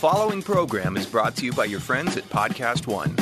following 0.00 0.40
program 0.40 0.96
is 0.96 1.04
brought 1.04 1.36
to 1.36 1.44
you 1.44 1.52
by 1.52 1.66
your 1.66 1.78
friends 1.78 2.16
at 2.16 2.24
Podcast 2.30 2.86
One. 2.86 3.14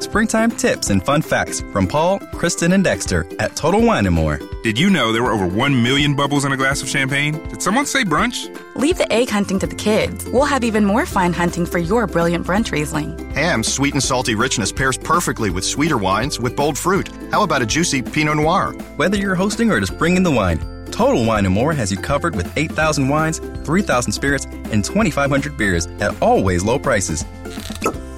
Springtime 0.00 0.50
tips 0.52 0.88
and 0.88 1.04
fun 1.04 1.20
facts 1.20 1.60
from 1.70 1.86
Paul, 1.86 2.20
Kristen, 2.32 2.72
and 2.72 2.82
Dexter 2.82 3.26
at 3.38 3.54
Total 3.54 3.82
Wine 3.82 4.06
and 4.06 4.14
More. 4.14 4.40
Did 4.62 4.78
you 4.78 4.88
know 4.88 5.12
there 5.12 5.22
were 5.22 5.30
over 5.30 5.46
1 5.46 5.82
million 5.82 6.16
bubbles 6.16 6.46
in 6.46 6.52
a 6.52 6.56
glass 6.56 6.80
of 6.80 6.88
champagne? 6.88 7.34
Did 7.50 7.60
someone 7.60 7.84
say 7.84 8.02
brunch? 8.02 8.48
Leave 8.76 8.96
the 8.96 9.12
egg 9.12 9.28
hunting 9.28 9.58
to 9.58 9.66
the 9.66 9.74
kids. 9.74 10.24
We'll 10.30 10.46
have 10.46 10.64
even 10.64 10.86
more 10.86 11.04
fine 11.04 11.34
hunting 11.34 11.66
for 11.66 11.76
your 11.76 12.06
brilliant 12.06 12.46
brunch 12.46 12.72
Riesling. 12.72 13.30
Ham's 13.34 13.70
sweet 13.70 13.92
and 13.92 14.02
salty 14.02 14.34
richness 14.34 14.72
pairs 14.72 14.96
perfectly 14.96 15.50
with 15.50 15.66
sweeter 15.66 15.98
wines 15.98 16.40
with 16.40 16.56
bold 16.56 16.78
fruit. 16.78 17.10
How 17.30 17.42
about 17.42 17.60
a 17.60 17.66
juicy 17.66 18.00
Pinot 18.00 18.36
Noir? 18.36 18.72
Whether 18.96 19.18
you're 19.18 19.34
hosting 19.34 19.70
or 19.70 19.80
just 19.80 19.98
bringing 19.98 20.22
the 20.22 20.30
wine, 20.30 20.60
Total 20.94 21.24
Wine 21.24 21.44
and 21.44 21.52
More 21.52 21.72
has 21.72 21.90
you 21.90 21.96
covered 21.96 22.36
with 22.36 22.56
8,000 22.56 23.08
wines, 23.08 23.40
3,000 23.40 24.12
spirits, 24.12 24.44
and 24.44 24.84
2,500 24.84 25.56
beers 25.56 25.86
at 25.98 26.14
always 26.22 26.62
low 26.62 26.78
prices. 26.78 27.24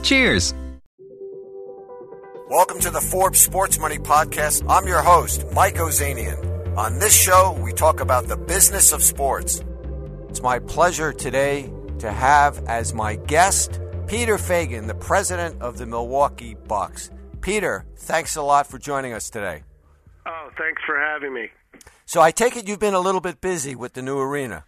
Cheers! 0.03 0.53
Welcome 2.51 2.79
to 2.81 2.91
the 2.91 3.01
Forbes 3.01 3.41
Sports 3.41 3.79
Money 3.79 3.97
Podcast. 3.97 4.63
I'm 4.69 4.87
your 4.87 5.01
host, 5.01 5.47
Mike 5.55 5.77
Ozanian. 5.77 6.77
On 6.77 6.99
this 6.99 7.19
show, 7.19 7.59
we 7.65 7.73
talk 7.73 8.01
about 8.01 8.29
the 8.29 8.37
business 8.37 8.93
of 8.93 9.03
sports. 9.03 9.65
It's 10.29 10.43
my 10.43 10.59
pleasure 10.59 11.15
today 11.15 11.73
to 12.01 12.13
have 12.13 12.63
as 12.67 12.93
my 12.93 13.17
guest 13.17 13.81
Peter 14.07 14.37
Feigin, 14.37 14.87
the 14.87 14.95
president 14.95 15.63
of 15.63 15.79
the 15.79 15.87
Milwaukee 15.87 16.57
Bucks. 16.69 17.11
Peter, 17.41 17.87
thanks 17.97 18.37
a 18.37 18.43
lot 18.43 18.67
for 18.67 18.77
joining 18.77 19.15
us 19.15 19.31
today. 19.31 19.63
Oh, 20.27 20.51
thanks 20.59 20.83
for 20.85 21.01
having 21.01 21.33
me. 21.33 21.49
So 22.07 22.21
I 22.21 22.31
take 22.31 22.57
it 22.57 22.69
you've 22.69 22.79
been 22.79 22.95
a 22.95 23.01
little 23.01 23.21
bit 23.21 23.41
busy 23.41 23.75
with 23.75 23.95
the 23.95 24.03
new 24.03 24.19
arena. 24.19 24.65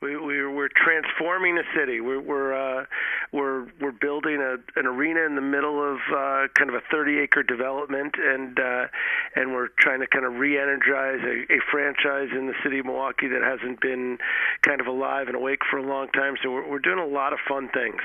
We, 0.00 0.14
we 0.16 0.46
we're 0.46 0.68
transforming 0.68 1.56
the 1.56 1.64
city. 1.74 2.00
We're 2.00 2.20
we're 2.20 2.54
uh, 2.54 2.84
we're 3.32 3.66
we're 3.80 3.96
building 3.98 4.40
a, 4.40 4.56
an 4.78 4.86
arena 4.86 5.26
in 5.26 5.34
the 5.34 5.40
middle 5.40 5.82
of 5.82 5.96
uh, 6.14 6.46
kind 6.54 6.70
of 6.70 6.76
a 6.76 6.82
30 6.92 7.18
acre 7.18 7.42
development, 7.42 8.14
and 8.16 8.60
uh, 8.60 8.86
and 9.34 9.54
we're 9.54 9.68
trying 9.80 10.00
to 10.00 10.06
kind 10.06 10.24
of 10.24 10.34
re-energize 10.34 11.18
a, 11.24 11.52
a 11.52 11.58
franchise 11.72 12.28
in 12.30 12.46
the 12.46 12.54
city 12.62 12.78
of 12.78 12.86
Milwaukee 12.86 13.26
that 13.26 13.42
hasn't 13.42 13.80
been 13.80 14.18
kind 14.62 14.80
of 14.80 14.86
alive 14.86 15.28
and 15.28 15.34
awake 15.34 15.60
for 15.68 15.78
a 15.78 15.82
long 15.82 16.08
time. 16.10 16.34
So 16.42 16.50
we're 16.50 16.68
we're 16.68 16.78
doing 16.78 16.98
a 17.00 17.06
lot 17.06 17.32
of 17.32 17.40
fun 17.48 17.70
things. 17.74 18.00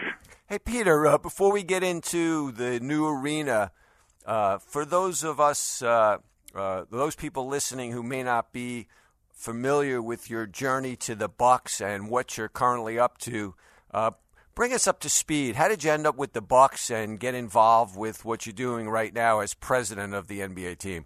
Hey 0.47 0.59
Peter, 0.59 1.05
uh, 1.05 1.17
before 1.19 1.51
we 1.51 1.61
get 1.61 1.83
into 1.83 2.53
the 2.53 2.79
new 2.79 3.05
arena, 3.05 3.71
uh, 4.25 4.57
for 4.57 4.85
those 4.85 5.23
of 5.25 5.39
us, 5.41 5.83
uh, 6.55 6.85
those 6.89 7.15
people 7.15 7.47
listening 7.47 7.91
who 7.91 8.03
may 8.03 8.23
not 8.23 8.51
be 8.51 8.87
familiar 9.31 10.01
with 10.01 10.29
your 10.29 10.45
journey 10.45 10.95
to 10.95 11.15
the 11.15 11.27
Bucks 11.27 11.81
and 11.81 12.09
what 12.09 12.37
you're 12.37 12.49
currently 12.49 12.99
up 12.99 13.17
to. 13.19 13.55
Uh, 13.91 14.11
bring 14.53 14.73
us 14.73 14.87
up 14.87 14.99
to 14.99 15.09
speed. 15.09 15.55
How 15.55 15.67
did 15.67 15.83
you 15.83 15.91
end 15.91 16.05
up 16.05 16.17
with 16.17 16.33
the 16.33 16.41
Bucks 16.41 16.91
and 16.91 17.19
get 17.19 17.33
involved 17.33 17.97
with 17.97 18.23
what 18.23 18.45
you're 18.45 18.53
doing 18.53 18.89
right 18.89 19.13
now 19.13 19.39
as 19.39 19.53
president 19.53 20.13
of 20.13 20.27
the 20.27 20.39
NBA 20.39 20.77
team? 20.77 21.05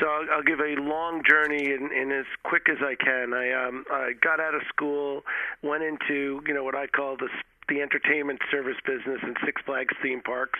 So 0.00 0.06
I'll, 0.06 0.26
I'll 0.36 0.42
give 0.42 0.60
a 0.60 0.74
long 0.80 1.22
journey 1.26 1.72
in, 1.72 1.90
in 1.92 2.12
as 2.12 2.26
quick 2.44 2.68
as 2.68 2.78
I 2.82 2.94
can. 3.02 3.32
I 3.32 3.52
um, 3.52 3.84
I 3.90 4.12
got 4.20 4.40
out 4.40 4.54
of 4.54 4.62
school, 4.68 5.22
went 5.62 5.84
into 5.84 6.42
you 6.46 6.52
know 6.52 6.64
what 6.64 6.74
I 6.74 6.86
call 6.86 7.16
the 7.16 7.28
the 7.68 7.82
entertainment 7.82 8.40
service 8.50 8.76
business 8.86 9.18
in 9.22 9.34
Six 9.44 9.60
Flags 9.66 9.94
theme 10.02 10.20
parks 10.22 10.58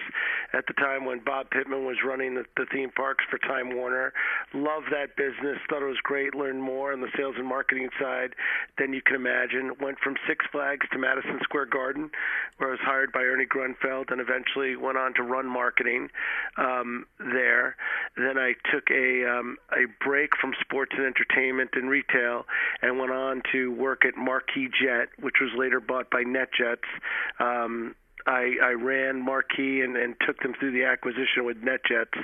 at 0.52 0.66
the 0.66 0.72
time 0.74 1.04
when 1.04 1.20
Bob 1.20 1.50
Pittman 1.50 1.84
was 1.84 1.96
running 2.04 2.34
the, 2.34 2.44
the 2.56 2.66
theme 2.72 2.90
parks 2.90 3.24
for 3.30 3.38
Time 3.38 3.76
Warner. 3.76 4.12
Loved 4.52 4.86
that 4.90 5.16
business, 5.16 5.58
thought 5.68 5.82
it 5.82 5.86
was 5.86 6.00
great, 6.02 6.34
learned 6.34 6.62
more 6.62 6.92
on 6.92 7.00
the 7.00 7.10
sales 7.16 7.36
and 7.38 7.46
marketing 7.46 7.88
side 8.00 8.34
than 8.78 8.92
you 8.92 9.00
can 9.02 9.14
imagine. 9.14 9.72
Went 9.80 9.98
from 10.00 10.16
Six 10.26 10.44
Flags 10.50 10.86
to 10.92 10.98
Madison 10.98 11.38
Square 11.42 11.66
Garden, 11.66 12.10
where 12.58 12.70
I 12.70 12.72
was 12.72 12.80
hired 12.82 13.12
by 13.12 13.20
Ernie 13.20 13.46
Grunfeld 13.46 14.10
and 14.10 14.20
eventually 14.20 14.76
went 14.76 14.98
on 14.98 15.14
to 15.14 15.22
run 15.22 15.46
marketing 15.46 16.08
um, 16.56 17.06
there. 17.18 17.76
Then 18.16 18.36
I 18.38 18.54
took 18.72 18.90
a, 18.90 19.38
um, 19.38 19.56
a 19.72 19.86
break 20.04 20.30
from 20.40 20.54
sports 20.60 20.92
and 20.96 21.06
entertainment 21.06 21.70
and 21.74 21.88
retail 21.88 22.46
and 22.82 22.98
went 22.98 23.12
on 23.12 23.42
to 23.52 23.72
work 23.72 24.04
at 24.04 24.16
Marquis 24.16 24.68
Jet, 24.82 25.08
which 25.20 25.36
was 25.40 25.50
later 25.56 25.80
bought 25.80 26.10
by 26.10 26.24
NetJets 26.24 26.95
um, 27.40 27.94
I, 28.26 28.56
I 28.62 28.72
ran 28.72 29.22
Marquis 29.22 29.82
and, 29.82 29.96
and 29.96 30.16
took 30.26 30.40
them 30.40 30.52
through 30.58 30.72
the 30.72 30.84
acquisition 30.84 31.44
with 31.44 31.58
NetJets, 31.58 32.18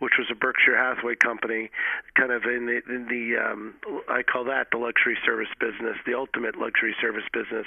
which 0.00 0.14
was 0.18 0.26
a 0.30 0.34
Berkshire 0.34 0.76
Hathaway 0.76 1.14
company, 1.14 1.70
kind 2.16 2.32
of 2.32 2.42
in 2.44 2.66
the, 2.66 2.80
in 2.92 3.06
the 3.06 3.38
um, 3.38 3.74
I 4.08 4.22
call 4.22 4.44
that 4.44 4.68
the 4.72 4.78
luxury 4.78 5.16
service 5.24 5.48
business, 5.60 5.96
the 6.06 6.14
ultimate 6.14 6.56
luxury 6.56 6.94
service 7.00 7.24
business 7.32 7.66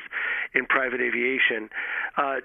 in 0.53 0.65
private 0.65 0.99
aviation. 0.99 1.69
Uh, 2.17 2.37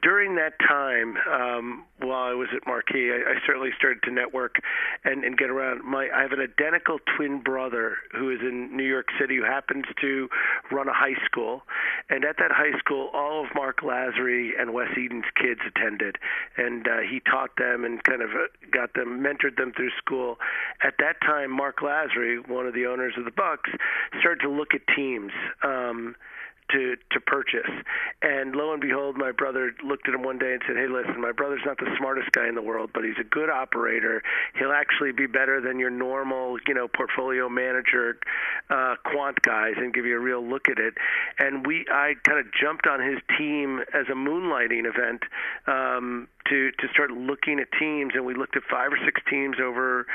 during 0.00 0.36
that 0.36 0.54
time, 0.66 1.16
um, 1.30 1.84
while 2.00 2.24
I 2.24 2.32
was 2.32 2.48
at 2.56 2.66
Marquis, 2.66 3.10
I, 3.10 3.32
I 3.32 3.34
certainly 3.46 3.68
started 3.76 4.02
to 4.04 4.10
network 4.10 4.56
and, 5.04 5.24
and 5.24 5.36
get 5.36 5.50
around. 5.50 5.84
My 5.84 6.08
I 6.14 6.22
have 6.22 6.32
an 6.32 6.40
identical 6.40 6.98
twin 7.16 7.42
brother 7.42 7.96
who 8.12 8.30
is 8.30 8.40
in 8.40 8.74
New 8.74 8.84
York 8.84 9.08
City 9.20 9.36
who 9.36 9.44
happens 9.44 9.84
to 10.00 10.28
run 10.70 10.88
a 10.88 10.94
high 10.94 11.22
school, 11.26 11.62
and 12.08 12.24
at 12.24 12.36
that 12.38 12.50
high 12.50 12.78
school, 12.78 13.10
all 13.12 13.44
of 13.44 13.50
Marc 13.54 13.80
Lasry 13.80 14.50
and 14.58 14.72
Wes 14.72 14.88
Edens' 14.96 15.24
kids 15.36 15.60
attended, 15.66 16.16
and 16.56 16.88
uh, 16.88 17.00
he 17.00 17.20
taught 17.20 17.50
them 17.58 17.84
and 17.84 18.02
kind 18.04 18.22
of 18.22 18.30
uh, 18.30 18.48
got 18.72 18.94
them, 18.94 19.20
mentored 19.20 19.56
them 19.56 19.72
through 19.76 19.90
school. 19.98 20.38
At 20.82 20.94
that 20.98 21.20
time, 21.20 21.50
Marc 21.50 21.80
Lasry, 21.80 22.48
one 22.48 22.66
of 22.66 22.72
the 22.72 22.86
owners 22.86 23.14
of 23.18 23.26
the 23.26 23.30
Bucks, 23.30 23.68
started 24.18 24.40
to 24.42 24.50
look 24.50 24.72
at 24.72 24.80
teams. 24.96 25.32
Um, 25.62 26.16
to 26.72 26.96
to 27.10 27.20
purchase. 27.20 27.70
And 28.22 28.54
lo 28.54 28.72
and 28.72 28.80
behold, 28.80 29.16
my 29.16 29.32
brother 29.32 29.72
looked 29.84 30.08
at 30.08 30.14
him 30.14 30.22
one 30.22 30.38
day 30.38 30.52
and 30.54 30.62
said, 30.66 30.76
"Hey, 30.76 30.86
listen, 30.86 31.20
my 31.20 31.32
brother's 31.32 31.62
not 31.64 31.78
the 31.78 31.94
smartest 31.98 32.32
guy 32.32 32.48
in 32.48 32.54
the 32.54 32.62
world, 32.62 32.90
but 32.92 33.04
he's 33.04 33.18
a 33.20 33.24
good 33.24 33.50
operator. 33.50 34.22
He'll 34.58 34.72
actually 34.72 35.12
be 35.12 35.26
better 35.26 35.60
than 35.60 35.78
your 35.78 35.90
normal, 35.90 36.58
you 36.66 36.74
know, 36.74 36.88
portfolio 36.88 37.48
manager, 37.48 38.18
uh, 38.70 38.96
quant 39.04 39.40
guys, 39.42 39.74
and 39.76 39.92
give 39.92 40.06
you 40.06 40.16
a 40.16 40.20
real 40.20 40.44
look 40.46 40.68
at 40.68 40.78
it." 40.78 40.94
And 41.38 41.66
we, 41.66 41.86
I 41.90 42.14
kind 42.24 42.38
of 42.38 42.46
jumped 42.52 42.86
on 42.86 43.00
his 43.00 43.18
team 43.38 43.80
as 43.92 44.06
a 44.08 44.14
moonlighting 44.14 44.86
event. 44.86 45.22
Um, 45.66 46.28
to 46.48 46.70
to 46.72 46.88
start 46.92 47.10
looking 47.10 47.58
at 47.60 47.68
teams, 47.78 48.12
and 48.14 48.24
we 48.24 48.34
looked 48.34 48.56
at 48.56 48.62
five 48.70 48.92
or 48.92 48.98
six 49.04 49.20
teams 49.30 49.56
over 49.62 50.06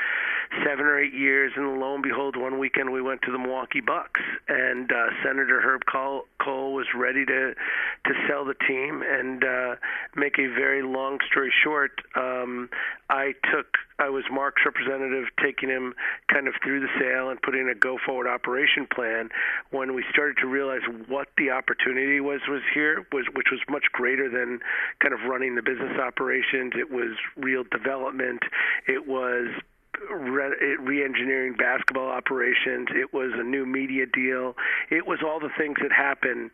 seven 0.64 0.84
or 0.86 0.98
eight 0.98 1.14
years, 1.14 1.52
and 1.56 1.80
lo 1.80 1.94
and 1.94 2.02
behold, 2.02 2.36
one 2.36 2.58
weekend 2.58 2.92
we 2.92 3.02
went 3.02 3.22
to 3.22 3.32
the 3.32 3.38
Milwaukee 3.38 3.80
Bucks, 3.80 4.20
and 4.48 4.90
uh, 4.90 5.06
Senator 5.24 5.60
Herb 5.60 5.82
Kohl, 5.86 6.24
was 6.72 6.86
ready 6.94 7.24
to 7.24 7.54
to 7.54 8.12
sell 8.28 8.44
the 8.44 8.54
team, 8.66 9.02
and 9.06 9.44
uh, 9.44 9.76
make 10.16 10.38
a 10.38 10.46
very 10.46 10.82
long 10.82 11.18
story 11.30 11.52
short, 11.62 11.92
um, 12.16 12.68
I 13.08 13.34
took 13.52 13.66
I 14.00 14.08
was 14.08 14.24
Marc's 14.32 14.62
representative, 14.64 15.26
taking 15.42 15.68
him 15.68 15.94
kind 16.32 16.48
of 16.48 16.54
through 16.64 16.80
the 16.80 16.88
sale 16.98 17.28
and 17.28 17.40
putting 17.42 17.68
a 17.68 17.74
go 17.74 17.98
forward 18.04 18.26
operation 18.26 18.86
plan. 18.86 19.28
When 19.70 19.94
we 19.94 20.04
started 20.10 20.38
to 20.38 20.46
realize 20.46 20.80
what 21.06 21.28
the 21.36 21.50
opportunity 21.50 22.18
was 22.20 22.40
was 22.48 22.62
here 22.72 23.04
was 23.12 23.26
which 23.34 23.48
was 23.52 23.60
much 23.68 23.84
greater 23.92 24.30
than 24.30 24.60
kind 25.00 25.12
of 25.12 25.20
running 25.28 25.54
the 25.54 25.62
business 25.62 25.98
operations. 26.20 26.72
It 26.76 26.90
was 26.90 27.16
real 27.36 27.64
development. 27.70 28.42
It 28.86 29.06
was 29.06 29.48
re-engineering 30.10 31.54
basketball 31.58 32.08
operations. 32.08 32.88
It 32.94 33.12
was 33.12 33.32
a 33.34 33.42
new 33.42 33.66
media 33.66 34.06
deal. 34.06 34.54
It 34.90 35.06
was 35.06 35.18
all 35.22 35.40
the 35.40 35.50
things 35.58 35.76
that 35.82 35.92
happen, 35.92 36.50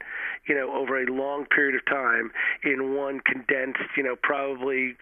you 0.49 0.55
know, 0.55 0.73
over 0.75 1.01
a 1.01 1.07
long 1.07 1.47
period 1.47 1.77
of 1.77 1.85
time 1.87 2.33
in 2.65 2.95
one 2.95 3.21
condensed, 3.21 3.91
you 3.97 4.03
know, 4.03 4.17
probably 4.21 4.97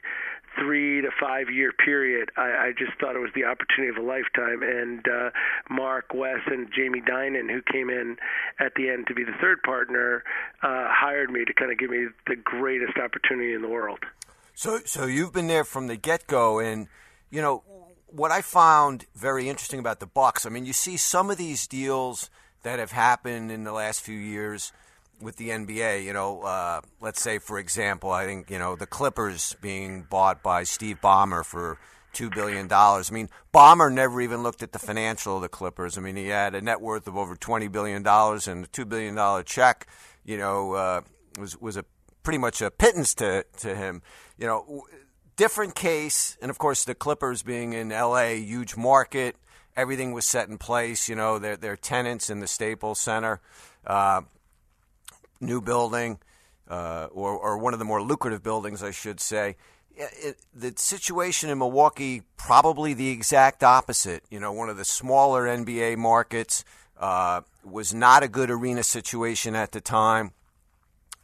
three 0.59 1.01
to 1.01 1.11
five 1.21 1.51
year 1.51 1.73
period. 1.73 2.31
I, 2.37 2.69
I 2.69 2.73
just 2.77 2.93
thought 3.01 3.17
it 3.17 3.21
was 3.21 3.31
the 3.35 3.45
opportunity 3.45 3.89
of 3.89 4.03
a 4.03 4.07
lifetime. 4.07 4.63
And 4.63 5.07
uh, 5.09 5.31
Marc 5.71 6.13
Wes 6.15 6.41
and 6.47 6.69
Jamie 6.75 7.01
Dinan, 7.01 7.49
who 7.49 7.63
came 7.63 7.91
in 7.91 8.17
at 8.61 8.75
the 8.77 8.91
end 8.91 9.07
to 9.09 9.15
be 9.15 9.25
the 9.25 9.37
third 9.41 9.63
partner, 9.63 10.23
uh, 10.63 10.87
hired 10.89 11.31
me 11.31 11.45
to 11.45 11.53
kind 11.55 11.73
of 11.73 11.79
give 11.79 11.91
me 11.91 12.07
the 12.27 12.37
greatest 12.37 12.99
opportunity 12.99 13.55
in 13.55 13.63
the 13.63 13.69
world. 13.69 14.01
So, 14.55 14.81
so 14.85 15.07
you've 15.07 15.33
been 15.33 15.49
there 15.49 15.65
from 15.65 15.89
the 15.89 15.97
get 15.97 16.27
go, 16.29 16.61
and 16.61 16.87
you 17.31 17.43
know 17.43 17.65
what 18.07 18.31
I 18.31 18.41
found 18.41 19.07
very 19.15 19.49
interesting 19.49 19.81
about 19.81 19.99
the 19.99 20.07
Bucks. 20.07 20.47
I 20.47 20.49
mean, 20.49 20.65
you 20.65 20.73
see 20.73 20.97
some 20.97 21.29
of 21.29 21.37
these 21.37 21.67
deals 21.67 22.31
that 22.63 22.79
have 22.79 22.93
happened 22.93 23.51
in 23.51 23.65
the 23.65 23.73
last 23.73 24.01
few 24.01 24.17
years 24.17 24.73
with 25.21 25.37
the 25.37 25.49
NBA. 25.49 26.05
You 26.05 26.13
know, 26.13 26.43
uh, 26.43 26.83
let's 27.01 27.21
say 27.21 27.39
for 27.39 27.59
example, 27.59 28.13
I 28.13 28.27
think 28.27 28.49
you 28.49 28.59
know 28.59 28.77
the 28.77 28.87
Clippers 28.87 29.57
being 29.61 30.03
bought 30.03 30.43
by 30.43 30.63
Steve 30.63 31.01
Ballmer 31.03 31.45
for 31.45 31.79
two 32.13 32.31
billion 32.31 32.69
dollars. 32.69 33.11
I 33.11 33.15
mean, 33.15 33.31
Ballmer 33.53 33.93
never 33.93 34.21
even 34.21 34.45
looked 34.45 34.63
at 34.63 34.71
the 34.71 34.79
financial 34.79 35.37
of 35.37 35.43
the 35.43 35.49
Clippers. 35.49 35.99
I 35.99 36.01
mean, 36.01 36.15
he 36.15 36.29
had 36.29 36.55
a 36.55 36.61
net 36.61 36.81
worth 36.81 37.09
of 37.09 37.17
over 37.17 37.35
twenty 37.35 37.67
billion 37.67 38.05
dollars, 38.05 38.47
and 38.47 38.65
a 38.65 38.69
two 38.69 38.85
billion 38.85 39.17
dollar 39.17 39.43
check, 39.43 39.89
you 40.25 40.39
know, 40.39 40.75
uh, 40.75 41.01
was 41.41 41.61
was 41.61 41.77
a 41.77 41.85
pretty 42.25 42.39
much 42.39 42.61
a 42.61 42.71
pittance 42.71 43.15
to 43.15 43.45
to 43.59 43.77
him. 43.77 44.03
You 44.37 44.47
know, 44.47 44.83
different 45.37 45.77
case, 45.77 46.37
and 46.43 46.51
of 46.51 46.59
course 46.59 46.85
the 46.85 46.97
Clippers 46.97 47.45
being 47.45 47.73
in 47.73 47.93
L.A., 47.93 48.41
huge 48.41 48.77
market 48.77 49.37
everything 49.77 50.13
was 50.13 50.25
set 50.25 50.49
in 50.49 50.59
place. 50.59 51.09
You 51.09 51.17
know, 51.17 51.39
their 51.39 51.57
their 51.57 51.77
tenants 51.77 52.31
in 52.31 52.41
the 52.41 52.47
Staples 52.47 53.01
Center, 53.01 53.41
uh, 53.87 54.23
new 55.41 55.61
building, 55.61 56.19
uh, 56.69 57.09
or 57.13 57.33
or 57.33 57.59
one 57.59 57.73
of 57.73 57.79
the 57.79 57.85
more 57.85 58.03
lucrative 58.03 58.43
buildings, 58.43 58.83
I 58.83 58.91
should 58.91 59.21
say. 59.21 59.57
It, 59.97 60.39
the 60.53 60.75
situation 60.77 61.51
in 61.51 61.59
Milwaukee 61.59 62.23
probably 62.37 62.95
the 62.95 63.11
exact 63.11 63.63
opposite. 63.63 64.25
You 64.29 64.41
know, 64.41 64.53
one 64.53 64.69
of 64.69 64.77
the 64.77 64.85
smaller 64.85 65.45
NBA 65.45 65.99
markets 65.99 66.65
uh, 66.99 67.43
was 67.65 67.95
not 67.95 68.25
a 68.25 68.29
good 68.29 68.51
arena 68.51 68.83
situation 68.83 69.55
at 69.55 69.71
the 69.71 69.81
time, 69.81 70.33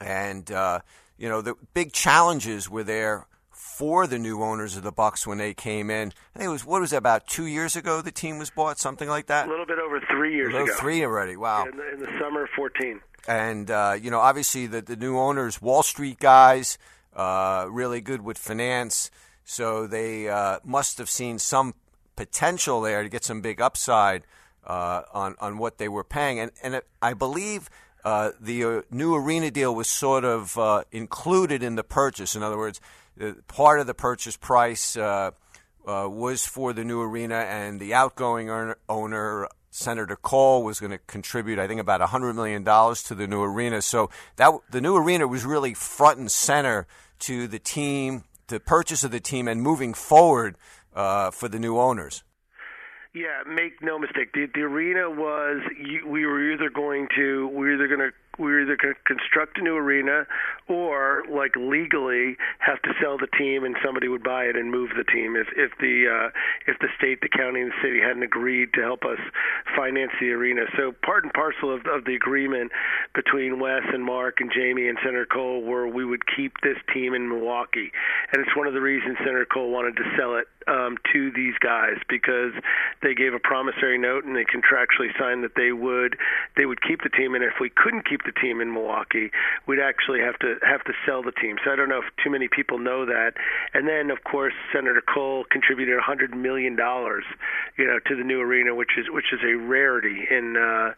and 0.00 0.50
uh, 0.50 0.81
you 1.19 1.29
know 1.29 1.43
the 1.43 1.55
big 1.75 1.93
challenges 1.93 2.69
were 2.69 2.85
there 2.85 3.26
for 3.50 4.06
the 4.06 4.19
new 4.19 4.43
owners 4.43 4.76
of 4.76 4.82
the 4.82 4.93
Bucks 4.93 5.26
when 5.26 5.38
they 5.38 5.55
came 5.55 5.91
in. 5.91 6.12
I 6.35 6.38
think 6.38 6.49
it 6.49 6.52
was 6.52 6.64
what 6.64 6.81
was 6.81 6.93
it, 6.93 6.97
about 6.97 7.26
two 7.26 7.47
years 7.47 7.76
ago 7.76 8.02
the 8.02 8.12
team 8.12 8.38
was 8.38 8.50
bought, 8.50 8.79
something 8.79 9.08
like 9.08 9.26
that. 9.26 9.47
A 9.47 9.50
little 9.50 9.67
bit 9.67 9.79
over 9.79 10.00
three 10.11 10.35
years 10.35 10.55
ago. 10.55 10.67
Three 10.79 11.05
already. 11.05 11.37
Wow. 11.37 11.64
In 11.64 11.76
the, 11.76 11.93
in 11.94 12.00
the 12.00 12.19
summer 12.20 12.44
of 12.44 12.50
fourteen. 12.56 13.00
And 13.29 13.70
uh, 13.70 13.97
you 14.00 14.11
know, 14.11 14.20
obviously 14.20 14.67
the 14.67 14.82
the 14.82 14.97
new 14.97 15.19
owners, 15.19 15.61
Wall 15.61 15.82
Street 15.82 16.19
guys 16.19 16.79
uh, 17.14 17.67
really 17.70 18.00
good 18.00 18.23
with 18.23 18.38
finance. 18.38 19.11
So 19.44 19.87
they 19.87 20.29
uh, 20.29 20.61
must 20.64 20.99
have 20.99 21.11
seen 21.11 21.38
some 21.38 21.75
potential 22.17 22.81
there 22.81 23.02
to 23.02 23.08
get 23.08 23.25
some 23.25 23.41
big 23.41 23.61
upside 23.61 24.26
uh, 24.67 25.02
on 25.12 25.37
on 25.41 25.58
what 25.58 25.79
they 25.79 25.88
were 25.88 26.05
paying. 26.05 26.38
And 26.38 26.50
and 26.62 26.82
I 27.02 27.14
believe 27.14 27.69
uh, 28.05 28.31
the 28.41 28.64
uh, 28.64 28.82
new 28.91 29.14
arena 29.14 29.50
deal 29.50 29.75
was 29.75 29.88
sort 29.88 30.25
of 30.25 30.56
uh, 30.58 30.85
included 30.93 31.62
in 31.62 31.76
the 31.76 31.85
purchase. 31.85 32.35
In 32.35 32.43
other 32.43 32.56
words, 32.56 32.81
part 33.49 33.81
of 33.81 33.87
the 33.87 33.94
purchase 33.94 34.37
price 34.37 34.97
was 34.97 36.47
for 36.47 36.73
the 36.73 36.85
new 36.85 37.02
arena, 37.02 37.37
and 37.37 37.81
the 37.81 37.94
outgoing 37.94 38.50
owner 38.88 39.49
Senator 39.70 40.17
Kohl 40.17 40.64
was 40.64 40.81
going 40.81 40.91
to 40.91 40.99
contribute, 40.99 41.58
I 41.58 41.67
think, 41.67 41.81
about 41.81 42.00
$100 42.00 42.35
million 42.35 42.64
to 42.64 43.14
the 43.14 43.26
new 43.26 43.43
arena. 43.43 43.81
So 43.82 44.11
that 44.37 44.52
the 44.70 44.81
new 44.81 44.97
arena 44.97 45.26
was 45.26 45.44
really 45.44 45.75
front 45.75 46.19
and 46.19 46.31
center 46.31 46.87
to 47.20 47.47
the 47.47 47.58
team, 47.58 48.25
the 48.49 48.61
purchase 48.61 49.05
of 49.05 49.12
the 49.12 49.20
team, 49.20 49.47
and 49.47 49.62
moving 49.62 49.94
forward 49.94 50.56
uh, 50.94 51.31
for 51.31 51.49
the 51.49 51.58
new 51.58 51.79
owners. 51.79 52.25
Yeah, 53.12 53.42
make 53.48 53.82
no 53.82 53.98
mistake. 53.98 54.32
The, 54.32 54.46
the 54.54 54.62
arena 54.62 55.10
was 55.10 55.60
you, 55.76 56.06
we 56.06 56.26
were 56.26 56.52
either 56.52 56.70
going 56.70 57.08
to 57.16 57.48
we 57.48 57.66
were 57.66 57.74
either 57.74 57.88
going 57.88 58.00
to 58.00 58.12
we 58.38 58.46
were 58.46 58.62
either 58.62 58.76
going 58.76 58.94
to 58.94 59.00
construct 59.04 59.58
a 59.58 59.62
new 59.62 59.74
arena 59.74 60.26
or 60.68 61.24
like 61.28 61.54
legally 61.56 62.36
have 62.58 62.80
to 62.82 62.90
sell 63.00 63.18
the 63.18 63.26
team 63.38 63.64
and 63.64 63.76
somebody 63.84 64.08
would 64.08 64.22
buy 64.22 64.44
it 64.44 64.56
and 64.56 64.70
move 64.70 64.90
the 64.96 65.04
team. 65.04 65.36
If 65.36 65.48
if 65.56 65.72
the 65.78 66.06
uh, 66.08 66.30
if 66.66 66.78
the 66.78 66.88
state, 66.96 67.20
the 67.20 67.28
county, 67.28 67.60
and 67.60 67.70
the 67.70 67.80
city 67.82 68.00
hadn't 68.00 68.22
agreed 68.22 68.72
to 68.74 68.80
help 68.80 69.04
us 69.04 69.18
finance 69.76 70.12
the 70.20 70.30
arena. 70.30 70.62
So 70.76 70.92
part 71.04 71.24
and 71.24 71.32
parcel 71.32 71.74
of, 71.74 71.86
of 71.86 72.04
the 72.04 72.14
agreement 72.14 72.72
between 73.14 73.58
Wes 73.58 73.82
and 73.92 74.04
Marc 74.04 74.40
and 74.40 74.50
Jamie 74.52 74.88
and 74.88 74.98
Senator 75.02 75.26
Kohl 75.26 75.62
were 75.62 75.88
we 75.88 76.04
would 76.04 76.22
keep 76.26 76.52
this 76.62 76.78
team 76.94 77.14
in 77.14 77.28
Milwaukee, 77.28 77.90
and 78.32 78.40
it's 78.40 78.56
one 78.56 78.66
of 78.66 78.74
the 78.74 78.80
reasons 78.80 79.18
Senator 79.18 79.46
Kohl 79.46 79.70
wanted 79.70 79.96
to 79.96 80.04
sell 80.16 80.36
it 80.36 80.46
um, 80.68 80.96
to 81.12 81.30
these 81.32 81.54
guys 81.60 81.98
because 82.08 82.52
they 83.02 83.14
gave 83.14 83.34
a 83.34 83.38
promissory 83.38 83.98
note 83.98 84.24
and 84.24 84.36
they 84.36 84.44
contractually 84.44 85.10
signed 85.18 85.42
that 85.42 85.54
they 85.56 85.72
would 85.72 86.16
they 86.56 86.66
would 86.66 86.80
keep 86.82 87.02
the 87.02 87.08
team, 87.10 87.34
and 87.34 87.44
if 87.44 87.54
we 87.60 87.70
couldn't 87.70 88.08
keep 88.08 88.22
the 88.24 88.29
team 88.32 88.60
in 88.60 88.72
Milwaukee, 88.72 89.30
we'd 89.66 89.80
actually 89.80 90.20
have 90.20 90.38
to 90.40 90.56
have 90.62 90.84
to 90.84 90.92
sell 91.06 91.22
the 91.22 91.32
team. 91.32 91.56
So 91.64 91.70
I 91.70 91.76
don't 91.76 91.88
know 91.88 91.98
if 91.98 92.10
too 92.22 92.30
many 92.30 92.48
people 92.48 92.78
know 92.78 93.06
that. 93.06 93.34
And 93.74 93.88
then 93.88 94.10
of 94.10 94.24
course 94.24 94.54
Senator 94.72 95.02
Kohl 95.02 95.44
contributed 95.50 95.94
100 95.96 96.34
million 96.34 96.76
dollars, 96.76 97.24
you 97.76 97.86
know, 97.86 97.98
to 98.06 98.16
the 98.16 98.24
new 98.24 98.40
arena, 98.40 98.74
which 98.74 98.98
is 98.98 99.06
which 99.10 99.32
is 99.32 99.40
a 99.44 99.56
rarity 99.56 100.26
in 100.30 100.56
uh, 100.56 100.92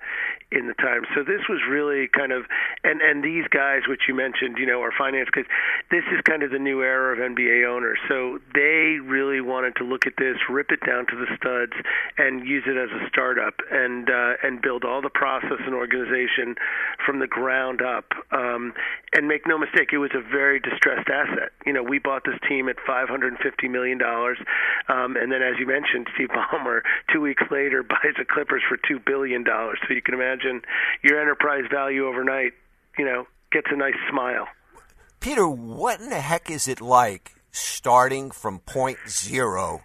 in 0.51 0.69
the 0.69 0.75
time. 0.75 1.03
So 1.15 1.23
this 1.23 1.41
was 1.49 1.61
really 1.69 2.09
kind 2.09 2.33
of 2.33 2.45
and 2.85 3.01
and 3.01 3.25
these 3.25 3.47
guys, 3.49 3.83
which 3.89 4.03
you 4.09 4.15
mentioned, 4.15 4.59
you 4.59 4.67
know, 4.67 4.81
are 4.83 4.93
finance 4.97 5.29
because 5.33 5.49
this 5.91 6.05
is 6.13 6.21
kind 6.25 6.43
of 6.43 6.51
the 6.51 6.59
new 6.59 6.83
era 6.83 7.13
of 7.13 7.19
NBA 7.19 7.67
owners. 7.67 7.99
So 8.09 8.39
they 8.55 8.99
really 9.03 9.41
wanted 9.41 9.77
to 9.77 9.85
look 9.85 10.07
at 10.07 10.15
this, 10.19 10.37
rip 10.49 10.71
it 10.71 10.81
down 10.85 11.07
to 11.07 11.17
the 11.17 11.27
studs, 11.37 11.73
and 12.19 12.47
use 12.47 12.65
it 12.67 12.77
as 12.77 12.91
a 12.91 13.09
startup 13.09 13.55
and 13.71 14.09
uh, 14.11 14.35
and 14.43 14.61
build 14.61 14.85
all 14.85 15.01
the 15.01 15.11
process 15.11 15.61
and 15.65 15.75
organization 15.75 16.55
from 17.05 17.12
the 17.19 17.27
ground 17.27 17.81
up. 17.83 18.05
Um, 18.31 18.73
and 19.15 19.29
make 19.29 19.47
no 19.47 19.59
mistake, 19.59 19.91
it 19.93 19.99
was 19.99 20.11
a 20.15 20.23
very 20.23 20.61
distressed 20.61 21.09
asset. 21.09 21.53
You 21.67 21.73
know, 21.73 21.83
we 21.83 21.99
bought 21.99 22.23
this 22.25 22.39
team 22.49 22.69
at 22.69 22.77
550 22.87 23.69
million 23.69 23.99
dollars, 23.99 24.39
um, 24.89 25.17
and 25.17 25.31
then 25.31 25.43
as 25.43 25.59
you 25.59 25.67
mentioned, 25.67 26.09
Steve 26.15 26.29
Ballmer 26.29 26.81
two 27.13 27.21
weeks 27.21 27.43
later 27.51 27.83
buys 27.89 28.15
the 28.19 28.25
Clippers 28.25 28.63
for 28.69 28.79
two 28.89 28.99
billion 29.05 29.45
dollars. 29.45 29.79
So 29.87 29.95
you 29.95 30.03
can 30.03 30.15
imagine 30.15 30.63
your 31.03 31.21
enterprise 31.21 31.65
value 31.71 32.07
overnight. 32.07 32.53
You 32.99 33.05
know, 33.05 33.27
gets 33.53 33.69
a 33.71 33.77
nice 33.77 33.95
smile. 34.11 34.47
Peter, 35.21 35.49
what 35.49 36.01
in 36.01 36.11
the 36.11 36.21
heck 36.21 36.51
is 36.51 36.67
it 36.67 36.81
like 36.81 37.33
starting 37.53 38.31
from 38.31 38.59
point 38.59 38.99
zero 39.09 39.83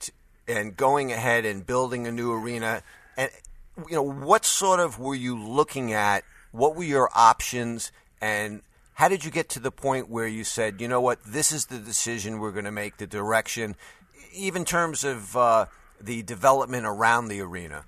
to, 0.00 0.12
and 0.48 0.76
going 0.76 1.12
ahead 1.12 1.44
and 1.44 1.64
building 1.64 2.06
a 2.06 2.12
new 2.12 2.32
arena? 2.32 2.82
And 3.16 3.30
you 3.88 3.96
know, 3.96 4.02
what 4.02 4.44
sort 4.44 4.80
of 4.80 4.98
were 4.98 5.14
you 5.14 5.38
looking 5.38 5.92
at? 5.92 6.24
What 6.52 6.76
were 6.76 6.84
your 6.84 7.08
options? 7.14 7.92
And 8.20 8.62
how 8.94 9.08
did 9.08 9.24
you 9.24 9.30
get 9.30 9.48
to 9.50 9.60
the 9.60 9.70
point 9.70 10.10
where 10.10 10.26
you 10.26 10.44
said, 10.44 10.80
you 10.80 10.88
know 10.88 11.00
what, 11.00 11.18
this 11.24 11.52
is 11.52 11.66
the 11.66 11.78
decision 11.78 12.38
we're 12.38 12.52
going 12.52 12.64
to 12.64 12.72
make, 12.72 12.98
the 12.98 13.06
direction, 13.06 13.76
even 14.32 14.64
terms 14.64 15.04
of 15.04 15.36
uh, 15.36 15.66
the 16.00 16.22
development 16.22 16.86
around 16.86 17.28
the 17.28 17.40
arena? 17.40 17.84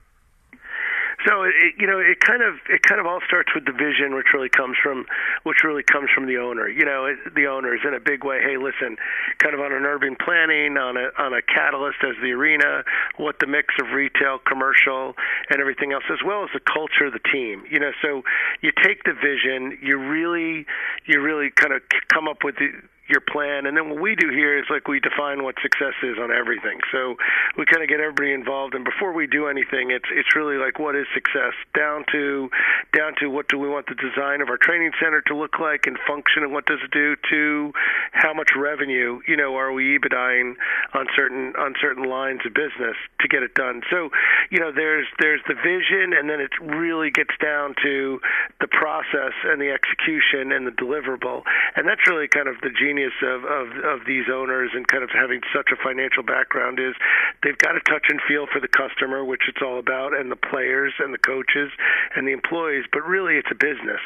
It, 1.44 1.74
you 1.78 1.86
know, 1.86 1.98
it 1.98 2.20
kind 2.20 2.42
of 2.42 2.54
it 2.68 2.82
kind 2.82 3.00
of 3.00 3.06
all 3.06 3.20
starts 3.26 3.50
with 3.54 3.64
the 3.64 3.72
vision, 3.72 4.14
which 4.14 4.32
really 4.34 4.48
comes 4.48 4.76
from 4.82 5.06
which 5.42 5.64
really 5.64 5.82
comes 5.82 6.10
from 6.14 6.26
the 6.26 6.38
owner. 6.38 6.68
You 6.68 6.84
know, 6.84 7.06
it, 7.06 7.34
the 7.34 7.46
owners 7.46 7.80
in 7.86 7.94
a 7.94 8.00
big 8.00 8.24
way. 8.24 8.40
Hey, 8.42 8.56
listen, 8.56 8.96
kind 9.38 9.54
of 9.54 9.60
on 9.60 9.72
an 9.72 9.84
urban 9.84 10.16
planning, 10.16 10.76
on 10.76 10.96
a 10.96 11.10
on 11.18 11.32
a 11.34 11.42
catalyst 11.42 11.98
as 12.02 12.16
the 12.22 12.32
arena, 12.32 12.84
what 13.16 13.38
the 13.38 13.46
mix 13.46 13.74
of 13.80 13.92
retail, 13.92 14.38
commercial, 14.38 15.14
and 15.50 15.60
everything 15.60 15.92
else, 15.92 16.04
as 16.10 16.22
well 16.24 16.44
as 16.44 16.50
the 16.54 16.60
culture 16.60 17.06
of 17.06 17.12
the 17.12 17.24
team. 17.32 17.64
You 17.70 17.80
know, 17.80 17.92
so 18.02 18.22
you 18.60 18.72
take 18.82 19.04
the 19.04 19.14
vision, 19.14 19.78
you 19.82 19.98
really 19.98 20.66
you 21.06 21.20
really 21.20 21.50
kind 21.50 21.72
of 21.72 21.82
come 22.08 22.28
up 22.28 22.44
with 22.44 22.56
the 22.56 22.70
your 23.08 23.20
plan. 23.20 23.66
And 23.66 23.76
then 23.76 23.90
what 23.90 24.00
we 24.00 24.14
do 24.14 24.30
here 24.30 24.58
is 24.58 24.64
like 24.70 24.86
we 24.86 25.00
define 25.00 25.42
what 25.42 25.56
success 25.60 25.94
is 26.02 26.18
on 26.22 26.30
everything. 26.30 26.78
So 26.92 27.16
we 27.58 27.66
kind 27.66 27.82
of 27.82 27.88
get 27.88 28.00
everybody 28.00 28.32
involved. 28.32 28.74
And 28.74 28.84
before 28.84 29.12
we 29.12 29.26
do 29.26 29.48
anything, 29.48 29.90
it's 29.90 30.06
it's 30.12 30.36
really 30.36 30.56
like 30.56 30.78
what 30.78 30.94
is 30.94 31.06
success 31.14 31.52
down 31.74 32.04
to 32.12 32.48
down 32.94 33.14
to 33.20 33.26
what 33.26 33.48
do 33.48 33.58
we 33.58 33.68
want 33.68 33.86
the 33.86 33.98
design 33.98 34.40
of 34.40 34.48
our 34.48 34.56
training 34.56 34.92
center 35.02 35.20
to 35.26 35.36
look 35.36 35.58
like 35.58 35.86
and 35.86 35.98
function, 36.06 36.42
and 36.42 36.52
what 36.52 36.66
does 36.66 36.78
it 36.84 36.90
do 36.90 37.16
to 37.30 37.72
how 38.12 38.32
much 38.32 38.50
revenue 38.56 39.20
you 39.26 39.36
know 39.36 39.56
are 39.56 39.72
we 39.72 39.98
EBITDAing 39.98 40.54
on 40.94 41.06
certain 41.16 41.54
on 41.58 41.74
certain 41.80 42.04
lines 42.04 42.40
of 42.46 42.54
business 42.54 42.96
to 43.20 43.28
get 43.28 43.42
it 43.42 43.54
done. 43.54 43.82
So 43.90 44.10
you 44.50 44.60
know 44.60 44.70
there's 44.70 45.06
there's 45.18 45.42
the 45.48 45.54
vision, 45.54 46.14
and 46.14 46.30
then 46.30 46.40
it 46.40 46.52
really 46.60 47.10
gets 47.10 47.34
down 47.42 47.74
to 47.82 48.20
the 48.60 48.68
process 48.68 49.34
and 49.44 49.60
the 49.60 49.70
execution 49.70 50.52
and 50.52 50.66
the 50.66 50.72
deliverable, 50.72 51.42
and 51.74 51.88
that's 51.88 52.06
really 52.06 52.28
kind 52.28 52.46
of 52.46 52.56
the 52.62 52.70
genius 52.92 53.12
of, 53.22 53.44
of, 53.44 53.68
of 53.84 54.06
these 54.06 54.24
owners 54.32 54.70
and 54.74 54.86
kind 54.86 55.02
of 55.02 55.10
having 55.10 55.40
such 55.54 55.68
a 55.72 55.76
financial 55.82 56.22
background 56.22 56.78
is 56.78 56.94
they've 57.42 57.58
got 57.58 57.76
a 57.76 57.80
touch 57.80 58.06
and 58.08 58.20
feel 58.28 58.46
for 58.52 58.60
the 58.60 58.68
customer, 58.68 59.24
which 59.24 59.42
it's 59.48 59.62
all 59.62 59.78
about, 59.78 60.12
and 60.18 60.30
the 60.30 60.36
players 60.36 60.92
and 60.98 61.12
the 61.12 61.18
coaches 61.18 61.70
and 62.14 62.26
the 62.26 62.32
employees, 62.32 62.84
but 62.92 63.04
really 63.04 63.36
it's 63.36 63.48
a 63.50 63.54
business. 63.54 64.00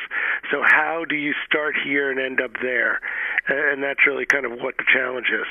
So 0.50 0.62
how 0.62 1.05
do 1.09 1.16
you 1.16 1.33
start 1.47 1.75
here 1.85 2.11
and 2.11 2.21
end 2.21 2.40
up 2.40 2.52
there? 2.62 3.00
And 3.49 3.83
that's 3.83 4.07
really 4.07 4.26
kind 4.26 4.47
of 4.47 4.52
what 4.52 4.76
the 4.76 4.85
challenge 4.93 5.26
is. 5.33 5.47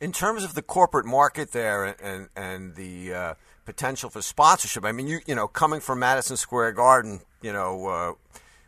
In 0.00 0.12
terms 0.12 0.44
of 0.44 0.54
the 0.54 0.62
corporate 0.62 1.06
market 1.06 1.52
there 1.52 1.84
and 2.02 2.28
and 2.36 2.74
the 2.74 3.14
uh, 3.14 3.34
potential 3.64 4.10
for 4.10 4.20
sponsorship, 4.20 4.84
I 4.84 4.92
mean, 4.92 5.06
you 5.06 5.20
you 5.26 5.34
know, 5.34 5.48
coming 5.48 5.80
from 5.80 6.00
Madison 6.00 6.36
Square 6.36 6.72
Garden, 6.72 7.20
you 7.40 7.50
know, 7.50 7.86
uh, 7.86 8.12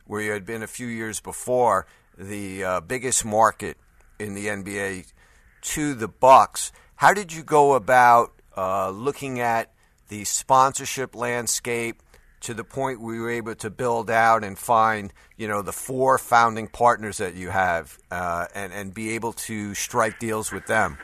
where 0.06 0.22
you 0.22 0.32
had 0.32 0.46
been 0.46 0.62
a 0.62 0.66
few 0.66 0.86
years 0.86 1.20
before, 1.20 1.86
the 2.18 2.64
uh, 2.64 2.80
biggest 2.80 3.24
market 3.24 3.76
in 4.18 4.34
the 4.34 4.46
NBA 4.46 5.12
to 5.60 5.94
the 5.94 6.08
Bucks. 6.08 6.72
How 6.96 7.14
did 7.14 7.32
you 7.32 7.42
go 7.42 7.74
about 7.74 8.32
uh, 8.56 8.90
looking 8.90 9.40
at 9.40 9.72
the 10.08 10.24
sponsorship 10.24 11.14
landscape 11.14 12.02
to 12.40 12.54
the 12.54 12.64
point 12.64 13.00
we 13.00 13.20
were 13.20 13.30
able 13.30 13.54
to 13.56 13.70
build 13.70 14.10
out 14.10 14.42
and 14.44 14.58
find, 14.58 15.12
you 15.36 15.46
know, 15.48 15.62
the 15.62 15.72
four 15.72 16.18
founding 16.18 16.68
partners 16.68 17.18
that 17.18 17.34
you 17.34 17.50
have, 17.50 17.98
uh, 18.10 18.46
and 18.54 18.72
and 18.72 18.94
be 18.94 19.10
able 19.10 19.32
to 19.32 19.74
strike 19.74 20.18
deals 20.18 20.52
with 20.52 20.66
them? 20.66 20.98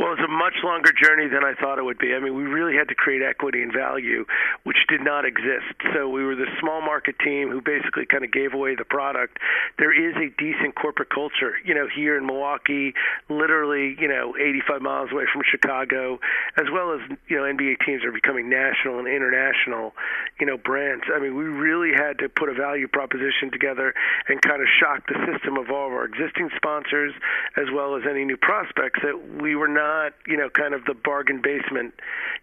Well, 0.00 0.14
it's 0.14 0.24
a 0.24 0.32
much 0.32 0.56
longer 0.64 0.92
journey 0.96 1.28
than 1.28 1.44
I 1.44 1.52
thought 1.60 1.76
it 1.76 1.84
would 1.84 1.98
be. 1.98 2.14
I 2.14 2.20
mean, 2.20 2.34
we 2.34 2.44
really 2.44 2.74
had 2.74 2.88
to 2.88 2.94
create 2.94 3.20
equity 3.20 3.60
and 3.60 3.70
value, 3.70 4.24
which 4.64 4.78
did 4.88 5.04
not 5.04 5.26
exist. 5.26 5.76
So 5.92 6.08
we 6.08 6.24
were 6.24 6.34
the 6.34 6.48
small 6.58 6.80
market 6.80 7.18
team 7.18 7.50
who 7.50 7.60
basically 7.60 8.06
kind 8.06 8.24
of 8.24 8.32
gave 8.32 8.54
away 8.54 8.76
the 8.76 8.86
product. 8.88 9.36
There 9.76 9.92
is 9.92 10.16
a 10.16 10.32
decent 10.40 10.74
corporate 10.74 11.10
culture, 11.10 11.52
you 11.66 11.74
know, 11.74 11.84
here 11.94 12.16
in 12.16 12.24
Milwaukee, 12.24 12.94
literally, 13.28 13.94
you 14.00 14.08
know, 14.08 14.32
85 14.40 14.80
miles 14.80 15.12
away 15.12 15.24
from 15.30 15.42
Chicago, 15.44 16.18
as 16.56 16.64
well 16.72 16.96
as, 16.96 17.04
you 17.28 17.36
know, 17.36 17.42
NBA 17.44 17.84
teams 17.84 18.02
are 18.02 18.12
becoming 18.12 18.48
national 18.48 19.00
and 19.00 19.06
international, 19.06 19.92
you 20.40 20.46
know, 20.46 20.56
brands. 20.56 21.04
I 21.14 21.20
mean, 21.20 21.36
we 21.36 21.44
really 21.44 21.92
had 21.92 22.24
to 22.24 22.30
put 22.30 22.48
a 22.48 22.54
value 22.54 22.88
proposition 22.88 23.52
together 23.52 23.92
and 24.28 24.40
kind 24.40 24.62
of 24.62 24.68
shock 24.80 25.04
the 25.12 25.20
system 25.28 25.58
of 25.58 25.68
all 25.68 25.88
of 25.88 25.92
our 25.92 26.06
existing 26.06 26.48
sponsors 26.56 27.12
as 27.60 27.68
well 27.68 27.96
as 27.96 28.04
any 28.08 28.24
new 28.24 28.38
prospects 28.38 29.00
that 29.04 29.42
we 29.42 29.54
were 29.54 29.68
not 29.68 29.89
not, 29.90 30.12
you 30.26 30.36
know, 30.36 30.48
kind 30.48 30.74
of 30.74 30.84
the 30.84 30.94
bargain 30.94 31.40
basement, 31.42 31.94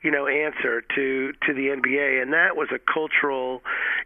you 0.04 0.12
know, 0.12 0.28
answer 0.28 0.82
to 0.96 1.34
to 1.46 1.54
the 1.54 1.68
NBA, 1.68 2.22
and 2.22 2.34
that 2.34 2.56
was 2.56 2.68
a 2.74 2.80
cultural, 2.80 3.62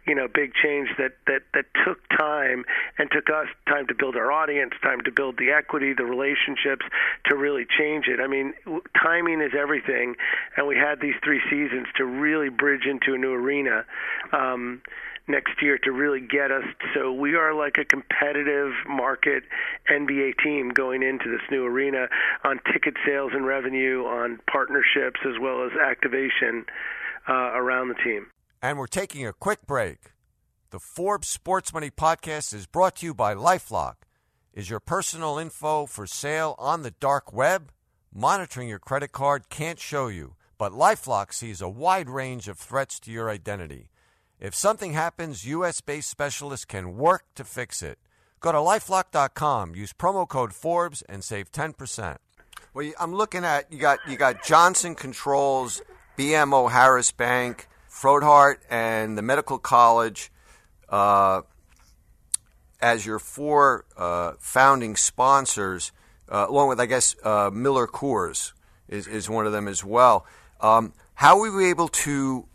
you 0.06 0.14
know, 0.14 0.28
big 0.28 0.52
change 0.54 0.88
that 0.98 1.12
that 1.26 1.42
that 1.54 1.66
took 1.84 1.98
time 2.08 2.64
and 2.98 3.10
took 3.10 3.28
us 3.28 3.48
time 3.66 3.86
to 3.88 3.94
build 3.94 4.16
our 4.16 4.30
audience, 4.30 4.72
time 4.82 5.00
to 5.02 5.10
build 5.10 5.38
the 5.38 5.50
equity, 5.50 5.92
the 5.92 6.04
relationships, 6.04 6.84
to 7.26 7.36
really 7.36 7.66
change 7.78 8.06
it. 8.06 8.20
I 8.20 8.26
mean, 8.26 8.54
timing 9.02 9.40
is 9.40 9.52
everything, 9.58 10.14
and 10.56 10.66
we 10.66 10.76
had 10.76 11.00
these 11.00 11.16
three 11.24 11.40
seasons 11.50 11.86
to 11.96 12.04
really 12.04 12.48
bridge 12.48 12.86
into 12.86 13.14
a 13.14 13.18
new 13.18 13.32
arena. 13.32 13.84
Um, 14.32 14.82
next 15.28 15.62
year 15.62 15.78
to 15.78 15.92
really 15.92 16.20
get 16.20 16.50
us. 16.50 16.64
So 16.94 17.12
we 17.12 17.34
are 17.34 17.54
like 17.54 17.78
a 17.78 17.84
competitive 17.84 18.72
market 18.88 19.44
NBA 19.90 20.34
team 20.42 20.70
going 20.70 21.02
into 21.02 21.30
this 21.30 21.42
new 21.50 21.64
arena 21.64 22.08
on 22.44 22.60
ticket 22.72 22.94
sales 23.06 23.32
and 23.34 23.46
revenue, 23.46 24.04
on 24.04 24.40
partnerships 24.50 25.20
as 25.24 25.38
well 25.40 25.64
as 25.64 25.72
activation 25.78 26.64
uh, 27.28 27.52
around 27.54 27.88
the 27.88 27.94
team. 27.94 28.26
And 28.60 28.78
we're 28.78 28.86
taking 28.86 29.26
a 29.26 29.32
quick 29.32 29.66
break. 29.66 29.98
The 30.70 30.78
Forbes 30.78 31.28
Sports 31.28 31.74
Money 31.74 31.90
podcast 31.90 32.54
is 32.54 32.66
brought 32.66 32.96
to 32.96 33.06
you 33.06 33.14
by 33.14 33.34
Lifelock. 33.34 33.94
Is 34.54 34.70
your 34.70 34.80
personal 34.80 35.38
info 35.38 35.86
for 35.86 36.06
sale 36.06 36.54
on 36.58 36.82
the 36.82 36.90
dark 36.90 37.32
web? 37.32 37.72
Monitoring 38.14 38.68
your 38.68 38.78
credit 38.78 39.12
card 39.12 39.48
can't 39.48 39.78
show 39.78 40.08
you, 40.08 40.34
but 40.58 40.72
Lifelock 40.72 41.32
sees 41.32 41.60
a 41.60 41.68
wide 41.68 42.10
range 42.10 42.48
of 42.48 42.58
threats 42.58 43.00
to 43.00 43.10
your 43.10 43.30
identity. 43.30 43.88
If 44.42 44.56
something 44.56 44.92
happens, 44.92 45.46
US 45.46 45.80
based 45.80 46.10
specialists 46.10 46.64
can 46.64 46.96
work 46.96 47.22
to 47.36 47.44
fix 47.44 47.80
it. 47.80 47.96
Go 48.40 48.50
to 48.50 48.58
lifelock.com, 48.58 49.76
use 49.76 49.92
promo 49.92 50.26
code 50.26 50.52
Forbes, 50.52 51.02
and 51.02 51.22
save 51.22 51.52
10%. 51.52 52.16
Well, 52.74 52.90
I'm 52.98 53.14
looking 53.14 53.44
at 53.44 53.72
you 53.72 53.78
got 53.78 54.00
you 54.08 54.16
got 54.16 54.42
Johnson 54.42 54.96
Controls, 54.96 55.80
BMO 56.18 56.72
Harris 56.72 57.12
Bank, 57.12 57.68
Froedtert, 57.88 58.56
and 58.68 59.16
the 59.16 59.22
Medical 59.22 59.60
College 59.60 60.32
uh, 60.88 61.42
as 62.80 63.06
your 63.06 63.20
four 63.20 63.84
uh, 63.96 64.32
founding 64.40 64.96
sponsors, 64.96 65.92
uh, 66.28 66.46
along 66.48 66.68
with 66.68 66.80
I 66.80 66.86
guess 66.86 67.14
uh, 67.22 67.48
Miller 67.52 67.86
Coors 67.86 68.54
is, 68.88 69.06
is 69.06 69.30
one 69.30 69.46
of 69.46 69.52
them 69.52 69.68
as 69.68 69.84
well. 69.84 70.26
Um, 70.60 70.94
how 71.14 71.38
were 71.38 71.56
we 71.56 71.70
able 71.70 71.86
to 71.88 72.48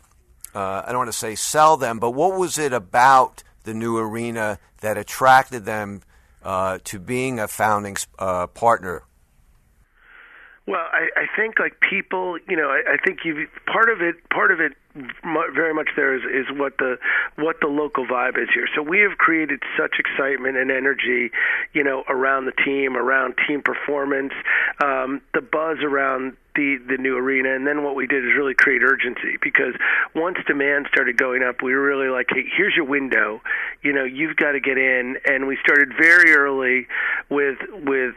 uh, 0.58 0.82
I 0.84 0.88
don't 0.88 0.98
want 0.98 1.12
to 1.12 1.16
say 1.16 1.36
sell 1.36 1.76
them, 1.76 2.00
but 2.00 2.10
what 2.10 2.36
was 2.36 2.58
it 2.58 2.72
about 2.72 3.44
the 3.62 3.74
new 3.74 3.96
arena 3.96 4.58
that 4.80 4.96
attracted 4.96 5.64
them 5.64 6.02
uh, 6.42 6.78
to 6.82 6.98
being 6.98 7.38
a 7.38 7.46
founding 7.46 7.96
uh, 8.18 8.48
partner? 8.48 9.04
Well, 10.66 10.84
I, 10.92 11.10
I 11.16 11.26
think 11.36 11.60
like 11.60 11.80
people, 11.80 12.38
you 12.48 12.56
know, 12.56 12.70
I, 12.70 12.94
I 12.94 12.96
think 13.06 13.20
you 13.24 13.46
part 13.66 13.88
of 13.88 14.02
it, 14.02 14.16
part 14.30 14.50
of 14.50 14.58
it, 14.60 14.72
very 15.54 15.74
much 15.74 15.88
there 15.96 16.14
is 16.14 16.22
is 16.22 16.58
what 16.58 16.76
the 16.78 16.98
what 17.36 17.56
the 17.60 17.66
local 17.66 18.06
vibe 18.06 18.40
is 18.40 18.48
here. 18.52 18.66
So 18.74 18.82
we 18.82 19.00
have 19.00 19.18
created 19.18 19.62
such 19.78 19.96
excitement 19.98 20.56
and 20.56 20.70
energy, 20.70 21.30
you 21.72 21.84
know, 21.84 22.04
around 22.08 22.46
the 22.46 22.52
team, 22.64 22.96
around 22.96 23.34
team 23.46 23.62
performance, 23.62 24.32
um, 24.82 25.20
the 25.34 25.40
buzz 25.40 25.78
around 25.82 26.36
the 26.54 26.78
the 26.88 26.96
new 26.96 27.16
arena. 27.16 27.54
And 27.54 27.66
then 27.66 27.84
what 27.84 27.94
we 27.94 28.06
did 28.06 28.24
is 28.24 28.32
really 28.36 28.54
create 28.54 28.82
urgency 28.82 29.36
because 29.40 29.74
once 30.14 30.38
demand 30.46 30.86
started 30.90 31.16
going 31.16 31.42
up 31.42 31.62
we 31.62 31.74
were 31.74 31.82
really 31.82 32.08
like 32.08 32.26
hey 32.30 32.44
here's 32.56 32.74
your 32.74 32.86
window. 32.86 33.40
You 33.82 33.92
know 33.92 34.04
you've 34.04 34.36
got 34.36 34.52
to 34.52 34.60
get 34.60 34.78
in. 34.78 35.16
And 35.24 35.46
we 35.46 35.58
started 35.62 35.92
very 35.98 36.32
early 36.32 36.86
with 37.28 37.58
with 37.72 38.14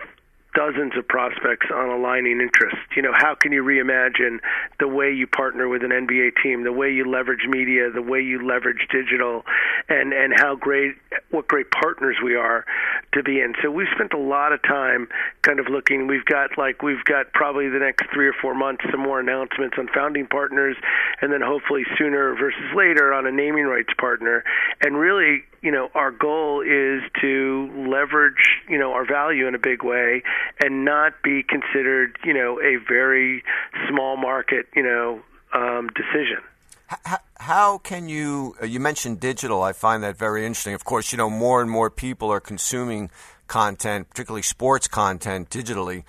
dozens 0.54 0.94
of 0.98 1.08
prospects 1.08 1.68
on 1.74 1.90
aligning 1.90 2.42
interests. 2.42 2.80
You 2.96 3.02
know, 3.02 3.14
how 3.16 3.36
can 3.36 3.52
you 3.52 3.64
reimagine 3.64 4.40
the 4.80 4.88
way 4.88 5.12
you 5.12 5.28
partner 5.28 5.68
with 5.68 5.84
an 5.84 5.92
NBA 5.92 6.32
team, 6.44 6.64
the 6.64 6.74
way 6.74 6.92
you 6.92 7.10
leverage 7.10 7.48
media, 7.48 7.90
the 7.92 8.02
way 8.02 8.22
you 8.22 8.46
leverage 8.46 8.88
digital, 8.92 9.44
and 9.90 10.14
and 10.14 10.34
how 10.38 10.56
great 10.56 10.96
what 11.30 11.48
great 11.48 11.72
partners 11.72 12.18
we 12.24 12.36
are 12.36 12.66
to 13.14 13.24
be 13.24 13.40
in. 13.40 13.54
So 13.62 13.72
we've 13.72 13.88
spent 13.96 14.14
a 14.14 14.20
lot 14.20 14.54
of 14.54 14.62
time 14.64 15.08
kind 15.42 15.60
of 15.60 15.68
looking. 15.68 16.08
We've 16.08 16.26
got 16.26 16.58
like 16.58 16.82
we've 16.82 17.04
got 17.06 17.32
probably 17.34 17.70
the 17.70 17.80
next 17.80 18.06
three 18.14 18.28
or 18.28 18.36
four 18.42 18.54
months 18.54 18.84
some 18.92 19.02
more 19.02 19.20
announcements 19.20 19.76
on 19.78 19.88
founding 19.94 20.28
partners, 20.28 20.76
and 21.22 21.32
then 21.32 21.42
hopefully 21.42 21.84
sooner 21.98 22.36
versus 22.36 22.76
later 22.76 23.14
on 23.14 23.26
a 23.26 23.32
naming 23.32 23.66
rights 23.66 23.94
partner, 23.98 24.44
and 24.82 24.98
really 24.98 25.44
you 25.62 25.72
know, 25.72 25.90
our 25.94 26.12
goal 26.12 26.62
is 26.62 27.04
to 27.22 27.70
leverage, 27.90 28.60
you 28.68 28.80
know, 28.80 28.94
our 28.94 29.06
value 29.06 29.48
in 29.48 29.56
a 29.56 29.60
big 29.60 29.84
way 29.84 30.24
and 30.64 30.84
not 30.84 31.22
be 31.24 31.44
considered, 31.44 32.18
you 32.26 32.34
know, 32.34 32.60
a 32.60 32.78
very 32.88 33.44
small 33.90 34.18
market, 34.18 34.66
you 34.76 34.84
know, 34.84 35.22
um, 35.54 35.90
decision. 35.90 36.42
How, 36.88 37.20
how 37.38 37.78
can 37.78 38.10
you? 38.10 38.56
Uh, 38.62 38.66
you 38.66 38.80
mentioned 38.80 39.20
digital. 39.20 39.64
I 39.64 39.72
find 39.72 40.04
that 40.04 40.18
very 40.18 40.46
interesting. 40.46 40.74
Of 40.74 40.84
course, 40.84 41.12
you 41.12 41.18
know 41.18 41.30
more 41.30 41.62
and 41.62 41.72
more 41.72 41.90
people 41.90 42.30
are 42.32 42.42
consuming 42.42 43.10
content, 43.48 44.10
particularly 44.10 44.42
sports 44.42 44.88
content, 44.88 45.50
digitally. 45.50 46.04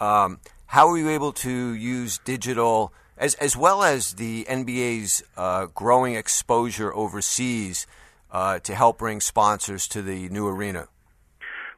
Um, 0.00 0.40
how 0.66 0.88
are 0.88 0.96
you 0.96 1.10
able 1.10 1.32
to 1.34 1.74
use 1.74 2.18
digital 2.18 2.94
as 3.18 3.34
as 3.34 3.56
well 3.56 3.82
as 3.82 4.14
the 4.14 4.46
NBA's 4.48 5.22
uh, 5.36 5.66
growing 5.66 6.14
exposure 6.14 6.94
overseas? 6.94 7.86
Uh, 8.32 8.58
to 8.60 8.74
help 8.74 8.98
bring 8.98 9.20
sponsors 9.20 9.86
to 9.88 10.02
the 10.02 10.28
new 10.30 10.48
arena? 10.48 10.88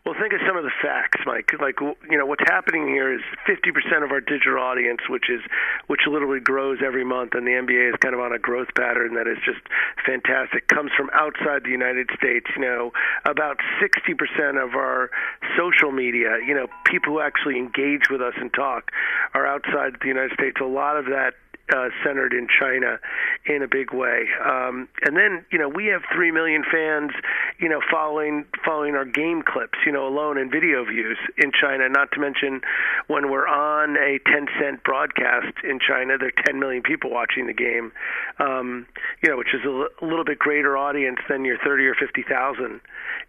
Well, 0.05 0.15
think 0.21 0.35
of 0.35 0.41
some 0.47 0.59
of 0.59 0.65
the 0.65 0.77
facts, 0.83 1.25
Mike. 1.25 1.49
Like 1.59 1.81
you 1.81 2.19
know, 2.19 2.27
what's 2.27 2.45
happening 2.45 2.87
here 2.89 3.15
is 3.15 3.23
50% 3.49 4.05
of 4.05 4.13
our 4.13 4.21
digital 4.21 4.61
audience, 4.61 5.01
which 5.09 5.31
is 5.31 5.41
which 5.87 6.03
literally 6.07 6.41
grows 6.41 6.79
every 6.85 7.07
month, 7.07 7.33
and 7.33 7.47
the 7.47 7.53
NBA 7.53 7.89
is 7.89 7.95
kind 8.01 8.15
of 8.15 8.21
on 8.21 8.31
a 8.31 8.39
growth 8.39 8.69
pattern 8.77 9.15
that 9.15 9.27
is 9.27 9.39
just 9.47 9.65
fantastic. 10.05 10.69
Comes 10.69 10.91
from 10.95 11.09
outside 11.15 11.65
the 11.65 11.71
United 11.71 12.11
States. 12.15 12.45
You 12.55 12.61
know, 12.61 12.93
about 13.25 13.57
60% 13.81 14.63
of 14.63 14.75
our 14.75 15.11
social 15.57 15.91
media, 15.91 16.37
you 16.47 16.53
know, 16.53 16.67
people 16.85 17.15
who 17.15 17.21
actually 17.21 17.57
engage 17.57 18.11
with 18.11 18.21
us 18.21 18.35
and 18.37 18.53
talk, 18.53 18.91
are 19.33 19.47
outside 19.47 19.97
the 20.03 20.09
United 20.09 20.33
States. 20.35 20.61
A 20.61 20.69
lot 20.69 20.99
of 20.99 21.07
that 21.07 21.33
uh, 21.73 21.89
centered 22.05 22.33
in 22.33 22.47
China 22.61 22.99
in 23.47 23.63
a 23.63 23.69
big 23.69 23.93
way. 23.93 24.25
Um, 24.45 24.89
and 25.03 25.17
then, 25.17 25.45
you 25.51 25.59
know, 25.59 25.69
we 25.69 25.87
have 25.87 26.03
three 26.15 26.31
million 26.31 26.63
fans, 26.71 27.13
you 27.59 27.69
know, 27.69 27.81
following 27.91 28.45
following 28.65 28.95
our 28.95 29.05
game 29.05 29.43
clips, 29.43 29.79
you 29.87 29.93
know, 29.93 30.07
alone 30.07 30.37
in 30.37 30.51
video 30.51 30.85
views 30.85 31.19
in 31.39 31.53
China. 31.59 31.89
Not 31.89 32.13
to 32.13 32.21
mention 32.21 32.61
when 33.07 33.31
we're 33.31 33.49
on 33.49 33.97
a 33.97 34.19
10 34.31 34.47
cent 34.61 34.85
broadcast 34.85 35.55
in 35.65 35.79
China, 35.81 36.19
there 36.19 36.29
are 36.29 36.43
10 36.47 36.59
million 36.59 36.83
people 36.83 37.11
watching 37.11 37.47
the 37.47 37.55
game. 37.55 37.93
Um, 38.39 38.87
you 39.23 39.31
know, 39.31 39.37
which 39.37 39.55
is 39.55 39.61
a, 39.65 39.69
l- 39.69 39.89
a 40.03 40.05
little 40.05 40.25
bit 40.25 40.39
greater 40.39 40.77
audience 40.77 41.19
than 41.29 41.45
your 41.45 41.59
30 41.65 41.87
or 41.87 41.95
50 41.95 42.25
thousand, 42.29 42.81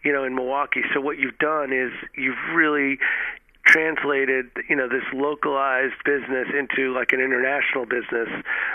you 0.04 0.12
know, 0.12 0.24
in 0.24 0.36
Milwaukee. 0.36 0.82
So 0.94 1.00
what 1.00 1.18
you've 1.18 1.38
done 1.38 1.72
is 1.72 1.92
you've 2.18 2.36
really 2.54 3.00
translated 3.66 4.46
you 4.70 4.76
know 4.76 4.88
this 4.88 5.04
localized 5.14 5.96
business 6.06 6.48
into 6.58 6.94
like 6.94 7.12
an 7.12 7.20
international 7.20 7.86
business 7.86 8.30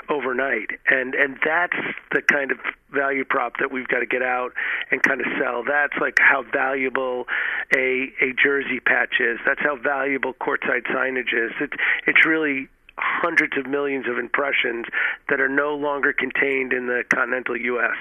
overnight. 0.08 0.70
And 0.88 1.14
and 1.14 1.38
that's 1.44 1.76
the 2.12 2.22
kind 2.22 2.50
of 2.50 2.58
value 2.92 3.24
prop 3.24 3.58
that 3.60 3.70
we've 3.70 3.88
got 3.88 4.00
to 4.00 4.06
get 4.06 4.22
out 4.22 4.52
and 4.90 5.02
kind 5.02 5.20
of 5.20 5.26
sell. 5.40 5.62
That's 5.64 5.94
like 6.00 6.18
how 6.18 6.42
valuable 6.42 7.26
a 7.74 8.12
a 8.20 8.32
jersey 8.42 8.80
patch 8.80 9.20
is. 9.20 9.38
That's 9.46 9.60
how 9.60 9.76
valuable 9.76 10.34
courtside 10.34 10.86
signage 10.90 11.32
is. 11.32 11.52
It's 11.60 11.76
it's 12.06 12.26
really 12.26 12.68
hundreds 12.98 13.56
of 13.56 13.66
millions 13.66 14.06
of 14.08 14.18
impressions 14.18 14.86
that 15.30 15.40
are 15.40 15.48
no 15.48 15.74
longer 15.74 16.12
contained 16.12 16.72
in 16.72 16.86
the 16.86 17.02
continental 17.08 17.56
US 17.56 17.96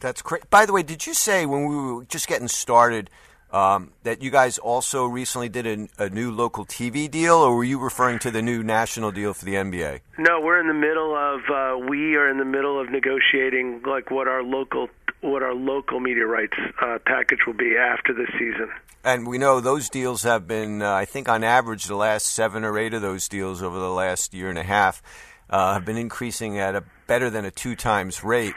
that's 0.00 0.22
great. 0.22 0.48
By 0.50 0.66
the 0.66 0.72
way 0.72 0.82
did 0.82 1.06
you 1.06 1.14
say 1.14 1.46
when 1.46 1.66
we 1.66 1.76
were 1.76 2.04
just 2.04 2.28
getting 2.28 2.48
started 2.48 3.10
um, 3.56 3.92
that 4.02 4.22
you 4.22 4.30
guys 4.30 4.58
also 4.58 5.06
recently 5.06 5.48
did 5.48 5.66
a, 5.66 6.04
a, 6.04 6.10
new 6.10 6.30
local 6.30 6.66
TV 6.66 7.10
deal, 7.10 7.36
or 7.36 7.56
were 7.56 7.64
you 7.64 7.78
referring 7.78 8.18
to 8.18 8.30
the 8.30 8.42
new 8.42 8.62
national 8.62 9.12
deal 9.12 9.32
for 9.32 9.46
the 9.46 9.54
NBA? 9.54 10.00
No, 10.18 10.40
we're 10.42 10.60
in 10.60 10.68
the 10.68 10.74
middle 10.74 11.16
of 11.16 11.40
uh, 11.50 11.88
we 11.88 12.16
are 12.16 12.28
in 12.28 12.36
the 12.36 12.44
middle 12.44 12.78
of 12.78 12.90
negotiating 12.90 13.82
like 13.86 14.10
what 14.10 14.28
our 14.28 14.42
local 14.42 14.88
what 15.22 15.42
our 15.42 15.54
local 15.54 16.00
media 16.00 16.26
rights 16.26 16.56
uh, 16.82 16.98
package 17.06 17.38
will 17.46 17.54
be 17.54 17.76
after 17.76 18.12
this 18.12 18.28
season. 18.32 18.70
And 19.02 19.26
we 19.26 19.38
know 19.38 19.60
those 19.60 19.88
deals 19.88 20.24
have 20.24 20.46
been, 20.46 20.82
uh, 20.82 20.92
I 20.92 21.06
think, 21.06 21.26
on 21.28 21.42
average, 21.42 21.86
the 21.86 21.96
last 21.96 22.26
seven 22.26 22.62
or 22.62 22.78
eight 22.78 22.92
of 22.92 23.00
those 23.00 23.26
deals 23.26 23.62
over 23.62 23.78
the 23.78 23.90
last 23.90 24.34
year 24.34 24.50
and 24.50 24.58
a 24.58 24.64
half 24.64 25.02
uh, 25.48 25.74
have 25.74 25.84
been 25.86 25.96
increasing 25.96 26.58
at 26.58 26.74
a 26.74 26.84
better 27.06 27.30
than 27.30 27.46
a 27.46 27.50
two 27.50 27.74
times 27.74 28.22
rate. 28.22 28.54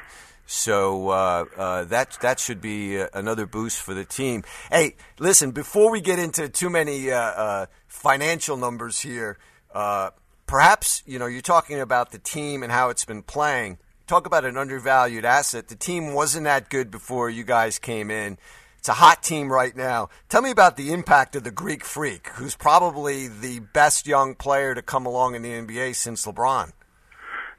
So 0.51 1.10
uh, 1.10 1.46
uh, 1.56 1.84
that 1.86 2.18
that 2.22 2.39
should 2.39 2.60
be 2.60 3.00
uh, 3.00 3.08
another 3.13 3.46
boost 3.46 3.84
for 3.84 3.94
the 3.94 4.03
team. 4.03 4.44
Hey, 4.72 4.96
listen, 5.20 5.51
before 5.51 5.91
we 5.91 6.01
get 6.01 6.18
into 6.18 6.50
too 6.50 6.72
many 6.72 7.12
uh, 7.12 7.20
uh, 7.20 7.65
financial 7.88 8.58
numbers 8.58 9.01
here, 9.01 9.38
uh, 9.75 10.10
perhaps 10.48 11.03
you 11.06 11.20
know 11.20 11.27
you're 11.27 11.44
talking 11.44 11.79
about 11.79 12.10
the 12.12 12.18
team 12.18 12.63
and 12.63 12.72
how 12.72 12.89
it's 12.89 13.06
been 13.06 13.22
playing. 13.22 13.77
Talk 14.08 14.25
about 14.25 14.44
an 14.44 14.58
undervalued 14.58 15.24
asset. 15.24 15.68
The 15.68 15.75
team 15.75 16.15
wasn't 16.15 16.46
that 16.46 16.72
good 16.72 16.89
before 16.89 17.29
you 17.29 17.44
guys 17.44 17.77
came 17.77 18.10
in. 18.10 18.39
It's 18.79 18.89
a 18.89 18.94
hot 18.94 19.22
team 19.22 19.53
right 19.53 19.75
now. 19.75 20.10
Tell 20.29 20.41
me 20.41 20.50
about 20.50 20.77
the 20.77 20.91
impact 20.91 21.36
of 21.36 21.44
the 21.44 21.51
Greek 21.51 21.86
Freak, 21.86 22.27
who's 22.29 22.56
probably 22.56 23.27
the 23.27 23.60
best 23.60 24.08
young 24.08 24.34
player 24.34 24.74
to 24.74 24.82
come 24.82 25.06
along 25.06 25.36
in 25.36 25.44
the 25.44 25.51
NBA 25.51 25.94
since 25.94 26.25
LeBron. 26.25 26.72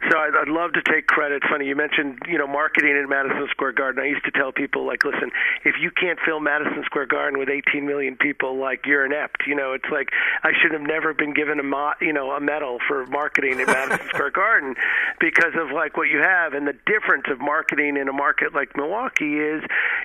So 0.09 0.17
I'd, 0.17 0.33
I'd 0.35 0.49
love 0.49 0.73
to 0.73 0.83
take 0.83 1.07
credit. 1.07 1.43
Funny 1.49 1.67
you 1.67 1.77
mentioned 1.77 2.21
you 2.27 2.39
know 2.39 2.47
marketing 2.47 2.97
at 2.97 3.09
Madison 3.09 3.47
Square 3.51 3.73
Garden. 3.73 4.03
I 4.03 4.09
used 4.09 4.25
to 4.25 4.31
tell 4.31 4.51
people 4.51 4.87
like, 4.87 5.05
listen, 5.05 5.31
if 5.65 5.75
you 5.81 5.91
can't 5.91 6.19
fill 6.25 6.41
Madison 6.41 6.83
Square 6.87 7.07
Garden 7.07 7.39
with 7.39 7.51
18 7.51 7.87
million 7.87 8.17
people, 8.17 8.57
like 8.57 8.87
you're 8.87 9.05
inept. 9.05 9.43
You 9.47 9.55
know, 9.55 9.73
it's 9.75 9.91
like 9.93 10.09
I 10.43 10.53
should 10.61 10.73
have 10.73 10.81
never 10.81 11.13
been 11.13 11.35
given 11.35 11.61
a 11.61 11.63
mo- 11.63 11.93
you 12.01 12.13
know 12.13 12.31
a 12.31 12.41
medal 12.41 12.79
for 12.89 13.05
marketing 13.07 13.61
at 13.61 13.67
Madison 13.67 14.07
Square 14.15 14.31
Garden 14.31 14.75
because 15.21 15.53
of 15.55 15.71
like 15.71 15.97
what 15.97 16.09
you 16.09 16.19
have 16.19 16.55
and 16.55 16.67
the 16.67 16.77
difference 16.87 17.27
of 17.31 17.41
marketing 17.41 17.97
in 17.99 18.09
a 18.09 18.13
market 18.13 18.55
like 18.55 18.75
Milwaukee 18.77 19.37
is, 19.39 19.63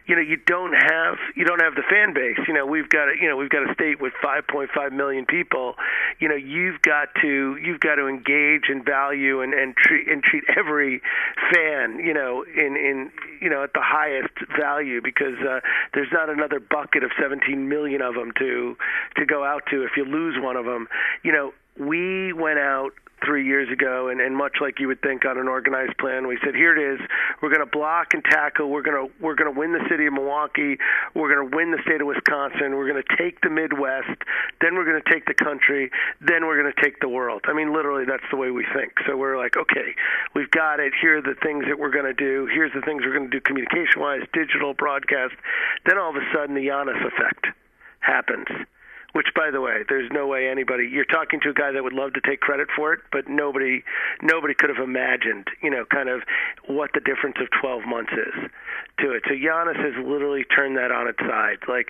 you 0.08 0.16
know, 0.16 0.22
you 0.22 0.36
don't 0.36 0.74
have 0.74 1.16
you 1.36 1.46
don't 1.46 1.62
have 1.62 1.76
the 1.76 1.84
fan 1.90 2.14
base. 2.14 2.40
You 2.48 2.54
know, 2.54 2.66
we've 2.66 2.90
got 2.90 3.08
a, 3.08 3.14
you 3.20 3.30
know 3.30 3.38
we've 3.38 3.50
got 3.50 3.70
a 3.70 3.74
state 3.74 4.02
with 4.02 4.14
5.5 4.24 4.92
million 4.92 5.26
people. 5.26 5.76
You 6.20 6.28
know, 6.28 6.36
you've 6.36 6.82
got 6.82 7.10
to 7.22 7.58
you've 7.64 7.80
got 7.80 7.96
to 7.96 8.08
engage 8.08 8.68
and 8.68 8.84
value 8.84 9.42
and 9.42 9.54
and 9.54 9.74
treat 9.86 10.08
and 10.10 10.24
treat 10.24 10.44
every 10.58 11.02
fan, 11.54 12.00
you 12.00 12.14
know, 12.14 12.44
in 12.44 12.76
in 12.76 13.12
you 13.42 13.50
know 13.50 13.64
at 13.64 13.74
the 13.74 13.82
highest 13.84 14.34
value 14.60 15.02
because 15.02 15.38
uh, 15.48 15.60
there's 15.94 16.12
not 16.12 16.30
another 16.30 16.60
bucket 16.60 17.04
of 17.04 17.12
17 17.22 17.70
million 17.70 18.02
of 18.02 18.16
them 18.16 18.32
to 18.40 18.76
to 19.18 19.26
go 19.26 19.44
out 19.44 19.64
to 19.70 19.84
if 19.84 19.92
you 19.96 20.06
lose 20.06 20.36
one 20.40 20.56
of 20.56 20.66
them. 20.66 20.88
You 21.24 21.32
know, 21.32 21.54
we 21.78 22.34
went 22.34 22.60
out 22.60 22.92
three 23.26 23.46
years 23.46 23.72
ago, 23.72 24.10
and, 24.10 24.22
and 24.22 24.36
much 24.36 24.58
like 24.62 24.80
you 24.80 24.88
would 24.88 25.02
think 25.02 25.26
on 25.26 25.38
an 25.38 25.48
organized 25.48 25.98
plan, 25.98 26.28
we 26.28 26.38
said, 26.44 26.54
here 26.54 26.76
it 26.76 26.96
is. 26.96 27.00
We're 27.42 27.50
going 27.50 27.66
to 27.66 27.72
block 27.72 28.14
and 28.14 28.24
tackle. 28.24 28.70
We're 28.70 28.84
going 28.84 29.08
to 29.08 29.14
we're 29.22 29.36
going 29.36 29.52
to 29.52 29.58
win 29.58 29.74
the 29.74 29.84
city 29.90 30.06
of 30.06 30.14
Milwaukee. 30.14 30.78
We're 31.14 31.34
going 31.34 31.50
to 31.50 31.56
win 31.56 31.72
the 31.72 31.82
state 31.84 32.02
of 32.02 32.08
Wisconsin. 32.08 32.76
We're 32.76 32.90
going 32.90 33.02
to 33.02 33.18
take 33.18 33.42
the 33.42 33.50
Midwest. 33.50 34.22
Then 34.62 34.76
we're 34.76 34.86
going 34.86 35.02
to 35.02 35.12
take 35.12 35.26
the 35.26 35.34
country. 35.34 35.92
Then 36.22 36.46
we're 36.46 36.62
going 36.62 36.72
to 36.72 36.82
take 36.82 37.00
the 37.00 37.10
world. 37.10 37.42
I 37.46 37.54
mean, 37.54 37.74
literally, 37.74 38.06
that's 38.06 38.26
the 38.30 38.38
way 38.38 38.52
we 38.52 38.66
think. 38.74 38.94
So 39.08 39.18
we're 39.18 39.38
like, 39.38 39.58
okay, 39.58 39.96
we've 40.34 40.52
got 40.52 40.80
it. 40.80 40.94
Here 41.02 41.18
are 41.18 41.22
the 41.22 41.36
things 41.42 41.66
that 41.68 41.80
we're 41.80 41.92
going 41.92 42.06
to 42.06 42.14
do. 42.14 42.48
Here's 42.52 42.74
the 42.74 42.82
things 42.82 43.04
we're 43.04 43.18
going 43.18 43.30
to 43.30 43.36
do 43.36 43.42
communication-wise, 43.42 44.22
digital, 44.34 44.74
broadcast. 44.74 45.34
Then 45.86 45.98
all 45.98 46.10
of 46.10 46.16
a 46.16 46.26
sudden, 46.34 46.56
the 46.56 46.68
Giannis 46.68 47.02
effect 47.06 47.48
happens 48.00 48.48
which 49.16 49.28
by 49.34 49.50
the 49.50 49.62
way 49.62 49.84
there's 49.88 50.12
no 50.12 50.28
way 50.28 50.50
anybody 50.50 50.86
you're 50.92 51.06
talking 51.06 51.40
to 51.40 51.50
a 51.50 51.54
guy 51.54 51.72
that 51.72 51.82
would 51.82 51.94
love 51.94 52.12
to 52.12 52.20
take 52.22 52.42
credit 52.42 52.68
for 52.76 52.92
it 52.92 53.00
but 53.14 53.30
nobody 53.30 53.82
nobody 54.22 54.54
could 54.54 54.70
have 54.70 54.84
imagined 54.84 55.48
you 55.64 55.70
know 55.70 55.86
kind 55.86 56.10
of 56.10 56.22
what 56.68 56.92
the 56.94 57.00
difference 57.00 57.38
of 57.40 57.48
12 57.62 57.86
months 57.88 58.12
is 58.12 58.52
to 59.00 59.12
it 59.14 59.24
so 59.26 59.34
Giannis 59.34 59.78
has 59.78 59.96
literally 60.06 60.44
turned 60.44 60.76
that 60.76 60.92
on 60.92 61.08
its 61.08 61.20
side 61.20 61.60
like 61.70 61.90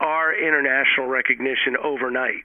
our 0.00 0.34
international 0.34 1.06
recognition 1.06 1.76
overnight 1.80 2.44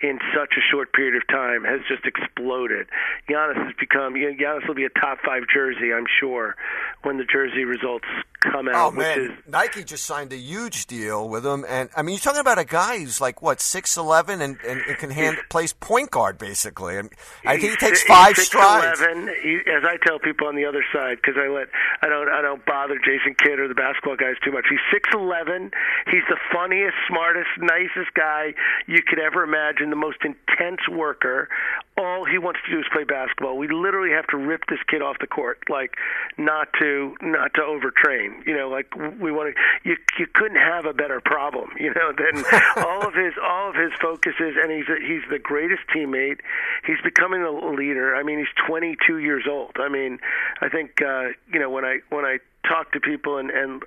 in 0.00 0.18
such 0.34 0.54
a 0.56 0.62
short 0.70 0.92
period 0.92 1.16
of 1.16 1.26
time 1.26 1.64
has 1.64 1.80
just 1.88 2.06
exploded. 2.06 2.86
Giannis 3.28 3.56
has 3.66 3.74
become 3.78 4.14
Giannis 4.14 4.66
will 4.66 4.74
be 4.74 4.84
a 4.84 4.90
top 4.90 5.18
five 5.26 5.42
jersey, 5.52 5.92
I'm 5.92 6.06
sure, 6.20 6.54
when 7.02 7.18
the 7.18 7.24
jersey 7.24 7.64
results 7.64 8.06
come 8.50 8.68
oh, 8.68 8.74
out. 8.74 8.92
Oh 8.92 8.96
man, 8.96 9.20
is, 9.20 9.30
Nike 9.46 9.84
just 9.84 10.04
signed 10.04 10.32
a 10.32 10.36
huge 10.36 10.86
deal 10.86 11.28
with 11.28 11.44
him, 11.44 11.64
and 11.68 11.88
I 11.96 12.02
mean, 12.02 12.14
you're 12.14 12.20
talking 12.20 12.40
about 12.40 12.58
a 12.58 12.64
guy 12.64 12.98
who's 12.98 13.20
like 13.20 13.42
what 13.42 13.60
six 13.60 13.96
eleven 13.96 14.40
and, 14.40 14.58
and, 14.66 14.80
can 14.98 15.10
hand 15.10 15.38
plays 15.50 15.72
point 15.72 16.10
guard 16.10 16.38
basically. 16.38 16.96
And 16.96 17.10
I 17.44 17.58
think 17.58 17.72
he 17.72 17.76
takes 17.76 18.02
five 18.04 18.36
strides. 18.36 19.00
he, 19.00 19.58
as 19.66 19.84
I 19.84 19.96
tell 20.04 20.18
people 20.18 20.46
on 20.48 20.56
the 20.56 20.64
other 20.64 20.84
side, 20.92 21.16
because 21.16 21.36
I 21.38 21.48
let 21.48 21.68
I 22.02 22.08
don't 22.08 22.28
I 22.28 22.42
don't 22.42 22.64
bother 22.66 22.98
Jason 22.98 23.34
Kidd 23.34 23.58
or 23.58 23.68
the 23.68 23.74
basketball 23.74 24.16
guys 24.16 24.36
too 24.44 24.52
much. 24.52 24.66
He's 24.68 24.80
six 24.92 25.08
eleven. 25.12 25.70
He's 26.10 26.24
the 26.28 26.38
funniest, 26.52 26.96
smartest, 27.08 27.50
nicest 27.58 28.14
guy 28.14 28.54
you 28.86 29.02
could 29.02 29.18
ever 29.18 29.42
imagine. 29.42 29.90
The 29.90 29.96
most 29.96 30.18
intense 30.24 30.88
worker. 30.90 31.48
All 31.98 32.24
he 32.24 32.38
wants 32.38 32.60
to 32.64 32.70
do 32.70 32.78
is 32.78 32.86
play 32.92 33.04
basketball. 33.04 33.56
We 33.58 33.68
literally 33.68 34.12
have 34.12 34.26
to 34.28 34.36
rip 34.36 34.62
this 34.68 34.78
kid 34.88 35.02
off 35.02 35.16
the 35.20 35.26
court, 35.26 35.58
like 35.68 35.96
not 36.36 36.68
to 36.78 37.16
not 37.20 37.54
to 37.54 37.60
overtrain. 37.60 38.46
You 38.46 38.56
know, 38.56 38.68
like 38.68 38.94
we 39.20 39.32
want 39.32 39.54
to. 39.54 39.88
You 39.88 39.96
you 40.18 40.26
couldn't 40.32 40.58
have 40.58 40.86
a 40.86 40.92
better 40.92 41.20
problem. 41.20 41.70
You 41.78 41.92
know, 41.94 42.12
than 42.12 42.44
all 42.76 43.06
of 43.06 43.14
his 43.14 43.34
all 43.42 43.70
of 43.70 43.74
his 43.74 43.92
focuses, 44.00 44.54
and 44.60 44.70
he's 44.70 44.88
a, 44.88 45.00
he's 45.00 45.22
the 45.30 45.38
greatest 45.38 45.82
teammate. 45.94 46.38
He's 46.86 47.00
becoming 47.02 47.42
a 47.42 47.50
leader. 47.50 48.14
I 48.14 48.22
mean, 48.22 48.38
he's 48.38 48.66
22 48.66 49.18
years 49.18 49.44
old. 49.50 49.72
I 49.76 49.88
mean, 49.88 50.20
I 50.60 50.68
think 50.68 51.02
uh, 51.02 51.28
you 51.52 51.58
know 51.58 51.70
when 51.70 51.84
I 51.84 51.98
when 52.10 52.24
I 52.24 52.38
talk 52.66 52.92
to 52.92 53.00
people 53.00 53.38
and 53.38 53.50
and 53.50 53.82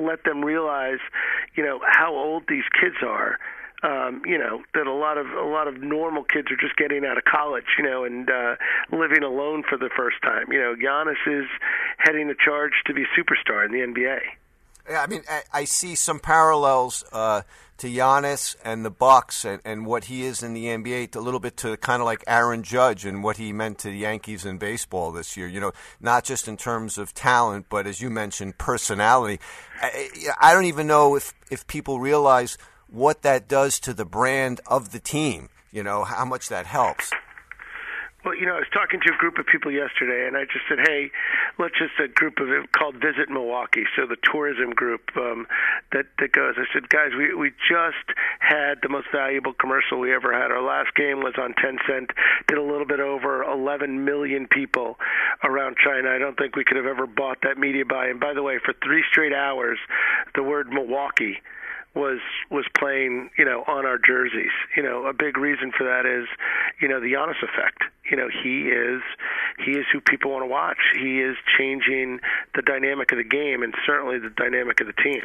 let 0.00 0.24
them 0.24 0.44
realize, 0.44 0.98
you 1.54 1.64
know, 1.64 1.80
how 1.86 2.14
old 2.14 2.44
these 2.48 2.64
kids 2.80 2.96
are 3.02 3.38
um, 3.82 4.22
you 4.26 4.38
know 4.38 4.62
that 4.74 4.86
a 4.86 4.92
lot 4.92 5.18
of 5.18 5.26
a 5.26 5.46
lot 5.46 5.68
of 5.68 5.80
normal 5.80 6.24
kids 6.24 6.48
are 6.50 6.56
just 6.56 6.76
getting 6.76 7.04
out 7.04 7.16
of 7.16 7.24
college, 7.24 7.66
you 7.78 7.84
know, 7.84 8.04
and 8.04 8.28
uh, 8.28 8.56
living 8.90 9.22
alone 9.22 9.62
for 9.68 9.78
the 9.78 9.90
first 9.96 10.16
time. 10.22 10.50
You 10.50 10.58
know, 10.58 10.74
Giannis 10.74 11.22
is 11.26 11.46
heading 11.98 12.28
the 12.28 12.34
charge 12.34 12.72
to 12.86 12.94
be 12.94 13.04
superstar 13.16 13.64
in 13.64 13.72
the 13.72 13.78
NBA. 13.78 14.20
Yeah, 14.90 15.02
I 15.02 15.06
mean, 15.06 15.22
I, 15.28 15.42
I 15.52 15.64
see 15.64 15.94
some 15.94 16.18
parallels 16.18 17.04
uh, 17.12 17.42
to 17.76 17.88
Giannis 17.88 18.56
and 18.64 18.84
the 18.84 18.90
Bucks 18.90 19.44
and, 19.44 19.60
and 19.64 19.84
what 19.84 20.04
he 20.04 20.24
is 20.24 20.42
in 20.42 20.54
the 20.54 20.64
NBA. 20.64 21.14
A 21.14 21.20
little 21.20 21.40
bit 21.40 21.58
to 21.58 21.76
kind 21.76 22.00
of 22.00 22.06
like 22.06 22.24
Aaron 22.26 22.62
Judge 22.62 23.04
and 23.04 23.22
what 23.22 23.36
he 23.36 23.52
meant 23.52 23.78
to 23.80 23.90
the 23.90 23.98
Yankees 23.98 24.44
in 24.46 24.56
baseball 24.56 25.12
this 25.12 25.36
year. 25.36 25.46
You 25.46 25.60
know, 25.60 25.72
not 26.00 26.24
just 26.24 26.48
in 26.48 26.56
terms 26.56 26.96
of 26.98 27.14
talent, 27.14 27.66
but 27.68 27.86
as 27.86 28.00
you 28.00 28.10
mentioned, 28.10 28.58
personality. 28.58 29.40
I, 29.80 30.08
I 30.40 30.54
don't 30.54 30.64
even 30.64 30.86
know 30.86 31.14
if 31.14 31.34
if 31.50 31.66
people 31.66 32.00
realize 32.00 32.58
what 32.90 33.22
that 33.22 33.48
does 33.48 33.78
to 33.80 33.92
the 33.92 34.04
brand 34.04 34.60
of 34.66 34.92
the 34.92 35.00
team. 35.00 35.48
You 35.70 35.82
know, 35.82 36.04
how 36.04 36.24
much 36.24 36.48
that 36.48 36.66
helps. 36.66 37.12
Well, 38.24 38.34
you 38.34 38.46
know, 38.46 38.56
I 38.56 38.58
was 38.58 38.72
talking 38.74 38.98
to 39.06 39.14
a 39.14 39.16
group 39.16 39.38
of 39.38 39.46
people 39.46 39.70
yesterday, 39.70 40.26
and 40.26 40.36
I 40.36 40.44
just 40.44 40.66
said, 40.68 40.80
"Hey, 40.82 41.12
let's 41.56 41.78
just 41.78 41.94
a 42.02 42.08
group 42.08 42.40
of 42.40 42.48
called 42.72 42.96
Visit 42.96 43.30
Milwaukee." 43.30 43.84
So 43.94 44.06
the 44.06 44.16
tourism 44.20 44.70
group 44.70 45.16
um, 45.16 45.46
that 45.92 46.06
that 46.18 46.32
goes. 46.32 46.56
I 46.58 46.64
said, 46.72 46.88
"Guys, 46.88 47.12
we 47.16 47.32
we 47.32 47.50
just 47.70 48.04
had 48.40 48.82
the 48.82 48.88
most 48.88 49.06
valuable 49.12 49.52
commercial 49.52 50.00
we 50.00 50.12
ever 50.12 50.32
had. 50.32 50.50
Our 50.50 50.62
last 50.62 50.94
game 50.96 51.20
was 51.20 51.34
on 51.38 51.54
Tencent. 51.54 52.10
Did 52.48 52.58
a 52.58 52.62
little 52.62 52.86
bit 52.86 52.98
over 52.98 53.44
11 53.44 54.04
million 54.04 54.48
people 54.48 54.98
around 55.44 55.76
China. 55.78 56.10
I 56.10 56.18
don't 56.18 56.36
think 56.36 56.56
we 56.56 56.64
could 56.64 56.76
have 56.76 56.86
ever 56.86 57.06
bought 57.06 57.38
that 57.42 57.56
media 57.56 57.84
buy. 57.84 58.08
And 58.08 58.18
by 58.18 58.34
the 58.34 58.42
way, 58.42 58.58
for 58.58 58.74
three 58.82 59.04
straight 59.08 59.32
hours, 59.32 59.78
the 60.34 60.42
word 60.42 60.72
Milwaukee." 60.72 61.40
Was 61.98 62.20
was 62.50 62.64
playing, 62.78 63.30
you 63.36 63.44
know, 63.44 63.64
on 63.66 63.84
our 63.84 63.98
jerseys. 63.98 64.54
You 64.76 64.82
know, 64.82 65.06
a 65.06 65.12
big 65.12 65.36
reason 65.36 65.72
for 65.76 65.84
that 65.84 66.06
is, 66.06 66.28
you 66.80 66.88
know, 66.88 67.00
the 67.00 67.12
Giannis 67.12 67.42
effect. 67.42 67.82
You 68.10 68.16
know, 68.16 68.28
he 68.28 68.68
is 68.68 69.02
he 69.64 69.72
is 69.72 69.84
who 69.92 70.00
people 70.00 70.30
want 70.30 70.44
to 70.44 70.46
watch. 70.46 70.78
He 70.94 71.20
is 71.20 71.36
changing 71.58 72.20
the 72.54 72.62
dynamic 72.62 73.12
of 73.12 73.18
the 73.18 73.24
game 73.24 73.62
and 73.62 73.74
certainly 73.84 74.18
the 74.18 74.30
dynamic 74.30 74.80
of 74.80 74.86
the 74.86 74.94
team. 74.94 75.24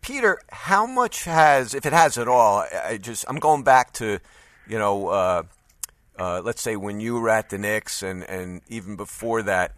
Peter, 0.00 0.38
how 0.50 0.86
much 0.86 1.24
has, 1.24 1.74
if 1.74 1.84
it 1.84 1.92
has 1.92 2.16
at 2.16 2.28
all, 2.28 2.64
I 2.84 2.96
just 2.96 3.26
I'm 3.28 3.36
going 3.36 3.64
back 3.64 3.92
to, 3.94 4.20
you 4.66 4.78
know, 4.78 5.08
uh, 5.08 5.42
uh, 6.18 6.40
let's 6.42 6.62
say 6.62 6.76
when 6.76 7.00
you 7.00 7.20
were 7.20 7.28
at 7.28 7.50
the 7.50 7.58
Knicks 7.58 8.02
and 8.02 8.22
and 8.22 8.62
even 8.68 8.96
before 8.96 9.42
that, 9.42 9.74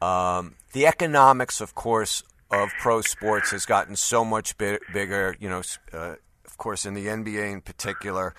um, 0.00 0.54
the 0.72 0.86
economics, 0.86 1.60
of 1.60 1.74
course, 1.74 2.22
of 2.50 2.70
pro 2.80 3.00
sports 3.00 3.50
has 3.50 3.66
gotten 3.66 3.96
so 3.96 4.24
much 4.24 4.56
bi- 4.58 4.78
bigger, 4.92 5.36
you 5.40 5.48
know, 5.48 5.62
uh, 5.92 6.16
of 6.46 6.58
course, 6.58 6.86
in 6.86 6.94
the 6.94 7.06
NBA 7.06 7.52
in 7.52 7.60
particular. 7.60 8.34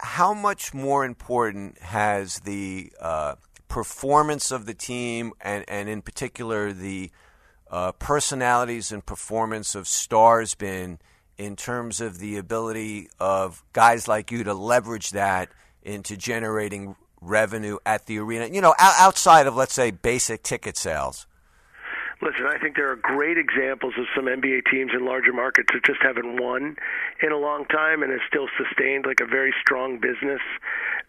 How 0.00 0.34
much 0.34 0.74
more 0.74 1.04
important 1.04 1.78
has 1.80 2.40
the 2.40 2.92
uh, 3.00 3.36
performance 3.68 4.50
of 4.50 4.66
the 4.66 4.74
team 4.74 5.32
and, 5.40 5.64
and 5.68 5.88
in 5.88 6.02
particular, 6.02 6.72
the 6.72 7.10
uh, 7.70 7.92
personalities 7.92 8.92
and 8.92 9.04
performance 9.04 9.74
of 9.74 9.88
stars 9.88 10.54
been 10.54 10.98
in 11.36 11.56
terms 11.56 12.00
of 12.00 12.18
the 12.18 12.36
ability 12.36 13.08
of 13.18 13.64
guys 13.72 14.06
like 14.06 14.30
you 14.30 14.44
to 14.44 14.54
leverage 14.54 15.10
that 15.10 15.48
into 15.82 16.16
generating 16.16 16.94
revenue 17.20 17.78
at 17.84 18.06
the 18.06 18.18
arena, 18.18 18.46
you 18.46 18.60
know, 18.60 18.74
outside 18.78 19.46
of, 19.46 19.56
let's 19.56 19.74
say, 19.74 19.90
basic 19.90 20.42
ticket 20.42 20.76
sales? 20.76 21.26
Listen, 22.24 22.46
I 22.46 22.58
think 22.58 22.76
there 22.76 22.90
are 22.90 22.96
great 22.96 23.36
examples 23.36 23.94
of 23.98 24.06
some 24.16 24.24
NBA 24.24 24.62
teams 24.70 24.92
in 24.94 25.04
larger 25.04 25.32
markets 25.32 25.68
that 25.74 25.84
just 25.84 26.00
haven't 26.02 26.40
won 26.40 26.76
in 27.22 27.32
a 27.32 27.36
long 27.36 27.66
time 27.66 28.02
and 28.02 28.10
have 28.10 28.22
still 28.26 28.48
sustained 28.56 29.04
like 29.04 29.20
a 29.20 29.26
very 29.26 29.54
strong 29.60 29.98
business 29.98 30.40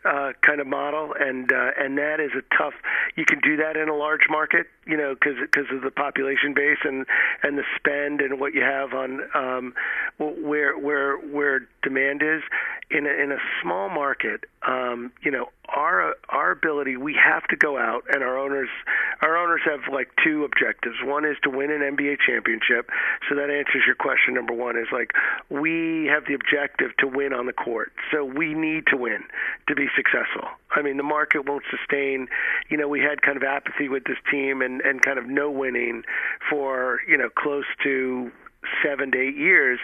uh, 0.03 0.33
kind 0.41 0.59
of 0.59 0.67
model, 0.67 1.15
and 1.17 1.51
uh, 1.51 1.71
and 1.79 1.97
that 1.97 2.19
is 2.19 2.31
a 2.37 2.43
tough. 2.55 2.73
You 3.15 3.25
can 3.25 3.39
do 3.39 3.57
that 3.57 3.77
in 3.77 3.89
a 3.89 3.95
large 3.95 4.27
market, 4.29 4.67
you 4.85 4.97
know, 4.97 5.15
because 5.15 5.37
because 5.41 5.65
of 5.71 5.81
the 5.81 5.89
population 5.89 6.53
base 6.53 6.77
and 6.83 7.05
and 7.41 7.57
the 7.57 7.63
spend 7.75 8.21
and 8.21 8.39
what 8.39 8.53
you 8.53 8.61
have 8.61 8.93
on 8.93 9.21
um, 9.33 9.73
where 10.19 10.77
where 10.77 11.17
where 11.17 11.67
demand 11.81 12.21
is 12.21 12.43
in 12.91 13.07
a, 13.07 13.09
in 13.09 13.31
a 13.31 13.39
small 13.63 13.89
market. 13.89 14.43
Um, 14.67 15.11
you 15.23 15.31
know, 15.31 15.47
our 15.69 16.15
our 16.29 16.51
ability, 16.51 16.97
we 16.97 17.15
have 17.15 17.43
to 17.47 17.55
go 17.55 17.77
out, 17.77 18.03
and 18.09 18.23
our 18.23 18.37
owners 18.37 18.69
our 19.21 19.37
owners 19.37 19.61
have 19.65 19.81
like 19.91 20.09
two 20.23 20.43
objectives. 20.43 20.95
One 21.03 21.25
is 21.25 21.37
to 21.43 21.49
win 21.49 21.71
an 21.71 21.81
NBA 21.81 22.17
championship. 22.25 22.89
So 23.29 23.35
that 23.35 23.49
answers 23.49 23.83
your 23.85 23.95
question. 23.95 24.33
Number 24.33 24.53
one 24.53 24.77
is 24.77 24.87
like 24.91 25.11
we 25.49 26.09
have 26.11 26.25
the 26.27 26.33
objective 26.33 26.91
to 26.99 27.07
win 27.07 27.33
on 27.33 27.45
the 27.45 27.53
court. 27.53 27.91
So 28.11 28.23
we 28.23 28.53
need 28.53 28.85
to 28.87 28.97
win 28.97 29.23
to 29.67 29.75
be 29.75 29.87
successful. 29.95 30.49
I 30.75 30.81
mean, 30.81 30.97
the 30.97 31.03
market 31.03 31.45
won't 31.47 31.63
sustain. 31.69 32.27
You 32.69 32.77
know, 32.77 32.87
we 32.87 33.01
had 33.01 33.21
kind 33.21 33.37
of 33.37 33.43
apathy 33.43 33.89
with 33.89 34.03
this 34.03 34.17
team 34.31 34.61
and 34.61 34.81
and 34.81 35.01
kind 35.01 35.17
of 35.17 35.25
no 35.25 35.49
winning 35.49 36.03
for 36.49 36.99
you 37.07 37.17
know 37.17 37.29
close 37.29 37.65
to 37.83 38.31
seven 38.83 39.11
to 39.11 39.19
eight 39.19 39.37
years, 39.37 39.79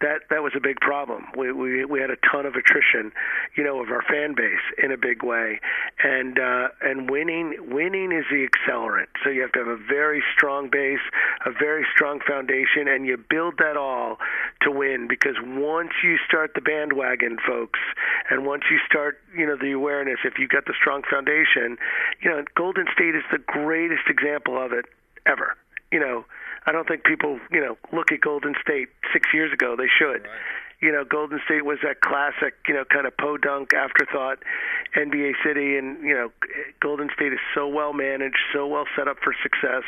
that 0.00 0.22
that 0.30 0.42
was 0.42 0.52
a 0.56 0.60
big 0.60 0.80
problem. 0.80 1.26
We 1.36 1.52
we 1.52 1.84
we 1.84 2.00
had 2.00 2.10
a 2.10 2.16
ton 2.30 2.46
of 2.46 2.54
attrition, 2.54 3.12
you 3.56 3.64
know, 3.64 3.82
of 3.82 3.90
our 3.90 4.02
fan 4.02 4.34
base 4.34 4.64
in 4.82 4.92
a 4.92 4.96
big 4.96 5.22
way, 5.22 5.60
and 6.02 6.38
uh, 6.38 6.68
and 6.82 7.10
winning 7.10 7.56
winning 7.68 8.12
is 8.12 8.24
the 8.30 8.46
accelerant. 8.46 9.08
So 9.22 9.30
you 9.30 9.42
have 9.42 9.52
to 9.52 9.60
have 9.60 9.68
a 9.68 9.76
very 9.76 10.22
strong 10.36 10.68
base, 10.70 11.04
a 11.46 11.50
very 11.50 11.86
strong 11.94 12.20
foundation, 12.26 12.88
and 12.88 13.06
you 13.06 13.16
build 13.16 13.54
that 13.58 13.76
all 13.76 14.18
to 14.62 14.70
win. 14.70 15.08
Because 15.08 15.36
once 15.42 15.92
you 16.02 16.16
start 16.26 16.52
the 16.54 16.60
bandwagon, 16.60 17.38
folks, 17.46 17.80
and 18.30 18.46
once 18.46 18.64
you 18.70 18.78
start, 18.86 19.20
you 19.36 19.46
know, 19.46 19.56
the 19.56 19.72
awareness, 19.72 20.18
if 20.24 20.34
you've 20.38 20.50
got 20.50 20.66
the 20.66 20.74
strong 20.78 21.02
foundation, 21.10 21.78
you 22.20 22.30
know, 22.30 22.44
Golden 22.56 22.86
State 22.92 23.14
is 23.14 23.24
the 23.30 23.38
greatest 23.38 24.08
example 24.08 24.62
of 24.62 24.72
it 24.72 24.86
ever. 25.26 25.56
You 25.92 26.00
know 26.00 26.24
I 26.66 26.72
don't 26.72 26.88
think 26.88 27.04
people, 27.04 27.38
you 27.50 27.60
know, 27.60 27.76
look 27.92 28.12
at 28.12 28.20
Golden 28.20 28.54
State 28.60 28.88
six 29.12 29.28
years 29.34 29.52
ago. 29.52 29.76
They 29.76 29.88
should. 29.98 30.22
Right. 30.22 30.40
You 30.80 30.92
know, 30.92 31.04
Golden 31.04 31.40
State 31.46 31.64
was 31.64 31.78
that 31.82 32.00
classic, 32.00 32.54
you 32.68 32.74
know, 32.74 32.84
kind 32.84 33.06
of 33.06 33.16
podunk 33.16 33.72
afterthought 33.72 34.38
NBA 34.94 35.32
city, 35.42 35.78
and 35.78 36.02
you 36.02 36.14
know, 36.14 36.30
Golden 36.80 37.08
State 37.14 37.32
is 37.32 37.38
so 37.54 37.66
well 37.68 37.92
managed, 37.92 38.36
so 38.52 38.66
well 38.66 38.84
set 38.96 39.08
up 39.08 39.16
for 39.22 39.34
success. 39.42 39.84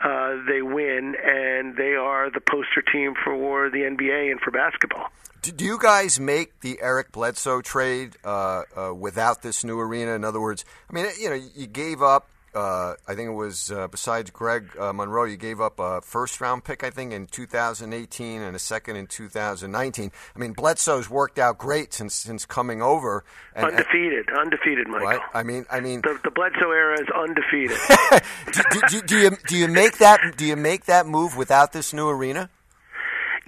Uh, 0.00 0.36
they 0.46 0.62
win, 0.62 1.16
and 1.24 1.76
they 1.76 1.94
are 1.94 2.30
the 2.30 2.40
poster 2.40 2.82
team 2.82 3.14
for 3.24 3.68
the 3.70 3.78
NBA 3.78 4.30
and 4.30 4.38
for 4.40 4.50
basketball. 4.50 5.08
Do 5.42 5.64
you 5.64 5.78
guys 5.78 6.20
make 6.20 6.60
the 6.60 6.78
Eric 6.82 7.10
Bledsoe 7.12 7.62
trade 7.62 8.16
uh, 8.24 8.62
uh, 8.76 8.94
without 8.94 9.42
this 9.42 9.64
new 9.64 9.80
arena? 9.80 10.12
In 10.12 10.24
other 10.24 10.40
words, 10.40 10.64
I 10.90 10.92
mean, 10.92 11.06
you 11.18 11.30
know, 11.30 11.40
you 11.54 11.66
gave 11.66 12.02
up 12.02 12.28
uh, 12.54 12.94
I 13.06 13.14
think 13.14 13.28
it 13.28 13.34
was 13.34 13.70
uh, 13.70 13.88
besides 13.88 14.30
Greg 14.30 14.70
uh, 14.78 14.92
Monroe, 14.92 15.24
you 15.24 15.36
gave 15.36 15.60
up 15.60 15.78
a 15.78 16.00
first 16.00 16.40
round 16.40 16.64
pick, 16.64 16.82
I 16.82 16.90
think, 16.90 17.12
in 17.12 17.26
2018 17.26 18.42
and 18.42 18.56
a 18.56 18.58
second 18.58 18.96
in 18.96 19.06
2019. 19.06 20.10
I 20.34 20.38
mean, 20.38 20.52
Bledsoe's 20.52 21.10
worked 21.10 21.38
out 21.38 21.58
great 21.58 21.92
since 21.92 22.14
since 22.14 22.46
coming 22.46 22.82
over. 22.82 23.24
And, 23.54 23.66
undefeated, 23.66 24.28
and, 24.28 24.38
undefeated, 24.38 24.88
Michael. 24.88 25.06
Right? 25.06 25.20
I 25.34 25.42
mean, 25.42 25.66
I 25.70 25.80
mean, 25.80 26.00
the, 26.02 26.18
the 26.24 26.30
Bledsoe 26.30 26.70
era 26.70 27.00
is 27.00 27.08
undefeated. 27.14 27.78
do, 28.52 28.62
do, 28.70 28.80
do, 28.88 29.06
do, 29.06 29.18
you 29.18 29.30
do 29.46 29.56
you 29.56 29.68
make 29.68 29.98
that 29.98 30.20
do 30.36 30.44
you 30.44 30.56
make 30.56 30.86
that 30.86 31.06
move 31.06 31.36
without 31.36 31.72
this 31.72 31.92
new 31.92 32.08
arena? 32.08 32.50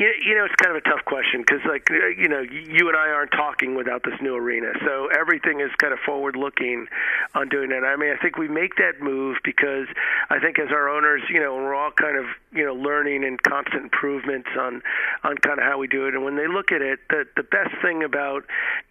You, 0.00 0.10
you 0.24 0.34
know, 0.34 0.46
it's 0.46 0.54
kind 0.56 0.74
of 0.74 0.80
a 0.80 0.88
tough 0.88 1.04
question 1.04 1.44
because, 1.44 1.60
like, 1.68 1.90
uh, 1.90 2.08
you 2.16 2.26
know, 2.26 2.40
you 2.40 2.88
and 2.88 2.96
I 2.96 3.10
aren't 3.10 3.32
talking 3.32 3.74
without 3.74 4.02
this 4.02 4.14
new 4.22 4.34
arena. 4.34 4.72
So 4.86 5.08
everything 5.08 5.60
is 5.60 5.68
kind 5.76 5.92
of 5.92 5.98
forward 6.06 6.36
looking 6.36 6.86
on 7.34 7.50
doing 7.50 7.68
that. 7.68 7.84
I 7.84 7.96
mean, 7.96 8.08
I 8.10 8.16
think 8.16 8.38
we 8.38 8.48
make 8.48 8.76
that 8.76 9.02
move 9.02 9.36
because 9.44 9.88
I 10.30 10.38
think 10.40 10.58
as 10.58 10.68
our 10.70 10.88
owners, 10.88 11.20
you 11.28 11.38
know, 11.38 11.54
we're 11.54 11.74
all 11.74 11.90
kind 11.90 12.16
of, 12.16 12.24
you 12.50 12.64
know, 12.64 12.72
learning 12.72 13.24
and 13.24 13.40
constant 13.42 13.82
improvements 13.82 14.48
on, 14.58 14.80
on 15.22 15.36
kind 15.36 15.58
of 15.58 15.66
how 15.66 15.76
we 15.76 15.86
do 15.86 16.06
it. 16.06 16.14
And 16.14 16.24
when 16.24 16.36
they 16.36 16.48
look 16.48 16.72
at 16.72 16.80
it, 16.80 17.00
the, 17.10 17.26
the 17.36 17.42
best 17.42 17.76
thing 17.82 18.02
about, 18.02 18.44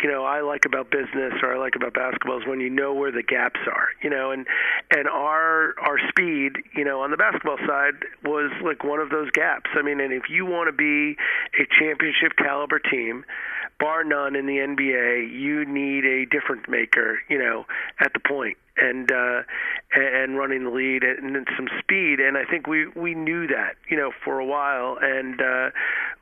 you 0.03 0.11
know, 0.11 0.25
I 0.25 0.41
like 0.41 0.65
about 0.65 0.91
business 0.91 1.33
or 1.41 1.55
I 1.55 1.57
like 1.57 1.75
about 1.75 1.95
basketball 1.95 2.39
is 2.39 2.45
when 2.45 2.59
you 2.59 2.69
know 2.69 2.93
where 2.93 3.11
the 3.11 3.23
gaps 3.23 3.61
are, 3.65 3.89
you 4.03 4.11
know, 4.11 4.29
and, 4.29 4.45
and 4.91 5.07
our, 5.07 5.73
our 5.79 5.97
speed, 6.09 6.57
you 6.75 6.85
know, 6.85 7.01
on 7.01 7.09
the 7.09 7.17
basketball 7.17 7.57
side 7.65 8.05
was 8.23 8.51
like 8.63 8.83
one 8.83 8.99
of 8.99 9.09
those 9.09 9.31
gaps. 9.31 9.71
I 9.73 9.81
mean, 9.81 9.99
and 9.99 10.13
if 10.13 10.29
you 10.29 10.45
want 10.45 10.67
to 10.67 10.71
be 10.71 10.98
a 11.07 11.65
championship 11.79 12.33
caliber 12.37 12.79
team, 12.79 13.25
bar 13.79 14.03
none 14.03 14.35
in 14.35 14.45
the 14.45 14.57
NBA, 14.57 15.31
you 15.31 15.65
need 15.65 16.05
a 16.05 16.25
different 16.25 16.69
maker, 16.69 17.19
you 17.29 17.37
know, 17.37 17.65
at 17.99 18.13
the 18.13 18.19
point 18.19 18.57
and 18.81 19.11
uh, 19.11 19.41
and 19.93 20.37
running 20.37 20.63
the 20.63 20.69
lead 20.69 21.03
and, 21.03 21.35
and 21.35 21.47
some 21.55 21.67
speed. 21.79 22.19
And 22.19 22.37
I 22.37 22.45
think 22.45 22.67
we 22.67 22.87
we 22.87 23.13
knew 23.15 23.47
that 23.47 23.75
you 23.89 23.97
know 23.97 24.11
for 24.23 24.39
a 24.39 24.45
while, 24.45 24.97
and 25.01 25.41
uh, 25.41 25.69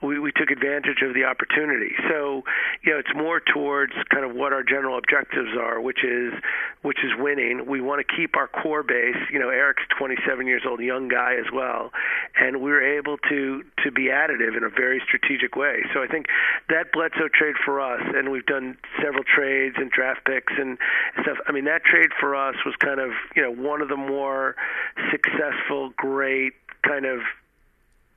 we 0.01 0.19
we 0.19 0.31
took 0.31 0.49
advantage 0.49 1.01
of 1.01 1.13
the 1.13 1.23
opportunity. 1.23 1.93
So 2.10 2.43
you 2.83 2.93
know 2.93 2.99
it's 2.99 3.13
more 3.15 3.39
towards 3.39 3.93
kind 4.10 4.25
of 4.25 4.36
what 4.36 4.53
our 4.53 4.63
general 4.63 4.97
objectives 4.97 5.55
are, 5.60 5.79
which 5.79 6.03
is 6.03 6.33
which 6.81 6.99
is 7.03 7.12
winning. 7.17 7.65
We 7.67 7.81
want 7.81 8.05
to 8.05 8.15
keep 8.15 8.36
our 8.36 8.47
core 8.47 8.83
base. 8.83 9.17
You 9.31 9.39
know, 9.39 9.49
Eric's 9.49 9.83
27 9.97 10.47
years 10.47 10.63
old, 10.67 10.79
young 10.79 11.07
guy 11.07 11.36
as 11.36 11.51
well, 11.53 11.91
and 12.39 12.62
we 12.62 12.71
were 12.71 12.83
able 12.83 13.17
to 13.29 13.63
to 13.83 13.91
be 13.91 14.05
additive 14.05 14.57
in 14.57 14.63
a 14.63 14.69
very 14.69 15.01
strategic 15.05 15.55
way. 15.55 15.83
So 15.93 16.01
I 16.01 16.07
think 16.07 16.25
that 16.69 16.91
Bledsoe 16.91 17.29
trade 17.33 17.55
for 17.63 17.81
us, 17.81 18.01
and 18.15 18.31
we've 18.31 18.45
done 18.45 18.77
several 19.01 19.23
trades 19.23 19.75
and 19.77 19.91
draft 19.91 20.25
picks 20.25 20.53
and 20.57 20.77
stuff. 21.21 21.38
I 21.47 21.51
mean 21.51 21.65
that 21.65 21.83
trade 21.83 22.10
for 22.19 22.36
us 22.36 22.47
us 22.47 22.55
was 22.65 22.75
kind 22.79 22.99
of 22.99 23.12
you 23.36 23.41
know 23.41 23.51
one 23.51 23.81
of 23.81 23.89
the 23.89 23.97
more 23.97 24.55
successful, 25.12 25.91
great 25.95 26.53
kind 26.83 27.05
of 27.05 27.19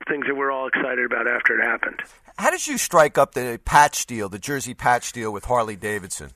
things 0.07 0.25
that 0.27 0.35
we're 0.35 0.51
all 0.51 0.67
excited 0.67 1.05
about 1.05 1.27
after 1.27 1.59
it 1.59 1.63
happened. 1.63 2.01
How 2.37 2.49
did 2.49 2.65
you 2.65 2.77
strike 2.77 3.17
up 3.17 3.33
the 3.33 3.59
patch 3.65 4.05
deal, 4.05 4.29
the 4.29 4.39
jersey 4.39 4.73
patch 4.73 5.11
deal 5.11 5.31
with 5.31 5.45
Harley 5.45 5.75
Davidson? 5.75 6.31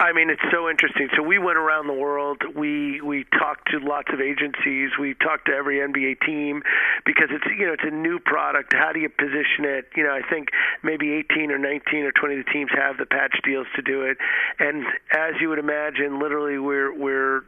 I 0.00 0.12
mean, 0.12 0.28
it's 0.28 0.42
so 0.50 0.68
interesting. 0.68 1.08
So 1.16 1.22
we 1.22 1.38
went 1.38 1.56
around 1.56 1.86
the 1.86 1.94
world. 1.94 2.42
We 2.56 3.00
we 3.00 3.24
talked 3.38 3.70
to 3.70 3.78
lots 3.78 4.08
of 4.12 4.20
agencies. 4.20 4.90
We 4.98 5.14
talked 5.14 5.46
to 5.46 5.52
every 5.52 5.78
NBA 5.78 6.18
team 6.26 6.62
because 7.06 7.28
it's 7.30 7.44
you 7.56 7.66
know 7.66 7.74
it's 7.74 7.86
a 7.86 7.94
new 7.94 8.18
product. 8.18 8.74
How 8.74 8.90
do 8.92 8.98
you 8.98 9.08
position 9.08 9.62
it? 9.62 9.86
You 9.94 10.02
know, 10.02 10.10
I 10.10 10.22
think 10.28 10.48
maybe 10.82 11.12
18 11.12 11.52
or 11.52 11.58
19 11.58 12.06
or 12.06 12.10
20 12.10 12.40
of 12.40 12.44
the 12.44 12.52
teams 12.52 12.70
have 12.74 12.98
the 12.98 13.06
patch 13.06 13.38
deals 13.44 13.68
to 13.76 13.82
do 13.82 14.02
it. 14.02 14.18
And 14.58 14.84
as 15.12 15.40
you 15.40 15.48
would 15.50 15.60
imagine, 15.60 16.18
literally 16.18 16.58
we're 16.58 16.92
we're 16.92 17.44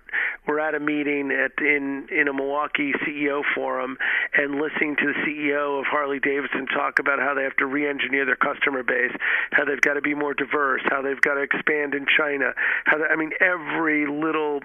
we're 0.47 0.61
at 0.61 0.77
a 0.77 0.81
meeting 0.81 1.33
at 1.33 1.51
in 1.59 2.07
in 2.15 2.29
a 2.29 2.33
Milwaukee 2.33 2.93
CEO 3.03 3.43
forum 3.57 3.99
and 4.39 4.61
listening 4.61 4.95
to 5.03 5.13
the 5.13 5.19
CEO 5.27 5.81
of 5.81 5.87
Harley 5.87 6.21
Davidson 6.21 6.67
talk 6.69 7.01
about 7.01 7.19
how 7.19 7.35
they 7.35 7.43
have 7.43 7.57
to 7.57 7.67
re-engineer 7.67 8.25
their 8.25 8.37
customer 8.37 8.85
base, 8.85 9.13
how 9.51 9.65
they've 9.65 9.81
got 9.81 9.95
to 9.95 10.01
be 10.01 10.15
more 10.15 10.33
diverse, 10.33 10.83
how 10.85 11.03
they've 11.03 11.21
got 11.21 11.35
to 11.35 11.43
expand 11.43 11.95
in 11.95 12.07
China 12.17 12.36
how 12.85 12.99
I 13.05 13.16
mean, 13.16 13.33
every 13.40 14.07
little 14.07 14.61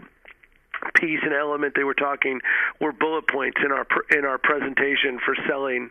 piece 0.96 1.20
and 1.24 1.34
element 1.34 1.74
they 1.76 1.84
were 1.84 1.94
talking 1.94 2.42
were 2.80 2.92
bullet 2.92 3.28
points 3.28 3.58
in 3.64 3.72
our 3.72 3.86
in 4.10 4.26
our 4.26 4.38
presentation 4.38 5.20
for 5.24 5.36
selling 5.48 5.90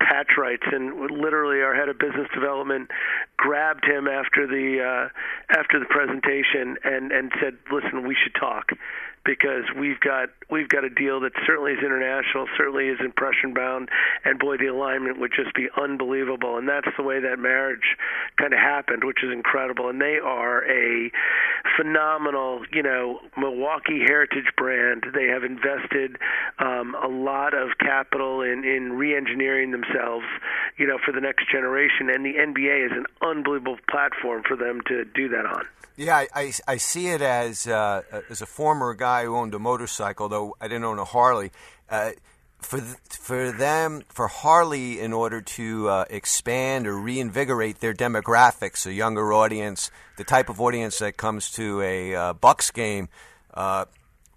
patch 0.00 0.30
rights. 0.38 0.62
And 0.70 1.10
literally 1.10 1.60
our 1.60 1.74
head 1.74 1.88
of 1.88 1.98
business 1.98 2.28
development 2.32 2.90
grabbed 3.36 3.84
him 3.84 4.06
after 4.06 4.46
the 4.46 4.82
uh 4.82 5.58
after 5.58 5.78
the 5.78 5.86
presentation 5.86 6.76
and 6.84 7.12
and 7.12 7.32
said 7.40 7.56
listen 7.72 8.06
we 8.06 8.16
should 8.22 8.34
talk 8.34 8.70
because 9.24 9.64
we've 9.78 10.00
got 10.00 10.28
we've 10.50 10.68
got 10.68 10.84
a 10.84 10.90
deal 10.90 11.20
that 11.20 11.32
certainly 11.46 11.72
is 11.72 11.78
international, 11.78 12.46
certainly 12.56 12.88
is 12.88 12.98
impression 13.00 13.54
bound, 13.54 13.88
and 14.24 14.38
boy, 14.38 14.56
the 14.56 14.66
alignment 14.66 15.18
would 15.20 15.32
just 15.34 15.54
be 15.54 15.68
unbelievable. 15.80 16.56
And 16.56 16.68
that's 16.68 16.88
the 16.96 17.02
way 17.02 17.20
that 17.20 17.38
marriage 17.38 17.96
kind 18.36 18.52
of 18.52 18.58
happened, 18.58 19.04
which 19.04 19.22
is 19.22 19.30
incredible. 19.32 19.88
And 19.88 20.00
they 20.00 20.18
are 20.22 20.64
a 20.64 21.10
phenomenal, 21.76 22.62
you 22.72 22.82
know, 22.82 23.20
Milwaukee 23.36 24.00
heritage 24.00 24.52
brand. 24.56 25.04
They 25.14 25.26
have 25.26 25.44
invested 25.44 26.16
um, 26.58 26.94
a 26.94 27.08
lot 27.08 27.54
of 27.54 27.78
capital 27.78 28.42
in 28.42 28.64
in 28.64 28.94
re-engineering 28.94 29.70
themselves, 29.70 30.26
you 30.76 30.86
know, 30.86 30.98
for 31.04 31.12
the 31.12 31.20
next 31.20 31.50
generation. 31.50 32.10
And 32.10 32.24
the 32.24 32.34
NBA 32.34 32.86
is 32.86 32.92
an 32.92 33.06
unbelievable 33.22 33.78
platform 33.90 34.42
for 34.46 34.56
them 34.56 34.80
to 34.88 35.04
do 35.04 35.28
that 35.28 35.46
on. 35.46 35.64
Yeah, 35.98 36.16
I, 36.16 36.28
I, 36.32 36.52
I, 36.68 36.76
see 36.76 37.08
it 37.08 37.20
as 37.20 37.66
uh, 37.66 38.02
as 38.30 38.40
a 38.40 38.46
former 38.46 38.94
guy 39.08 39.24
who 39.24 39.34
owned 39.36 39.54
a 39.54 39.58
motorcycle, 39.58 40.28
though 40.28 40.56
I 40.60 40.68
didn't 40.68 40.84
own 40.84 40.98
a 40.98 41.04
Harley. 41.04 41.50
Uh, 41.88 42.10
for 42.58 42.78
th- 42.80 42.96
for 43.08 43.52
them, 43.52 44.02
for 44.08 44.26
Harley, 44.28 45.00
in 45.00 45.12
order 45.12 45.40
to 45.40 45.88
uh, 45.88 46.04
expand 46.10 46.86
or 46.86 46.96
reinvigorate 46.98 47.80
their 47.80 47.94
demographics, 47.94 48.84
a 48.86 48.92
younger 48.92 49.32
audience, 49.32 49.90
the 50.16 50.24
type 50.24 50.48
of 50.50 50.60
audience 50.60 50.98
that 50.98 51.16
comes 51.16 51.50
to 51.52 51.80
a 51.80 52.14
uh, 52.14 52.32
Bucks 52.34 52.70
game, 52.70 53.08
uh, 53.54 53.84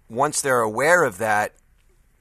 once 0.08 0.40
they're 0.40 0.60
aware 0.60 1.02
of 1.04 1.18
that, 1.18 1.52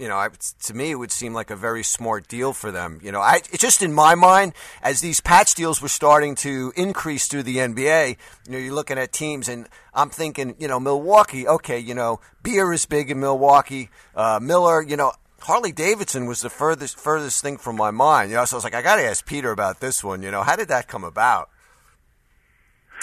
you 0.01 0.07
know, 0.07 0.17
I, 0.17 0.29
to 0.63 0.73
me, 0.73 0.89
it 0.89 0.95
would 0.95 1.11
seem 1.11 1.35
like 1.35 1.51
a 1.51 1.55
very 1.55 1.83
smart 1.83 2.27
deal 2.27 2.53
for 2.53 2.71
them. 2.71 2.99
You 3.03 3.11
know, 3.11 3.21
I 3.21 3.35
it's 3.35 3.59
just 3.61 3.83
in 3.83 3.93
my 3.93 4.15
mind 4.15 4.53
as 4.81 4.99
these 4.99 5.21
patch 5.21 5.53
deals 5.53 5.79
were 5.79 5.89
starting 5.89 6.33
to 6.37 6.73
increase 6.75 7.27
through 7.27 7.43
the 7.43 7.57
NBA. 7.57 8.17
You 8.47 8.51
know, 8.51 8.57
you're 8.57 8.73
looking 8.73 8.97
at 8.97 9.13
teams, 9.13 9.47
and 9.47 9.69
I'm 9.93 10.09
thinking, 10.09 10.55
you 10.57 10.67
know, 10.67 10.79
Milwaukee. 10.79 11.47
Okay, 11.47 11.77
you 11.77 11.93
know, 11.93 12.19
beer 12.41 12.73
is 12.73 12.87
big 12.87 13.11
in 13.11 13.19
Milwaukee. 13.19 13.91
Uh, 14.15 14.39
Miller, 14.41 14.81
you 14.81 14.97
know, 14.97 15.11
Harley 15.41 15.71
Davidson 15.71 16.25
was 16.25 16.41
the 16.41 16.49
furthest 16.49 16.97
furthest 16.97 17.43
thing 17.43 17.57
from 17.57 17.75
my 17.75 17.91
mind. 17.91 18.31
You 18.31 18.37
know, 18.37 18.45
so 18.45 18.55
I 18.55 18.57
was 18.57 18.63
like, 18.63 18.73
I 18.73 18.81
got 18.81 18.95
to 18.95 19.03
ask 19.03 19.23
Peter 19.23 19.51
about 19.51 19.81
this 19.81 20.03
one. 20.03 20.23
You 20.23 20.31
know, 20.31 20.41
how 20.41 20.55
did 20.55 20.69
that 20.69 20.87
come 20.87 21.03
about? 21.03 21.51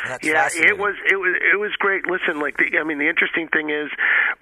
That's 0.05 0.27
yeah, 0.27 0.49
it 0.53 0.79
was 0.79 0.95
it 1.09 1.17
was 1.17 1.37
was 1.59 1.73
great. 1.79 2.07
Listen, 2.07 2.41
like 2.41 2.57
the, 2.57 2.79
I 2.79 2.85
mean, 2.85 2.99
the 2.99 3.09
interesting 3.09 3.49
thing 3.49 3.71
is, 3.71 3.91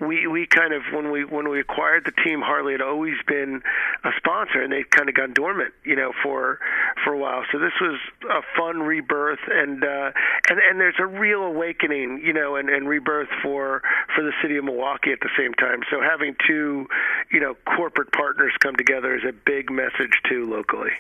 we 0.01 0.27
we 0.27 0.47
kind 0.47 0.73
of 0.73 0.83
when 0.93 1.11
we 1.11 1.25
when 1.25 1.49
we 1.49 1.61
acquired 1.61 2.05
the 2.05 2.13
team, 2.25 2.41
Harley 2.41 2.73
had 2.73 2.83
always 2.83 3.17
been 3.27 3.63
a 4.05 4.11
sponsor, 4.17 4.63
and 4.63 4.73
they'd 4.73 4.91
kind 4.91 5.09
of 5.09 5.15
gone 5.15 5.33
dormant, 5.33 5.75
you 5.85 5.97
know, 5.97 6.13
for 6.23 6.59
for 7.05 7.13
a 7.13 7.19
while. 7.19 7.45
So 7.53 7.59
this 7.59 7.73
was 7.81 7.99
a 8.31 8.43
fun 8.57 8.81
rebirth, 8.81 9.41
and 9.51 9.83
uh, 9.83 10.11
and 10.49 10.59
and 10.59 10.81
there's 10.81 10.99
a 10.99 11.07
real 11.07 11.43
awakening, 11.43 12.23
you 12.25 12.33
know, 12.33 12.57
and, 12.57 12.69
and 12.69 12.89
rebirth 12.89 13.29
for 13.43 13.83
for 14.15 14.23
the 14.23 14.33
city 14.43 14.57
of 14.57 14.65
Milwaukee 14.65 15.13
at 15.13 15.21
the 15.21 15.31
same 15.37 15.55
time. 15.55 15.81
So 15.91 16.01
having 16.01 16.37
two, 16.47 16.87
you 17.31 17.41
know, 17.41 17.55
corporate 17.77 18.13
partners 18.13 18.53
come 18.61 18.77
together 18.77 19.15
is 19.15 19.23
a 19.29 19.33
big 19.33 19.71
message 19.71 20.13
too 20.29 20.47
locally. 20.49 20.93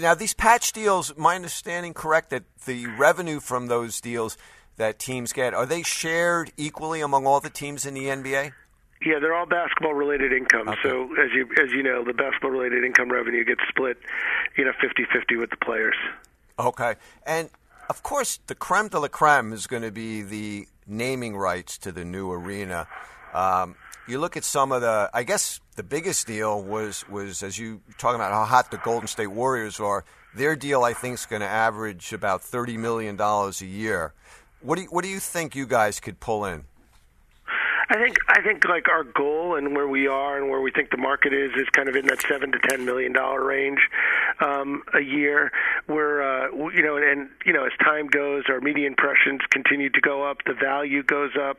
Now, 0.00 0.14
these 0.14 0.34
patch 0.34 0.72
deals, 0.72 1.16
my 1.16 1.34
understanding 1.34 1.94
correct 1.94 2.30
that 2.30 2.44
the 2.64 2.86
revenue 2.86 3.40
from 3.40 3.66
those 3.66 4.00
deals 4.00 4.38
that 4.80 4.98
teams 4.98 5.32
get 5.34 5.52
are 5.52 5.66
they 5.66 5.82
shared 5.82 6.52
equally 6.56 7.02
among 7.02 7.26
all 7.26 7.38
the 7.38 7.50
teams 7.50 7.84
in 7.84 7.92
the 7.92 8.06
NBA? 8.06 8.52
Yeah, 9.04 9.18
they're 9.20 9.34
all 9.34 9.46
basketball 9.46 9.92
related 9.92 10.32
income. 10.32 10.68
Okay. 10.68 10.78
So 10.82 11.04
as 11.22 11.30
you 11.34 11.46
as 11.62 11.70
you 11.72 11.82
know, 11.82 12.02
the 12.02 12.14
basketball 12.14 12.50
related 12.50 12.82
income 12.84 13.10
revenue 13.10 13.44
gets 13.44 13.60
split, 13.68 13.98
you 14.56 14.64
know, 14.64 14.72
50-50 14.72 15.38
with 15.38 15.50
the 15.50 15.56
players. 15.56 15.96
Okay. 16.58 16.94
And 17.26 17.50
of 17.90 18.02
course, 18.02 18.40
the 18.46 18.54
creme 18.54 18.88
de 18.88 18.98
la 18.98 19.08
creme 19.08 19.52
is 19.52 19.66
going 19.66 19.82
to 19.82 19.90
be 19.90 20.22
the 20.22 20.66
naming 20.86 21.36
rights 21.36 21.76
to 21.78 21.92
the 21.92 22.04
new 22.04 22.32
arena. 22.32 22.86
Um, 23.34 23.76
you 24.08 24.18
look 24.18 24.36
at 24.36 24.44
some 24.44 24.72
of 24.72 24.80
the, 24.80 25.10
I 25.12 25.24
guess 25.24 25.60
the 25.76 25.82
biggest 25.82 26.26
deal 26.26 26.62
was 26.62 27.06
was 27.08 27.42
as 27.42 27.58
you 27.58 27.80
talking 27.98 28.16
about 28.16 28.32
how 28.32 28.44
hot 28.44 28.70
the 28.70 28.78
Golden 28.78 29.08
State 29.08 29.28
Warriors 29.28 29.78
are. 29.78 30.04
Their 30.34 30.56
deal, 30.56 30.84
I 30.84 30.94
think, 30.94 31.14
is 31.14 31.26
going 31.26 31.40
to 31.40 31.48
average 31.48 32.12
about 32.12 32.42
thirty 32.42 32.76
million 32.76 33.16
dollars 33.16 33.60
a 33.60 33.66
year. 33.66 34.14
What 34.62 34.76
do 34.76 34.82
you, 34.82 34.88
what 34.88 35.04
do 35.04 35.10
you 35.10 35.20
think 35.20 35.54
you 35.54 35.66
guys 35.66 36.00
could 36.00 36.20
pull 36.20 36.44
in? 36.44 36.64
I 37.92 37.96
think 37.96 38.18
I 38.28 38.40
think 38.40 38.64
like 38.66 38.88
our 38.88 39.02
goal 39.02 39.56
and 39.56 39.74
where 39.74 39.88
we 39.88 40.06
are 40.06 40.38
and 40.38 40.48
where 40.48 40.60
we 40.60 40.70
think 40.70 40.90
the 40.90 40.96
market 40.96 41.32
is 41.32 41.50
is 41.56 41.68
kind 41.72 41.88
of 41.88 41.96
in 41.96 42.06
that 42.06 42.22
seven 42.22 42.52
to 42.52 42.58
ten 42.68 42.84
million 42.84 43.12
dollar 43.12 43.44
range 43.44 43.80
um, 44.38 44.84
a 44.94 45.00
year. 45.00 45.50
We're 45.88 46.22
uh, 46.22 46.50
you 46.72 46.82
know 46.82 46.96
and 46.96 47.28
you 47.44 47.52
know 47.52 47.64
as 47.64 47.72
time 47.84 48.06
goes, 48.06 48.44
our 48.48 48.60
media 48.60 48.86
impressions 48.86 49.40
continue 49.50 49.90
to 49.90 50.00
go 50.00 50.22
up, 50.22 50.38
the 50.46 50.54
value 50.54 51.02
goes 51.02 51.32
up. 51.36 51.58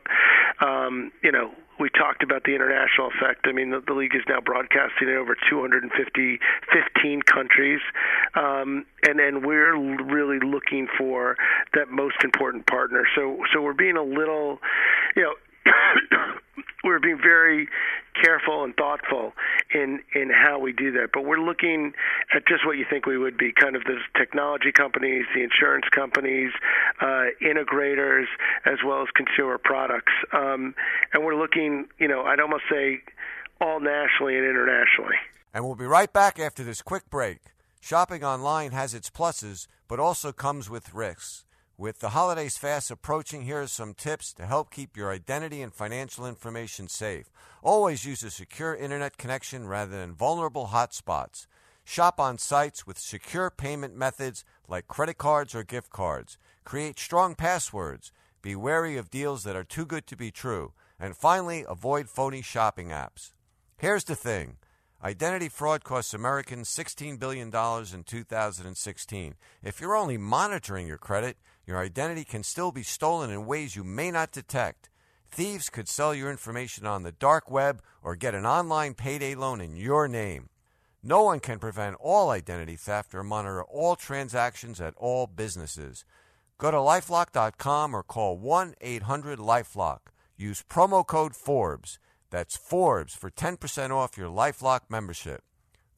Um, 0.66 1.12
you 1.22 1.32
know 1.32 1.52
we 1.78 1.90
talked 1.90 2.22
about 2.22 2.44
the 2.44 2.54
international 2.54 3.08
effect. 3.08 3.46
I 3.46 3.52
mean, 3.52 3.70
the, 3.70 3.80
the 3.80 3.94
league 3.94 4.14
is 4.14 4.22
now 4.28 4.40
broadcasting 4.40 5.08
in 5.08 5.16
over 5.16 5.36
250, 5.50 6.38
15 6.72 7.22
countries, 7.22 7.80
um, 8.34 8.84
and 9.02 9.20
and 9.20 9.44
we're 9.44 9.76
really 9.76 10.38
looking 10.40 10.88
for 10.98 11.36
that 11.74 11.90
most 11.90 12.16
important 12.24 12.66
partner. 12.66 13.04
So 13.16 13.38
so 13.52 13.62
we're 13.62 13.72
being 13.72 13.96
a 13.96 14.02
little, 14.02 14.58
you 15.16 15.22
know. 15.22 15.34
We're 16.84 17.00
being 17.00 17.18
very 17.22 17.68
careful 18.20 18.64
and 18.64 18.74
thoughtful 18.76 19.32
in 19.74 20.00
in 20.14 20.30
how 20.30 20.58
we 20.58 20.72
do 20.72 20.92
that. 20.92 21.10
But 21.12 21.24
we're 21.24 21.40
looking 21.40 21.92
at 22.34 22.46
just 22.46 22.66
what 22.66 22.76
you 22.76 22.84
think 22.88 23.06
we 23.06 23.18
would 23.18 23.36
be, 23.36 23.52
kind 23.52 23.76
of 23.76 23.84
the 23.84 23.98
technology 24.16 24.72
companies, 24.72 25.24
the 25.34 25.42
insurance 25.42 25.86
companies, 25.90 26.52
uh, 27.00 27.26
integrators, 27.40 28.24
as 28.64 28.78
well 28.84 29.02
as 29.02 29.08
consumer 29.14 29.58
products. 29.58 30.12
Um, 30.32 30.74
and 31.12 31.24
we're 31.24 31.36
looking, 31.36 31.86
you 31.98 32.08
know, 32.08 32.22
I'd 32.22 32.40
almost 32.40 32.64
say 32.70 33.00
all 33.60 33.80
nationally 33.80 34.36
and 34.36 34.44
internationally. 34.44 35.16
And 35.54 35.64
we'll 35.64 35.74
be 35.74 35.84
right 35.84 36.12
back 36.12 36.38
after 36.38 36.64
this 36.64 36.82
quick 36.82 37.08
break. 37.10 37.38
Shopping 37.80 38.24
online 38.24 38.70
has 38.72 38.94
its 38.94 39.10
pluses, 39.10 39.66
but 39.88 39.98
also 39.98 40.32
comes 40.32 40.70
with 40.70 40.94
risks. 40.94 41.44
With 41.78 42.00
the 42.00 42.10
holidays 42.10 42.58
fast 42.58 42.90
approaching, 42.90 43.42
here 43.42 43.62
are 43.62 43.66
some 43.66 43.94
tips 43.94 44.32
to 44.34 44.46
help 44.46 44.70
keep 44.70 44.96
your 44.96 45.10
identity 45.10 45.62
and 45.62 45.72
financial 45.72 46.26
information 46.26 46.86
safe. 46.86 47.30
Always 47.62 48.04
use 48.04 48.22
a 48.22 48.30
secure 48.30 48.74
internet 48.74 49.16
connection 49.16 49.66
rather 49.66 49.90
than 49.90 50.14
vulnerable 50.14 50.68
hotspots. 50.68 51.46
Shop 51.84 52.20
on 52.20 52.38
sites 52.38 52.86
with 52.86 52.98
secure 52.98 53.50
payment 53.50 53.96
methods 53.96 54.44
like 54.68 54.86
credit 54.86 55.16
cards 55.16 55.54
or 55.54 55.64
gift 55.64 55.90
cards. 55.90 56.36
Create 56.64 56.98
strong 56.98 57.34
passwords. 57.34 58.12
Be 58.42 58.54
wary 58.54 58.96
of 58.96 59.10
deals 59.10 59.42
that 59.44 59.56
are 59.56 59.64
too 59.64 59.86
good 59.86 60.06
to 60.08 60.16
be 60.16 60.30
true. 60.30 60.72
And 61.00 61.16
finally, 61.16 61.64
avoid 61.66 62.08
phony 62.08 62.42
shopping 62.42 62.88
apps. 62.88 63.32
Here's 63.78 64.04
the 64.04 64.14
thing 64.14 64.58
identity 65.02 65.48
fraud 65.48 65.82
costs 65.82 66.14
Americans 66.14 66.68
$16 66.68 67.18
billion 67.18 67.48
in 67.48 68.04
2016. 68.04 69.34
If 69.62 69.80
you're 69.80 69.96
only 69.96 70.18
monitoring 70.18 70.86
your 70.86 70.98
credit, 70.98 71.36
your 71.66 71.78
identity 71.78 72.24
can 72.24 72.42
still 72.42 72.72
be 72.72 72.82
stolen 72.82 73.30
in 73.30 73.46
ways 73.46 73.76
you 73.76 73.84
may 73.84 74.10
not 74.10 74.32
detect. 74.32 74.90
Thieves 75.30 75.70
could 75.70 75.88
sell 75.88 76.14
your 76.14 76.30
information 76.30 76.86
on 76.86 77.02
the 77.02 77.12
dark 77.12 77.50
web 77.50 77.82
or 78.02 78.16
get 78.16 78.34
an 78.34 78.44
online 78.44 78.94
payday 78.94 79.34
loan 79.34 79.60
in 79.60 79.76
your 79.76 80.08
name. 80.08 80.48
No 81.02 81.22
one 81.22 81.40
can 81.40 81.58
prevent 81.58 81.96
all 82.00 82.30
identity 82.30 82.76
theft 82.76 83.14
or 83.14 83.22
monitor 83.22 83.62
all 83.62 83.96
transactions 83.96 84.80
at 84.80 84.94
all 84.96 85.26
businesses. 85.26 86.04
Go 86.58 86.70
to 86.70 86.76
lifelock.com 86.76 87.94
or 87.94 88.02
call 88.02 88.36
1 88.36 88.74
800 88.80 89.38
Lifelock. 89.38 89.98
Use 90.36 90.62
promo 90.62 91.04
code 91.06 91.34
Forbes. 91.34 91.98
That's 92.30 92.56
Forbes 92.56 93.14
for 93.14 93.30
10% 93.30 93.90
off 93.90 94.16
your 94.16 94.28
Lifelock 94.28 94.82
membership. 94.88 95.42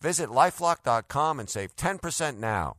Visit 0.00 0.30
lifelock.com 0.30 1.40
and 1.40 1.48
save 1.50 1.76
10% 1.76 2.38
now. 2.38 2.76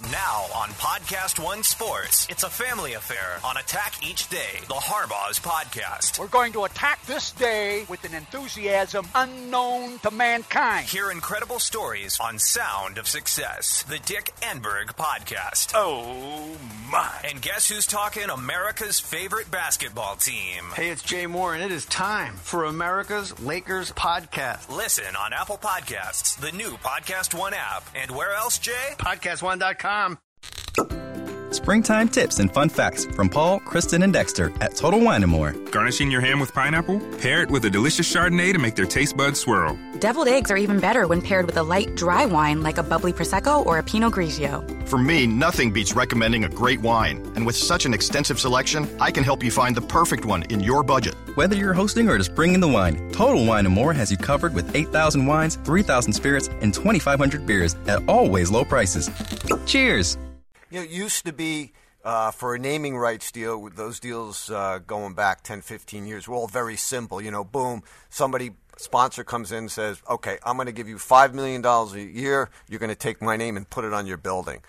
Now 0.00 0.46
on 0.56 0.70
Podcast 0.70 1.38
One 1.42 1.62
Sports, 1.62 2.26
it's 2.28 2.42
a 2.42 2.48
family 2.50 2.94
affair 2.94 3.38
on 3.44 3.56
Attack 3.56 4.04
Each 4.04 4.28
Day, 4.28 4.58
the 4.66 4.74
Harbaugh's 4.74 5.38
podcast. 5.38 6.18
We're 6.18 6.26
going 6.26 6.52
to 6.54 6.64
attack 6.64 7.06
this 7.06 7.30
day 7.30 7.84
with 7.88 8.02
an 8.04 8.12
enthusiasm 8.12 9.06
unknown 9.14 10.00
to 10.00 10.10
mankind. 10.10 10.86
Hear 10.88 11.12
incredible 11.12 11.60
stories 11.60 12.18
on 12.20 12.40
Sound 12.40 12.98
of 12.98 13.06
Success, 13.06 13.84
the 13.84 14.00
Dick 14.00 14.32
Enberg 14.40 14.86
podcast. 14.96 15.70
Oh 15.76 16.56
my. 16.90 17.08
And 17.24 17.40
guess 17.40 17.68
who's 17.68 17.86
talking 17.86 18.28
America's 18.28 18.98
favorite 18.98 19.52
basketball 19.52 20.16
team? 20.16 20.64
Hey, 20.74 20.88
it's 20.90 21.02
Jay 21.02 21.26
Mohr, 21.26 21.54
and 21.54 21.62
it 21.62 21.70
is 21.70 21.86
time 21.86 22.34
for 22.34 22.64
America's 22.64 23.38
Lakers 23.40 23.92
podcast. 23.92 24.68
Listen 24.68 25.14
on 25.16 25.32
Apple 25.32 25.58
Podcasts, 25.58 26.36
the 26.40 26.50
new 26.50 26.70
Podcast 26.78 27.38
One 27.38 27.54
app, 27.54 27.84
and 27.94 28.10
where 28.10 28.32
else, 28.34 28.58
Jay? 28.58 28.94
PodcastOne.com. 28.98 29.81
Sports.com. 29.82 31.21
Springtime 31.52 32.08
tips 32.08 32.38
and 32.38 32.52
fun 32.52 32.70
facts 32.70 33.04
from 33.04 33.28
Paul, 33.28 33.60
Kristen, 33.60 34.02
and 34.02 34.12
Dexter 34.12 34.50
at 34.62 34.74
Total 34.74 34.98
Wine 34.98 35.22
& 35.26 35.28
More. 35.28 35.52
Garnishing 35.70 36.10
your 36.10 36.22
ham 36.22 36.40
with 36.40 36.54
pineapple? 36.54 36.98
Pair 37.18 37.42
it 37.42 37.50
with 37.50 37.66
a 37.66 37.70
delicious 37.70 38.10
Chardonnay 38.10 38.54
to 38.54 38.58
make 38.58 38.74
their 38.74 38.86
taste 38.86 39.16
buds 39.18 39.38
swirl. 39.40 39.78
Deviled 39.98 40.28
eggs 40.28 40.50
are 40.50 40.56
even 40.56 40.80
better 40.80 41.06
when 41.06 41.20
paired 41.20 41.44
with 41.44 41.58
a 41.58 41.62
light, 41.62 41.94
dry 41.94 42.24
wine 42.24 42.62
like 42.62 42.78
a 42.78 42.82
bubbly 42.82 43.12
Prosecco 43.12 43.64
or 43.66 43.78
a 43.78 43.82
Pinot 43.82 44.14
Grigio. 44.14 44.88
For 44.88 44.96
me, 44.98 45.26
nothing 45.26 45.70
beats 45.70 45.94
recommending 45.94 46.44
a 46.44 46.48
great 46.48 46.80
wine. 46.80 47.18
And 47.36 47.44
with 47.44 47.54
such 47.54 47.84
an 47.84 47.92
extensive 47.92 48.40
selection, 48.40 48.88
I 48.98 49.10
can 49.10 49.22
help 49.22 49.44
you 49.44 49.50
find 49.50 49.76
the 49.76 49.82
perfect 49.82 50.24
one 50.24 50.44
in 50.44 50.60
your 50.60 50.82
budget. 50.82 51.14
Whether 51.34 51.54
you're 51.54 51.74
hosting 51.74 52.08
or 52.08 52.16
just 52.16 52.34
bringing 52.34 52.60
the 52.60 52.68
wine, 52.68 53.12
Total 53.12 53.44
Wine 53.44 53.66
& 53.66 53.68
More 53.68 53.92
has 53.92 54.10
you 54.10 54.16
covered 54.16 54.54
with 54.54 54.74
8,000 54.74 55.26
wines, 55.26 55.56
3,000 55.64 56.14
spirits, 56.14 56.48
and 56.62 56.72
2,500 56.72 57.46
beers 57.46 57.76
at 57.86 58.02
always 58.08 58.50
low 58.50 58.64
prices. 58.64 59.10
Cheers! 59.66 60.16
You 60.72 60.78
know, 60.78 60.84
it 60.84 60.90
used 60.90 61.26
to 61.26 61.34
be 61.34 61.72
uh, 62.02 62.30
for 62.30 62.54
a 62.54 62.58
naming 62.58 62.96
rights 62.96 63.30
deal, 63.30 63.60
with 63.60 63.76
those 63.76 64.00
deals 64.00 64.50
uh, 64.50 64.78
going 64.78 65.12
back 65.12 65.42
10, 65.42 65.60
15 65.60 66.06
years, 66.06 66.26
were 66.26 66.34
all 66.34 66.48
very 66.48 66.76
simple. 66.76 67.20
You 67.20 67.30
know, 67.30 67.44
boom, 67.44 67.82
somebody, 68.08 68.52
sponsor 68.78 69.22
comes 69.22 69.52
in 69.52 69.58
and 69.58 69.70
says, 69.70 70.00
okay, 70.08 70.38
I'm 70.42 70.56
going 70.56 70.64
to 70.64 70.72
give 70.72 70.88
you 70.88 70.96
$5 70.96 71.34
million 71.34 71.62
a 71.62 71.98
year. 71.98 72.48
You're 72.70 72.78
going 72.78 72.88
to 72.88 72.94
take 72.94 73.20
my 73.20 73.36
name 73.36 73.58
and 73.58 73.68
put 73.68 73.84
it 73.84 73.92
on 73.92 74.06
your 74.06 74.16
building. 74.16 74.62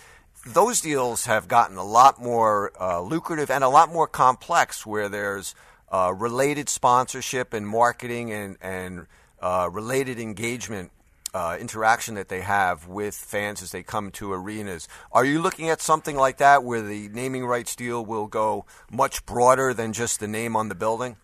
Those 0.46 0.82
deals 0.82 1.24
have 1.24 1.48
gotten 1.48 1.78
a 1.78 1.86
lot 1.86 2.22
more 2.22 2.74
uh, 2.82 3.00
lucrative 3.00 3.50
and 3.50 3.63
a 3.63 3.70
lot 3.70 3.88
more 3.88 4.06
complex 4.06 4.86
where 4.86 5.08
there's 5.08 5.56
uh, 5.89 6.13
related 6.13 6.68
sponsorship 6.68 7.54
and 7.54 7.66
marketing 7.66 8.30
and, 8.30 8.58
and 8.60 9.08
uh, 9.39 9.70
related 9.72 10.20
engagement 10.20 10.92
uh, 11.34 11.58
interaction 11.60 12.15
that 12.15 12.30
they 12.30 12.41
have 12.41 12.88
with 12.88 13.15
fans 13.15 13.62
as 13.62 13.72
they 13.72 13.84
come 13.84 14.12
to 14.12 14.32
arenas. 14.32 14.88
Are 15.12 15.26
you 15.26 15.41
looking 15.41 15.69
at 15.69 15.82
something 15.82 16.15
like 16.15 16.38
that 16.38 16.63
where 16.63 16.82
the 16.82 17.10
naming 17.10 17.46
rights 17.46 17.76
deal 17.76 18.06
will 18.06 18.28
go 18.28 18.65
much 18.91 19.26
broader 19.26 19.74
than 19.74 19.93
just 19.93 20.19
the 20.19 20.28
name 20.28 20.56
on 20.56 20.69
the 20.69 20.76
building? 20.76 21.17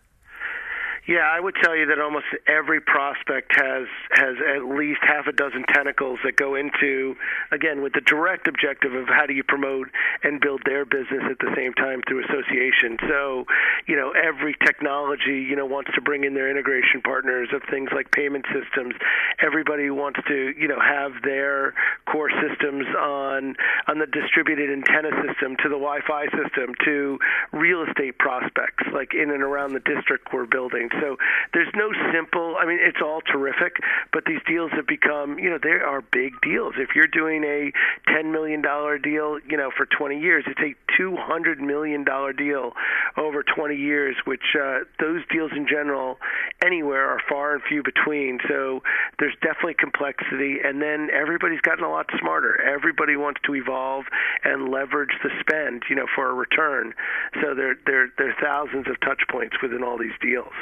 Yeah, 1.10 1.26
I 1.26 1.40
would 1.40 1.56
tell 1.60 1.74
you 1.74 1.86
that 1.86 1.98
almost 1.98 2.26
every 2.46 2.80
prospect 2.80 3.50
has 3.58 3.88
has 4.12 4.36
at 4.46 4.62
least 4.62 5.00
half 5.02 5.26
a 5.26 5.32
dozen 5.32 5.64
tentacles 5.66 6.20
that 6.22 6.36
go 6.36 6.54
into 6.54 7.16
again 7.50 7.82
with 7.82 7.94
the 7.94 8.00
direct 8.00 8.46
objective 8.46 8.94
of 8.94 9.08
how 9.08 9.26
do 9.26 9.34
you 9.34 9.42
promote 9.42 9.88
and 10.22 10.40
build 10.40 10.62
their 10.64 10.84
business 10.84 11.26
at 11.28 11.40
the 11.40 11.50
same 11.56 11.74
time 11.74 12.00
through 12.06 12.22
association. 12.22 12.96
So, 13.08 13.44
you 13.88 13.96
know, 13.96 14.12
every 14.12 14.54
technology, 14.64 15.42
you 15.42 15.56
know, 15.56 15.66
wants 15.66 15.90
to 15.96 16.00
bring 16.00 16.22
in 16.22 16.34
their 16.34 16.48
integration 16.48 17.02
partners 17.02 17.48
of 17.52 17.62
things 17.68 17.90
like 17.92 18.12
payment 18.12 18.46
systems. 18.54 18.94
Everybody 19.42 19.90
wants 19.90 20.20
to, 20.28 20.54
you 20.56 20.68
know, 20.68 20.78
have 20.78 21.10
their 21.24 21.74
core 22.06 22.30
systems 22.30 22.86
on 22.94 23.56
on 23.88 23.98
the 23.98 24.06
distributed 24.06 24.70
antenna 24.70 25.10
system 25.26 25.56
to 25.56 25.68
the 25.68 25.80
Wi-Fi 25.82 26.26
system 26.38 26.70
to 26.84 27.18
real 27.50 27.82
estate 27.82 28.16
prospects 28.18 28.86
like 28.94 29.12
in 29.12 29.32
and 29.32 29.42
around 29.42 29.72
the 29.72 29.82
district 29.82 30.32
we're 30.32 30.46
building. 30.46 30.88
So 31.00 31.16
there's 31.52 31.72
no 31.74 31.90
simple. 32.12 32.56
I 32.60 32.66
mean, 32.66 32.78
it's 32.80 33.00
all 33.02 33.20
terrific, 33.20 33.76
but 34.12 34.24
these 34.24 34.40
deals 34.46 34.70
have 34.72 34.86
become, 34.86 35.38
you 35.38 35.50
know, 35.50 35.58
they 35.62 35.70
are 35.70 36.00
big 36.00 36.32
deals. 36.42 36.74
If 36.78 36.90
you're 36.94 37.06
doing 37.06 37.44
a 37.44 37.72
ten 38.12 38.32
million 38.32 38.62
dollar 38.62 38.98
deal, 38.98 39.38
you 39.48 39.56
know, 39.56 39.70
for 39.76 39.86
20 39.86 40.20
years, 40.20 40.44
it's 40.46 40.60
a 40.60 40.74
200 40.96 41.60
million 41.60 42.04
dollar 42.04 42.32
deal 42.32 42.72
over 43.16 43.42
20 43.42 43.74
years, 43.74 44.16
which 44.24 44.54
uh, 44.60 44.80
those 44.98 45.22
deals 45.32 45.50
in 45.56 45.66
general 45.66 46.18
anywhere 46.64 47.08
are 47.08 47.20
far 47.28 47.54
and 47.54 47.62
few 47.68 47.82
between. 47.82 48.38
So 48.48 48.82
there's 49.18 49.34
definitely 49.42 49.74
complexity, 49.74 50.58
and 50.62 50.80
then 50.82 51.08
everybody's 51.12 51.60
gotten 51.60 51.84
a 51.84 51.90
lot 51.90 52.06
smarter. 52.18 52.60
Everybody 52.62 53.16
wants 53.16 53.40
to 53.46 53.54
evolve 53.54 54.04
and 54.44 54.68
leverage 54.70 55.12
the 55.22 55.30
spend, 55.40 55.84
you 55.88 55.96
know, 55.96 56.06
for 56.14 56.30
a 56.30 56.34
return. 56.34 56.92
So 57.40 57.54
there 57.54 57.76
there 57.86 58.12
there 58.18 58.30
are 58.30 58.36
thousands 58.40 58.88
of 58.88 59.00
touch 59.00 59.22
points 59.30 59.56
within 59.62 59.82
all 59.82 59.98
these 59.98 60.16
deals. 60.20 60.52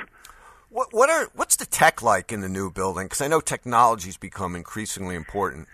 What, 0.70 0.88
what 0.92 1.08
are 1.08 1.30
what's 1.34 1.56
the 1.56 1.64
tech 1.64 2.02
like 2.02 2.30
in 2.30 2.42
the 2.42 2.48
new 2.48 2.70
building? 2.70 3.06
Because 3.06 3.22
I 3.22 3.28
know 3.28 3.40
technology's 3.40 4.18
become 4.18 4.54
increasingly 4.54 5.14
important. 5.14 5.66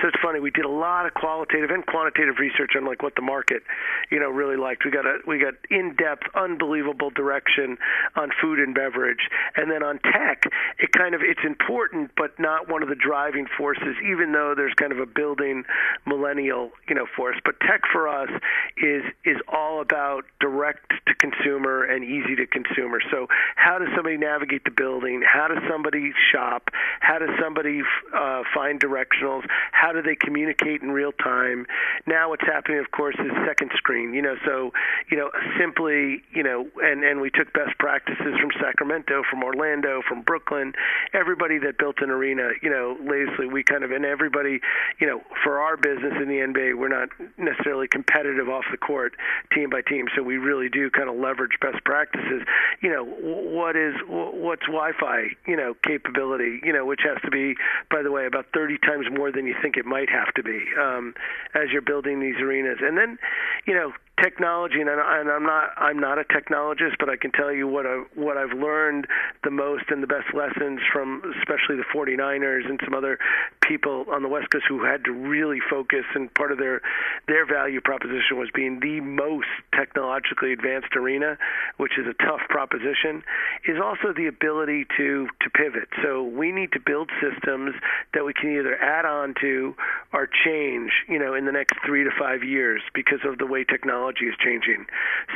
So 0.00 0.08
it's 0.08 0.16
funny. 0.22 0.40
We 0.40 0.50
did 0.50 0.64
a 0.64 0.70
lot 0.70 1.06
of 1.06 1.14
qualitative 1.14 1.70
and 1.70 1.84
quantitative 1.84 2.36
research 2.38 2.72
on 2.76 2.84
like 2.84 3.02
what 3.02 3.14
the 3.16 3.22
market, 3.22 3.62
you 4.10 4.20
know, 4.20 4.30
really 4.30 4.56
liked. 4.56 4.84
We 4.84 4.90
got 4.90 5.06
a 5.06 5.18
we 5.26 5.38
got 5.38 5.54
in 5.70 5.94
depth, 5.96 6.24
unbelievable 6.34 7.10
direction 7.10 7.78
on 8.16 8.30
food 8.40 8.58
and 8.58 8.74
beverage, 8.74 9.28
and 9.56 9.70
then 9.70 9.82
on 9.82 9.98
tech, 9.98 10.44
it 10.78 10.92
kind 10.92 11.14
of 11.14 11.22
it's 11.22 11.40
important, 11.44 12.12
but 12.16 12.38
not 12.38 12.70
one 12.70 12.82
of 12.82 12.88
the 12.88 12.94
driving 12.94 13.46
forces. 13.56 13.96
Even 14.04 14.32
though 14.32 14.54
there's 14.56 14.74
kind 14.74 14.92
of 14.92 14.98
a 14.98 15.06
building 15.06 15.64
millennial, 16.06 16.70
you 16.88 16.94
know, 16.94 17.06
force. 17.16 17.36
But 17.44 17.58
tech 17.60 17.82
for 17.92 18.08
us 18.08 18.30
is 18.76 19.02
is 19.24 19.36
all 19.48 19.80
about 19.80 20.24
direct 20.40 20.92
to 21.06 21.14
consumer 21.14 21.84
and 21.84 22.04
easy 22.04 22.36
to 22.36 22.46
consumer. 22.46 23.00
So 23.10 23.26
how 23.56 23.78
does 23.78 23.88
somebody 23.96 24.16
navigate 24.16 24.64
the 24.64 24.70
building? 24.70 25.22
How 25.26 25.48
does 25.48 25.62
somebody 25.68 26.12
shop? 26.32 26.68
How 27.00 27.18
does 27.18 27.30
somebody 27.40 27.82
uh, 28.14 28.42
find 28.54 28.80
directionals? 28.80 29.44
How 29.72 29.87
do 29.92 30.02
they 30.02 30.16
communicate 30.16 30.82
in 30.82 30.90
real 30.90 31.12
time? 31.12 31.66
Now, 32.06 32.30
what's 32.30 32.46
happening, 32.46 32.78
of 32.78 32.90
course, 32.90 33.16
is 33.18 33.30
second 33.46 33.72
screen. 33.76 34.14
You 34.14 34.22
know, 34.22 34.36
so 34.44 34.72
you 35.10 35.16
know, 35.16 35.30
simply, 35.58 36.22
you 36.32 36.42
know, 36.42 36.66
and 36.82 37.04
and 37.04 37.20
we 37.20 37.30
took 37.30 37.52
best 37.52 37.78
practices 37.78 38.34
from 38.40 38.50
Sacramento, 38.60 39.22
from 39.28 39.42
Orlando, 39.42 40.02
from 40.06 40.22
Brooklyn, 40.22 40.72
everybody 41.12 41.58
that 41.58 41.78
built 41.78 41.96
an 42.00 42.10
arena. 42.10 42.50
You 42.62 42.70
know, 42.70 42.96
Leslie, 43.00 43.46
we 43.46 43.62
kind 43.62 43.84
of 43.84 43.90
and 43.90 44.04
everybody, 44.04 44.60
you 45.00 45.06
know, 45.06 45.22
for 45.42 45.60
our 45.60 45.76
business 45.76 46.14
in 46.20 46.28
the 46.28 46.38
NBA, 46.38 46.76
we're 46.76 46.88
not 46.88 47.08
necessarily 47.36 47.88
competitive 47.88 48.48
off 48.48 48.64
the 48.70 48.76
court, 48.76 49.14
team 49.52 49.70
by 49.70 49.80
team. 49.82 50.06
So 50.14 50.22
we 50.22 50.36
really 50.36 50.68
do 50.68 50.90
kind 50.90 51.08
of 51.08 51.16
leverage 51.16 51.58
best 51.60 51.82
practices. 51.84 52.42
You 52.80 52.90
know, 52.90 53.04
what 53.04 53.76
is 53.76 53.94
what's 54.06 54.66
Wi-Fi, 54.66 55.28
you 55.46 55.56
know, 55.56 55.74
capability, 55.82 56.60
you 56.62 56.72
know, 56.72 56.84
which 56.84 57.00
has 57.04 57.20
to 57.24 57.30
be, 57.30 57.54
by 57.90 58.02
the 58.02 58.10
way, 58.10 58.26
about 58.26 58.46
30 58.54 58.78
times 58.78 59.06
more 59.10 59.32
than 59.32 59.46
you 59.46 59.54
think 59.62 59.76
it 59.78 59.86
might 59.86 60.10
have 60.10 60.34
to 60.34 60.42
be 60.42 60.64
um, 60.78 61.14
as 61.54 61.70
you're 61.72 61.82
building 61.82 62.20
these 62.20 62.36
arenas. 62.40 62.78
And 62.82 62.98
then, 62.98 63.18
you 63.66 63.74
know, 63.74 63.92
technology 64.22 64.80
and, 64.80 64.90
I'm 64.90 65.44
not 65.44 65.70
I'm 65.76 65.98
not 65.98 66.18
a 66.18 66.24
technologist 66.24 66.98
but 66.98 67.08
I 67.08 67.16
can 67.16 67.30
tell 67.32 67.52
you 67.52 67.66
what 67.66 67.86
I 67.86 68.04
what 68.14 68.36
I've 68.36 68.56
learned 68.56 69.06
the 69.44 69.50
most 69.50 69.84
and 69.90 70.02
the 70.02 70.06
best 70.06 70.34
lessons 70.34 70.80
from 70.92 71.22
especially 71.38 71.76
the 71.76 71.84
49ers 71.94 72.68
and 72.68 72.80
some 72.84 72.94
other 72.94 73.18
people 73.60 74.06
on 74.10 74.22
the 74.22 74.28
west 74.28 74.50
coast 74.50 74.64
who 74.68 74.84
had 74.84 75.04
to 75.04 75.12
really 75.12 75.58
focus 75.70 76.04
and 76.14 76.32
part 76.34 76.52
of 76.52 76.58
their 76.58 76.80
their 77.26 77.46
value 77.46 77.80
proposition 77.80 78.38
was 78.38 78.48
being 78.54 78.80
the 78.80 79.00
most 79.00 79.48
technologically 79.74 80.52
advanced 80.52 80.94
arena 80.96 81.36
which 81.76 81.92
is 81.98 82.06
a 82.06 82.14
tough 82.24 82.40
proposition 82.48 83.22
is 83.66 83.76
also 83.82 84.12
the 84.16 84.26
ability 84.26 84.86
to 84.96 85.28
to 85.42 85.50
pivot. 85.50 85.88
So 86.02 86.22
we 86.22 86.52
need 86.52 86.72
to 86.72 86.80
build 86.80 87.10
systems 87.20 87.74
that 88.14 88.24
we 88.24 88.32
can 88.34 88.56
either 88.56 88.76
add 88.76 89.04
on 89.04 89.34
to 89.40 89.74
or 90.12 90.28
change 90.44 90.90
you 91.08 91.18
know 91.18 91.34
in 91.34 91.44
the 91.44 91.52
next 91.52 91.74
3 91.86 92.04
to 92.04 92.10
5 92.18 92.42
years 92.42 92.82
because 92.94 93.20
of 93.24 93.38
the 93.38 93.46
way 93.46 93.64
technology 93.64 94.07
technology 94.08 94.30
is 94.30 94.36
changing 94.42 94.86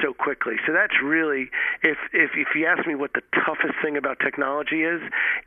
so 0.02 0.12
quickly. 0.12 0.54
So 0.66 0.72
that's 0.72 0.94
really, 1.02 1.50
if 1.82 1.98
if 2.12 2.30
if 2.34 2.48
you 2.54 2.66
ask 2.66 2.86
me 2.86 2.94
what 2.94 3.12
the 3.14 3.22
toughest 3.44 3.74
thing 3.82 3.96
about 3.96 4.18
technology 4.20 4.82
is, 4.82 5.00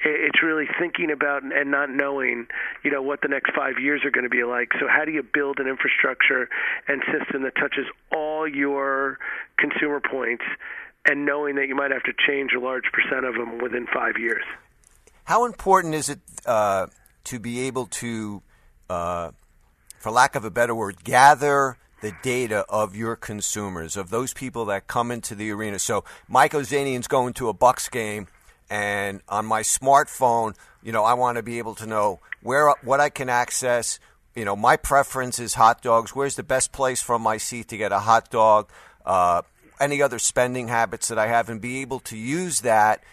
it's 0.04 0.42
really 0.44 0.66
thinking 0.80 1.12
about 1.12 1.44
and 1.44 1.72
not 1.72 1.90
knowing, 1.90 2.48
you 2.84 2.92
know, 2.92 3.02
what 3.02 3.22
the 3.22 3.28
next 3.28 3.52
five 3.56 3.80
years 3.82 4.02
are 4.06 4.12
going 4.12 4.24
to 4.24 4.30
be 4.30 4.44
like. 4.44 4.70
So 4.80 4.88
how 4.88 5.06
do 5.06 5.12
you 5.12 5.24
build 5.24 5.60
an 5.60 5.68
infrastructure 5.68 6.50
and 6.88 7.02
system 7.12 7.44
that 7.44 7.56
touches 7.56 7.86
all 8.12 8.48
your 8.48 9.18
consumer 9.58 10.00
points, 10.00 10.44
and 11.06 11.26
knowing 11.26 11.56
that 11.56 11.68
you 11.68 11.76
might 11.76 11.92
have 11.92 12.04
to 12.04 12.14
change 12.28 12.52
a 12.56 12.60
large 12.60 12.86
percent 12.94 13.26
of 13.26 13.36
them 13.36 13.60
within 13.60 13.88
five 13.94 14.18
years? 14.20 14.44
How 15.24 15.46
important 15.46 15.96
is 15.96 16.10
it 16.10 16.20
uh, 16.46 16.88
to 17.26 17.40
be 17.40 17.62
able 17.62 17.88
to, 17.88 18.44
uh, 18.90 19.32
for 19.98 20.12
lack 20.12 20.36
of 20.36 20.46
a 20.46 20.52
better 20.52 20.76
word, 20.76 21.04
gather 21.04 21.78
the 22.06 22.14
data 22.22 22.64
of 22.70 22.96
your 22.96 23.16
consumers, 23.16 23.98
of 23.98 24.12
those 24.12 24.32
people 24.32 24.66
that 24.66 24.86
come 24.86 25.10
into 25.10 25.34
the 25.34 25.50
arena. 25.50 25.80
So 25.80 26.04
Mike 26.28 26.52
Ozanian's 26.52 27.08
going 27.08 27.34
to 27.34 27.50
a 27.50 27.54
Bucks 27.54 27.90
game, 27.90 28.28
and 28.70 29.22
on 29.28 29.48
my 29.48 29.64
smartphone, 29.64 30.54
you 30.84 30.92
know, 30.92 31.04
I 31.04 31.16
want 31.16 31.38
to 31.38 31.44
be 31.44 31.58
able 31.58 31.74
to 31.76 31.88
know 31.88 32.20
where 32.44 32.72
what 32.84 33.00
I 33.00 33.10
can 33.10 33.28
access. 33.28 34.00
You 34.36 34.46
know, 34.46 34.56
my 34.56 34.78
preference 34.78 35.40
is 35.40 35.56
hot 35.56 35.82
dogs. 35.82 36.16
Where's 36.16 36.36
the 36.36 36.44
best 36.44 36.72
place 36.72 37.02
from 37.02 37.24
my 37.24 37.38
seat 37.38 37.70
to 37.70 37.78
get 37.78 37.92
a 37.92 38.00
hot 38.00 38.30
dog? 38.30 38.70
Uh, 39.04 39.42
any 39.80 40.00
other 40.04 40.20
spending 40.20 40.68
habits 40.68 41.08
that 41.08 41.18
I 41.18 41.26
have, 41.26 41.50
and 41.50 41.60
be 41.60 41.82
able 41.82 42.02
to 42.02 42.16
use 42.16 42.62
that, 42.62 43.04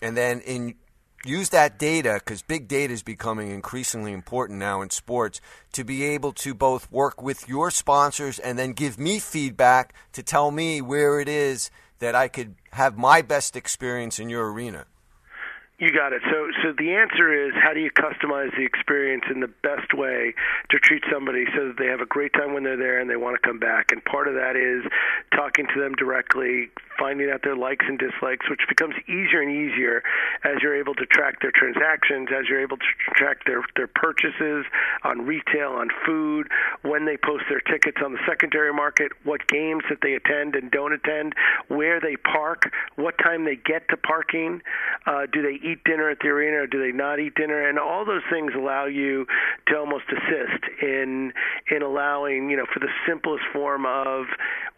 and 0.00 0.16
then 0.16 0.40
in 0.42 0.76
use 1.24 1.50
that 1.50 1.78
data 1.78 2.14
because 2.14 2.42
big 2.42 2.68
data 2.68 2.92
is 2.92 3.02
becoming 3.02 3.50
increasingly 3.50 4.12
important 4.12 4.58
now 4.58 4.82
in 4.82 4.90
sports 4.90 5.40
to 5.72 5.84
be 5.84 6.04
able 6.04 6.32
to 6.32 6.54
both 6.54 6.90
work 6.90 7.22
with 7.22 7.48
your 7.48 7.70
sponsors 7.70 8.38
and 8.38 8.58
then 8.58 8.72
give 8.72 8.98
me 8.98 9.18
feedback 9.18 9.94
to 10.12 10.22
tell 10.22 10.50
me 10.50 10.80
where 10.80 11.20
it 11.20 11.28
is 11.28 11.70
that 11.98 12.14
I 12.14 12.28
could 12.28 12.54
have 12.72 12.98
my 12.98 13.22
best 13.22 13.56
experience 13.56 14.18
in 14.18 14.28
your 14.28 14.52
arena. 14.52 14.86
You 15.82 15.90
got 15.90 16.12
it. 16.12 16.22
So, 16.30 16.46
so 16.62 16.72
the 16.78 16.94
answer 16.94 17.34
is 17.34 17.54
how 17.60 17.74
do 17.74 17.80
you 17.80 17.90
customize 17.90 18.54
the 18.56 18.62
experience 18.62 19.24
in 19.28 19.40
the 19.40 19.50
best 19.64 19.92
way 19.94 20.32
to 20.70 20.78
treat 20.78 21.02
somebody 21.10 21.44
so 21.56 21.66
that 21.66 21.76
they 21.76 21.86
have 21.86 22.00
a 22.00 22.06
great 22.06 22.32
time 22.34 22.54
when 22.54 22.62
they're 22.62 22.76
there 22.76 23.00
and 23.00 23.10
they 23.10 23.16
want 23.16 23.34
to 23.34 23.44
come 23.44 23.58
back? 23.58 23.90
And 23.90 24.04
part 24.04 24.28
of 24.28 24.34
that 24.34 24.54
is 24.54 24.86
talking 25.34 25.66
to 25.74 25.80
them 25.80 25.94
directly, 25.94 26.70
finding 27.02 27.30
out 27.30 27.42
their 27.42 27.56
likes 27.56 27.84
and 27.88 27.98
dislikes, 27.98 28.48
which 28.48 28.60
becomes 28.68 28.94
easier 29.08 29.42
and 29.42 29.50
easier 29.50 30.04
as 30.44 30.62
you're 30.62 30.78
able 30.78 30.94
to 30.94 31.04
track 31.06 31.42
their 31.42 31.50
transactions, 31.50 32.28
as 32.30 32.46
you're 32.48 32.62
able 32.62 32.76
to 32.76 32.86
track 33.16 33.38
their 33.44 33.60
their 33.74 33.88
purchases 33.88 34.64
on 35.02 35.26
retail, 35.26 35.72
on 35.72 35.88
food, 36.06 36.46
when 36.82 37.04
they 37.04 37.16
post 37.16 37.42
their 37.50 37.60
tickets 37.60 37.98
on 38.04 38.12
the 38.12 38.20
secondary 38.24 38.72
market, 38.72 39.10
what 39.24 39.44
games 39.48 39.82
that 39.90 39.98
they 40.00 40.14
attend 40.14 40.54
and 40.54 40.70
don't 40.70 40.92
attend, 40.92 41.34
where 41.66 42.00
they 42.00 42.14
park, 42.16 42.70
what 42.94 43.18
time 43.18 43.44
they 43.44 43.56
get 43.56 43.88
to 43.88 43.96
parking, 43.96 44.62
uh, 45.06 45.26
do 45.32 45.42
they 45.42 45.58
eat 45.66 45.82
dinner 45.84 46.08
at 46.08 46.20
the 46.20 46.28
arena 46.28 46.58
or 46.58 46.66
do 46.68 46.78
they 46.78 46.92
not 46.92 47.18
eat 47.18 47.34
dinner, 47.34 47.68
and 47.68 47.80
all 47.80 48.04
those 48.04 48.22
things 48.30 48.52
allow 48.54 48.86
you 48.86 49.26
to 49.66 49.76
almost 49.76 50.04
assist 50.06 50.62
in 50.80 51.32
in 51.68 51.82
allowing 51.82 52.48
you 52.48 52.56
know 52.56 52.66
for 52.72 52.78
the 52.78 52.90
simplest 53.08 53.42
form 53.52 53.86
of 53.86 54.26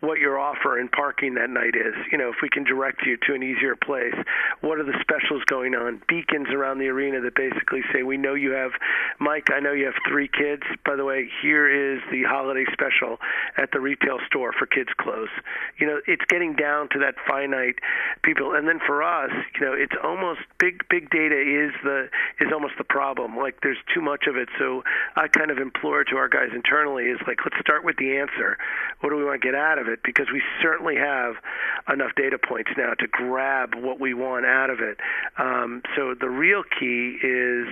what 0.01 0.19
your 0.19 0.39
offer 0.39 0.79
in 0.79 0.89
parking 0.89 1.35
that 1.35 1.51
night 1.51 1.75
is. 1.75 1.95
You 2.15 2.19
know, 2.19 2.29
if 2.29 2.37
we 2.43 2.49
can 2.49 2.63
direct 2.63 3.03
you 3.05 3.17
to 3.27 3.35
an 3.35 3.43
easier 3.43 3.75
place, 3.75 4.15
what 4.61 4.79
are 4.79 4.85
the 4.85 4.95
specials 5.01 5.43
going 5.47 5.75
on? 5.75 6.01
Beacons 6.07 6.47
around 6.55 6.79
the 6.79 6.87
arena 6.87 7.21
that 7.21 7.35
basically 7.35 7.81
say, 7.93 8.05
we 8.05 8.17
know 8.17 8.35
you 8.35 8.53
have, 8.53 8.71
Mike, 9.19 9.49
I 9.53 9.59
know 9.59 9.73
you 9.73 9.87
have 9.87 9.99
three 10.09 10.29
kids. 10.29 10.63
By 10.87 10.95
the 10.95 11.05
way, 11.05 11.29
here 11.43 11.67
is 11.67 12.01
the 12.13 12.23
holiday 12.23 12.67
special 12.73 13.19
at 13.57 13.73
the 13.73 13.81
retail 13.81 14.21
store 14.29 14.53
for 14.57 14.65
kids' 14.65 14.91
clothes. 14.97 15.35
You 15.81 15.89
know, 15.89 16.01
it's 16.07 16.23
getting 16.29 16.55
down 16.55 16.89
to 16.91 17.01
that 17.01 17.17
finite 17.27 17.81
people. 18.23 18.55
And 18.55 18.69
then 18.69 18.79
for 18.87 19.03
us, 19.03 19.33
you 19.59 19.67
know, 19.67 19.73
it's 19.73 19.97
almost 20.01 20.39
big, 20.61 20.87
big 20.89 21.11
data 21.11 21.35
is 21.35 21.75
the, 21.83 22.07
is 22.39 22.53
almost 22.53 22.75
the 22.79 22.85
problem. 22.85 23.37
Like 23.37 23.59
there's 23.63 23.83
too 23.93 24.01
much 24.01 24.29
of 24.29 24.37
it. 24.37 24.49
So 24.57 24.85
I 25.17 25.27
kind 25.27 25.51
of 25.51 25.59
implore 25.59 26.05
to 26.05 26.15
our 26.15 26.29
guys 26.29 26.51
internally 26.55 27.07
is 27.07 27.19
like, 27.27 27.39
let's 27.43 27.59
start 27.59 27.85
with 27.85 27.97
the 27.97 28.19
answer. 28.19 28.57
What 29.01 29.11
do 29.11 29.17
we 29.17 29.25
want 29.25 29.43
to 29.43 29.45
get 29.45 29.57
out 29.57 29.79
of 29.79 29.89
it? 29.89 29.99
Because 30.05 30.29
we 30.33 30.41
certainly 30.63 30.95
have 30.95 31.35
enough 31.93 32.04
data 32.17 32.39
points 32.39 32.71
now 32.77 32.95
to 32.95 33.07
grab 33.07 33.75
what 33.75 34.01
we 34.01 34.15
want 34.15 34.47
out 34.47 34.71
of 34.71 34.81
it. 34.81 34.99
Um, 35.39 35.83
so 35.97 36.15
the 36.19 36.29
real 36.29 36.63
key 36.63 37.19
is 37.23 37.69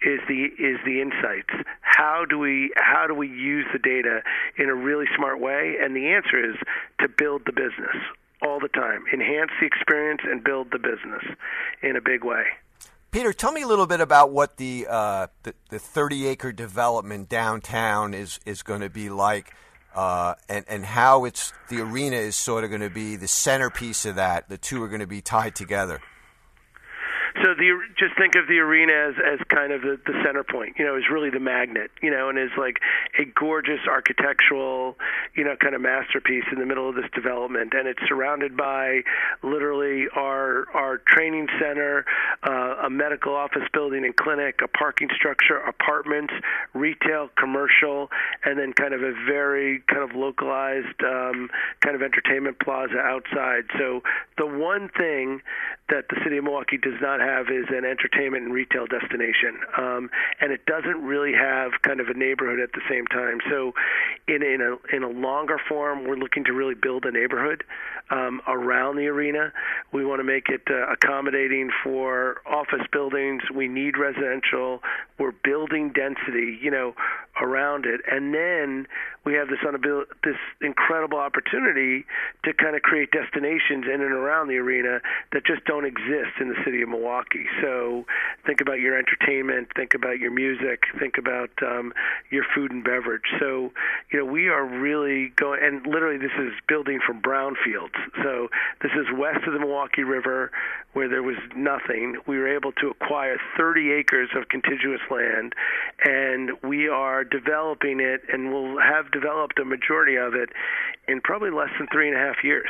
is 0.00 0.20
the 0.28 0.44
is 0.58 0.78
the 0.84 1.00
insights. 1.00 1.50
How 1.80 2.24
do 2.28 2.38
we 2.38 2.72
how 2.76 3.06
do 3.06 3.14
we 3.14 3.28
use 3.28 3.66
the 3.72 3.78
data 3.78 4.22
in 4.56 4.68
a 4.68 4.74
really 4.74 5.06
smart 5.16 5.40
way? 5.40 5.76
And 5.80 5.94
the 5.96 6.08
answer 6.08 6.38
is 6.38 6.56
to 7.00 7.08
build 7.08 7.42
the 7.46 7.52
business 7.52 7.96
all 8.42 8.60
the 8.60 8.68
time, 8.68 9.04
enhance 9.12 9.50
the 9.60 9.66
experience, 9.66 10.20
and 10.24 10.44
build 10.44 10.68
the 10.70 10.78
business 10.78 11.24
in 11.82 11.96
a 11.96 12.00
big 12.00 12.24
way. 12.24 12.44
Peter, 13.10 13.32
tell 13.32 13.52
me 13.52 13.62
a 13.62 13.66
little 13.66 13.86
bit 13.86 14.00
about 14.00 14.30
what 14.30 14.58
the 14.58 14.86
uh, 14.88 15.26
the, 15.42 15.54
the 15.70 15.78
30 15.78 16.26
acre 16.28 16.52
development 16.52 17.28
downtown 17.28 18.14
is 18.14 18.38
is 18.44 18.62
going 18.62 18.80
to 18.80 18.90
be 18.90 19.08
like. 19.08 19.54
Uh, 19.94 20.34
and 20.48 20.64
and 20.68 20.84
how 20.84 21.24
it's 21.24 21.52
the 21.68 21.80
arena 21.80 22.16
is 22.16 22.36
sort 22.36 22.62
of 22.62 22.70
going 22.70 22.82
to 22.82 22.90
be 22.90 23.16
the 23.16 23.28
centerpiece 23.28 24.04
of 24.04 24.16
that. 24.16 24.48
The 24.48 24.58
two 24.58 24.82
are 24.82 24.88
going 24.88 25.00
to 25.00 25.06
be 25.06 25.20
tied 25.20 25.54
together. 25.54 26.00
So 27.42 27.54
the 27.54 27.78
just 27.96 28.16
think 28.18 28.34
of 28.34 28.48
the 28.48 28.58
arena 28.58 28.92
as 28.92 29.14
as 29.18 29.38
kind 29.48 29.72
of 29.72 29.82
the, 29.82 29.98
the 30.06 30.14
center 30.24 30.42
point. 30.42 30.76
You 30.78 30.84
know, 30.84 30.96
is 30.96 31.04
really 31.10 31.30
the 31.30 31.40
magnet. 31.40 31.90
You 32.02 32.10
know, 32.10 32.28
and 32.28 32.38
is 32.38 32.50
like 32.58 32.78
a 33.18 33.24
gorgeous 33.24 33.80
architectural, 33.88 34.96
you 35.34 35.44
know, 35.44 35.54
kind 35.56 35.74
of 35.74 35.80
masterpiece 35.80 36.44
in 36.50 36.58
the 36.58 36.66
middle 36.66 36.88
of 36.88 36.96
this 36.96 37.10
development, 37.14 37.74
and 37.74 37.86
it's 37.86 38.00
surrounded 38.08 38.56
by 38.56 39.02
literally 39.42 40.06
our 40.16 40.66
our 40.74 40.98
training 41.06 41.46
center, 41.60 42.04
uh, 42.42 42.86
a 42.86 42.90
medical 42.90 43.34
office 43.34 43.68
building 43.72 44.04
and 44.04 44.16
clinic, 44.16 44.60
a 44.62 44.68
parking 44.68 45.08
structure, 45.14 45.58
apartments, 45.58 46.32
retail, 46.74 47.28
commercial, 47.38 48.10
and 48.44 48.58
then 48.58 48.72
kind 48.72 48.94
of 48.94 49.02
a 49.02 49.12
very 49.26 49.82
kind 49.88 50.02
of 50.02 50.16
localized 50.16 51.02
um, 51.04 51.48
kind 51.80 51.94
of 51.94 52.02
entertainment 52.02 52.58
plaza 52.58 52.98
outside. 52.98 53.64
So 53.78 54.02
the 54.36 54.46
one 54.46 54.88
thing 54.96 55.40
that 55.88 56.04
the 56.10 56.16
city 56.24 56.38
of 56.38 56.44
Milwaukee 56.44 56.76
does 56.76 57.00
not 57.00 57.20
have 57.20 57.27
is 57.50 57.66
an 57.68 57.84
entertainment 57.84 58.44
and 58.44 58.52
retail 58.52 58.86
destination, 58.86 59.60
um, 59.76 60.10
and 60.40 60.52
it 60.52 60.64
doesn't 60.66 61.02
really 61.02 61.32
have 61.32 61.72
kind 61.82 62.00
of 62.00 62.08
a 62.08 62.14
neighborhood 62.14 62.60
at 62.60 62.72
the 62.72 62.80
same 62.88 63.06
time. 63.06 63.38
So, 63.50 63.74
in 64.26 64.42
in 64.42 64.60
a 64.60 64.96
in 64.96 65.02
a 65.02 65.08
longer 65.08 65.58
form, 65.68 66.06
we're 66.06 66.16
looking 66.16 66.44
to 66.44 66.52
really 66.52 66.74
build 66.74 67.04
a 67.04 67.10
neighborhood 67.10 67.64
um, 68.10 68.40
around 68.46 68.96
the 68.96 69.06
arena. 69.06 69.52
We 69.92 70.04
want 70.04 70.20
to 70.20 70.24
make 70.24 70.48
it 70.48 70.62
uh, 70.70 70.92
accommodating 70.92 71.70
for 71.82 72.40
office 72.46 72.86
buildings. 72.92 73.42
We 73.54 73.68
need 73.68 73.96
residential. 73.98 74.80
We're 75.18 75.32
building 75.44 75.92
density, 75.92 76.58
you 76.62 76.70
know, 76.70 76.94
around 77.40 77.86
it, 77.86 78.00
and 78.10 78.34
then 78.34 78.86
we 79.24 79.34
have 79.34 79.48
this 79.48 79.58
this 80.24 80.36
incredible 80.62 81.18
opportunity 81.18 82.06
to 82.44 82.54
kind 82.54 82.74
of 82.74 82.82
create 82.82 83.10
destinations 83.10 83.84
in 83.84 84.00
and 84.00 84.12
around 84.12 84.48
the 84.48 84.56
arena 84.56 85.00
that 85.32 85.44
just 85.44 85.64
don't 85.64 85.84
exist 85.84 86.40
in 86.40 86.48
the 86.48 86.56
city 86.64 86.82
of 86.82 86.88
Milwaukee. 86.88 87.17
So 87.60 88.04
think 88.46 88.60
about 88.60 88.80
your 88.80 88.96
entertainment, 88.98 89.68
think 89.74 89.94
about 89.94 90.18
your 90.18 90.30
music, 90.30 90.82
think 90.98 91.18
about 91.18 91.50
um, 91.62 91.92
your 92.30 92.44
food 92.54 92.70
and 92.70 92.84
beverage. 92.84 93.22
So 93.38 93.72
you 94.12 94.18
know 94.18 94.24
we 94.24 94.48
are 94.48 94.64
really 94.64 95.32
going, 95.36 95.60
and 95.62 95.86
literally 95.86 96.18
this 96.18 96.36
is 96.38 96.52
building 96.68 97.00
from 97.04 97.20
brownfields. 97.20 97.96
So 98.22 98.48
this 98.82 98.92
is 98.92 99.06
west 99.16 99.46
of 99.46 99.52
the 99.52 99.58
Milwaukee 99.58 100.04
River 100.04 100.50
where 100.92 101.08
there 101.08 101.22
was 101.22 101.36
nothing. 101.54 102.16
We 102.26 102.38
were 102.38 102.54
able 102.54 102.72
to 102.72 102.88
acquire 102.88 103.38
30 103.56 103.92
acres 103.92 104.30
of 104.34 104.48
contiguous 104.48 105.00
land, 105.10 105.54
and 106.04 106.50
we 106.62 106.88
are 106.88 107.24
developing 107.24 108.00
it, 108.00 108.22
and 108.32 108.52
we'll 108.52 108.80
have 108.80 109.10
developed 109.12 109.58
a 109.58 109.64
majority 109.64 110.16
of 110.16 110.34
it 110.34 110.50
in 111.06 111.20
probably 111.20 111.50
less 111.50 111.70
than 111.78 111.88
three 111.92 112.08
and 112.08 112.16
a 112.16 112.20
half 112.20 112.42
years. 112.42 112.68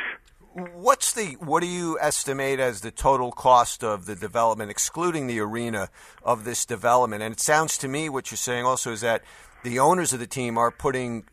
What's 0.73 1.13
the 1.13 1.33
what 1.39 1.61
do 1.61 1.67
you 1.67 1.97
estimate 1.99 2.59
as 2.59 2.81
the 2.81 2.91
total 2.91 3.31
cost 3.31 3.83
of 3.83 4.05
the 4.05 4.15
development, 4.15 4.71
excluding 4.71 5.27
the 5.27 5.39
arena 5.39 5.89
of 6.23 6.43
this 6.43 6.65
development? 6.65 7.23
And 7.23 7.33
it 7.33 7.39
sounds 7.39 7.77
to 7.79 7.87
me 7.87 8.09
what 8.09 8.31
you're 8.31 8.37
saying 8.37 8.65
also 8.65 8.91
is 8.91 9.01
that 9.01 9.23
the 9.63 9.79
owners 9.79 10.13
of 10.13 10.19
the 10.19 10.27
team 10.27 10.57
are 10.57 10.71
putting 10.71 11.25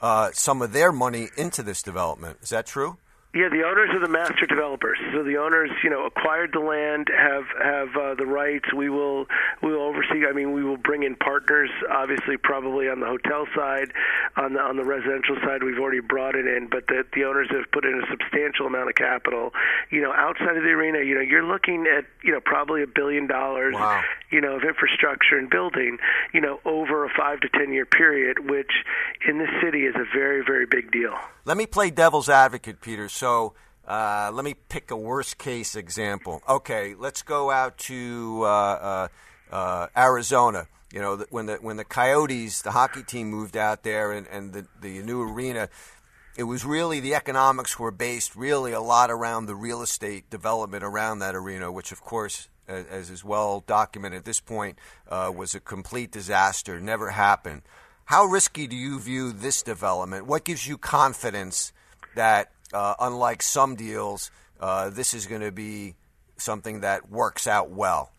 uh, 0.00 0.30
some 0.32 0.62
of 0.62 0.72
their 0.72 0.92
money 0.92 1.28
into 1.36 1.62
this 1.62 1.82
development. 1.82 2.38
Is 2.42 2.50
that 2.50 2.66
true? 2.66 2.98
Yeah, 3.38 3.50
the 3.50 3.62
owners 3.62 3.90
are 3.94 4.00
the 4.00 4.10
master 4.10 4.46
developers. 4.46 4.98
So 5.14 5.22
the 5.22 5.36
owners, 5.36 5.70
you 5.84 5.90
know, 5.90 6.06
acquired 6.06 6.50
the 6.52 6.58
land, 6.58 7.06
have 7.16 7.44
have 7.62 7.94
uh, 7.94 8.14
the 8.16 8.26
rights. 8.26 8.74
We 8.74 8.90
will 8.90 9.26
we 9.62 9.70
will 9.70 9.82
oversee. 9.86 10.26
I 10.28 10.32
mean, 10.32 10.50
we 10.50 10.64
will 10.64 10.76
bring 10.76 11.04
in 11.04 11.14
partners. 11.14 11.70
Obviously, 11.88 12.36
probably 12.36 12.88
on 12.88 12.98
the 12.98 13.06
hotel 13.06 13.46
side, 13.54 13.92
on 14.36 14.54
the 14.54 14.58
on 14.58 14.76
the 14.76 14.82
residential 14.82 15.36
side, 15.46 15.62
we've 15.62 15.78
already 15.78 16.00
brought 16.00 16.34
it 16.34 16.48
in. 16.48 16.66
But 16.68 16.88
the 16.88 17.04
the 17.14 17.22
owners 17.22 17.46
have 17.52 17.70
put 17.70 17.84
in 17.84 18.02
a 18.02 18.06
substantial 18.10 18.66
amount 18.66 18.88
of 18.88 18.96
capital. 18.96 19.52
You 19.90 20.02
know, 20.02 20.12
outside 20.12 20.56
of 20.56 20.64
the 20.64 20.74
arena, 20.74 21.06
you 21.06 21.14
know, 21.14 21.20
you're 21.20 21.46
looking 21.46 21.86
at 21.86 22.06
you 22.24 22.32
know 22.32 22.40
probably 22.40 22.82
a 22.82 22.88
billion 22.88 23.28
dollars. 23.28 23.74
Wow. 23.74 24.02
You 24.32 24.40
know, 24.40 24.56
of 24.56 24.64
infrastructure 24.64 25.38
and 25.38 25.48
building. 25.48 25.98
You 26.34 26.40
know, 26.40 26.58
over 26.64 27.04
a 27.04 27.08
five 27.16 27.38
to 27.42 27.48
ten 27.50 27.72
year 27.72 27.86
period, 27.86 28.50
which 28.50 28.72
in 29.28 29.38
this 29.38 29.50
city 29.62 29.86
is 29.86 29.94
a 29.94 30.04
very 30.12 30.42
very 30.44 30.66
big 30.66 30.90
deal. 30.90 31.14
Let 31.44 31.56
me 31.56 31.64
play 31.64 31.90
devil's 31.90 32.28
advocate, 32.28 32.82
Peter. 32.82 33.08
So 33.08 33.27
uh, 33.86 34.30
let 34.34 34.44
me 34.44 34.54
pick 34.68 34.90
a 34.90 34.96
worst 34.96 35.38
case 35.38 35.74
example. 35.74 36.42
Okay, 36.46 36.94
let's 36.94 37.22
go 37.22 37.50
out 37.50 37.78
to 37.78 38.42
uh, 38.42 38.46
uh, 38.46 39.08
uh 39.50 39.86
Arizona. 39.96 40.66
You 40.92 41.00
know, 41.00 41.24
when 41.30 41.46
the 41.46 41.56
when 41.56 41.76
the 41.76 41.84
Coyotes, 41.84 42.62
the 42.62 42.70
hockey 42.70 43.02
team, 43.02 43.30
moved 43.30 43.56
out 43.56 43.82
there, 43.82 44.12
and, 44.12 44.26
and 44.26 44.52
the 44.52 44.66
the 44.80 45.02
new 45.02 45.22
arena, 45.22 45.68
it 46.36 46.44
was 46.44 46.64
really 46.64 47.00
the 47.00 47.14
economics 47.14 47.78
were 47.78 47.90
based 47.90 48.36
really 48.36 48.72
a 48.72 48.80
lot 48.80 49.10
around 49.10 49.46
the 49.46 49.54
real 49.54 49.82
estate 49.82 50.28
development 50.30 50.84
around 50.84 51.18
that 51.20 51.34
arena, 51.34 51.72
which 51.72 51.90
of 51.90 52.02
course, 52.02 52.48
as 52.68 53.10
is 53.10 53.24
well 53.24 53.64
documented 53.66 54.18
at 54.18 54.24
this 54.24 54.40
point, 54.40 54.78
uh, 55.08 55.32
was 55.34 55.54
a 55.54 55.60
complete 55.60 56.10
disaster. 56.10 56.80
Never 56.80 57.10
happened. 57.10 57.62
How 58.04 58.24
risky 58.24 58.66
do 58.66 58.76
you 58.76 59.00
view 59.00 59.32
this 59.32 59.62
development? 59.62 60.26
What 60.26 60.44
gives 60.44 60.66
you 60.66 60.78
confidence 60.78 61.72
that 62.14 62.52
uh, 62.72 62.94
unlike 63.00 63.42
some 63.42 63.74
deals, 63.74 64.30
uh, 64.60 64.90
this 64.90 65.14
is 65.14 65.26
going 65.26 65.40
to 65.40 65.52
be 65.52 65.94
something 66.36 66.80
that 66.80 67.10
works 67.10 67.46
out 67.46 67.70
well. 67.70 68.12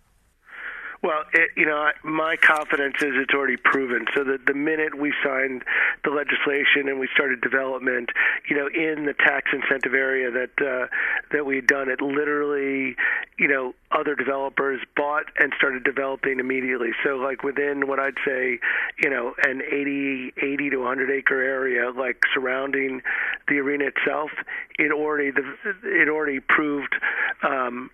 Well, 1.01 1.23
it, 1.33 1.51
you 1.55 1.65
know, 1.65 1.89
my 2.03 2.35
confidence 2.35 2.95
is 3.01 3.11
it's 3.15 3.33
already 3.33 3.55
proven. 3.55 4.05
So 4.13 4.25
that 4.25 4.45
the 4.45 4.53
minute 4.53 4.99
we 4.99 5.13
signed 5.23 5.63
the 6.03 6.09
legislation 6.09 6.89
and 6.89 6.99
we 6.99 7.07
started 7.13 7.39
development, 7.39 8.09
you 8.49 8.57
know, 8.57 8.67
in 8.67 9.05
the 9.05 9.13
tax 9.13 9.49
incentive 9.53 9.93
area 9.93 10.29
that 10.29 10.51
uh, 10.59 10.87
that 11.31 11.45
we'd 11.45 11.67
done, 11.67 11.89
it 11.89 12.01
literally, 12.01 12.97
you 13.37 13.47
know, 13.47 13.73
other 13.91 14.13
developers 14.13 14.81
bought 14.97 15.25
and 15.39 15.53
started 15.57 15.85
developing 15.85 16.39
immediately. 16.39 16.89
So 17.05 17.15
like 17.15 17.43
within 17.43 17.87
what 17.87 17.99
I'd 17.99 18.19
say, 18.25 18.59
you 19.01 19.09
know, 19.09 19.35
an 19.43 19.61
80, 19.61 20.33
80 20.35 20.69
to 20.71 20.77
100 20.77 21.11
acre 21.11 21.41
area, 21.41 21.91
like 21.91 22.17
surrounding 22.33 23.01
the 23.47 23.59
arena 23.59 23.85
itself, 23.85 24.31
it 24.77 24.91
already 24.91 25.31
the, 25.31 25.43
it 25.83 26.09
already 26.09 26.41
proved. 26.41 26.93
Um, 27.41 27.89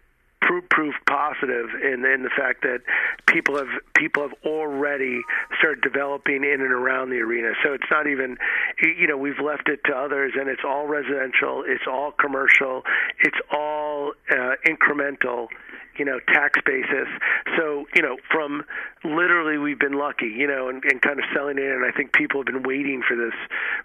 proof 0.70 0.94
positive 1.08 1.70
in 1.82 2.06
in 2.06 2.24
the 2.24 2.30
fact 2.36 2.62
that 2.62 2.80
people 3.28 3.58
have 3.58 3.68
people 3.96 4.24
have 4.24 4.34
already 4.46 5.22
started 5.58 5.82
developing 5.82 6.44
in 6.44 6.62
and 6.62 6.72
around 6.72 7.10
the 7.10 7.18
arena. 7.18 7.54
So 7.64 7.74
it's 7.74 7.90
not 7.92 8.08
even 8.08 8.38
you 8.82 9.08
know 9.08 9.18
we've 9.18 9.40
left 9.44 9.70
it 9.70 9.80
to 9.86 9.94
others, 9.94 10.34
and 10.40 10.50
it's 10.50 10.64
all 10.66 10.88
residential, 10.88 11.64
it's 11.66 11.86
all 11.90 12.12
commercial, 12.12 12.84
it's 13.20 13.40
all 13.52 14.14
uh, 14.30 14.56
incremental 14.68 15.48
you 15.98 16.06
know, 16.06 16.20
tax 16.28 16.60
basis. 16.66 17.08
So, 17.58 17.86
you 17.96 18.02
know, 18.02 18.18
from 18.32 18.64
literally 19.04 19.58
we've 19.58 19.80
been 19.80 19.98
lucky, 19.98 20.28
you 20.28 20.48
know, 20.48 20.70
and, 20.70 20.84
and 20.86 21.02
kind 21.02 21.20
of 21.20 21.26
selling 21.34 21.58
it, 21.58 21.70
and 21.70 21.86
I 21.86 21.92
think 21.96 22.14
people 22.14 22.40
have 22.42 22.48
been 22.48 22.64
waiting 22.64 23.04
for 23.08 23.16
this 23.16 23.34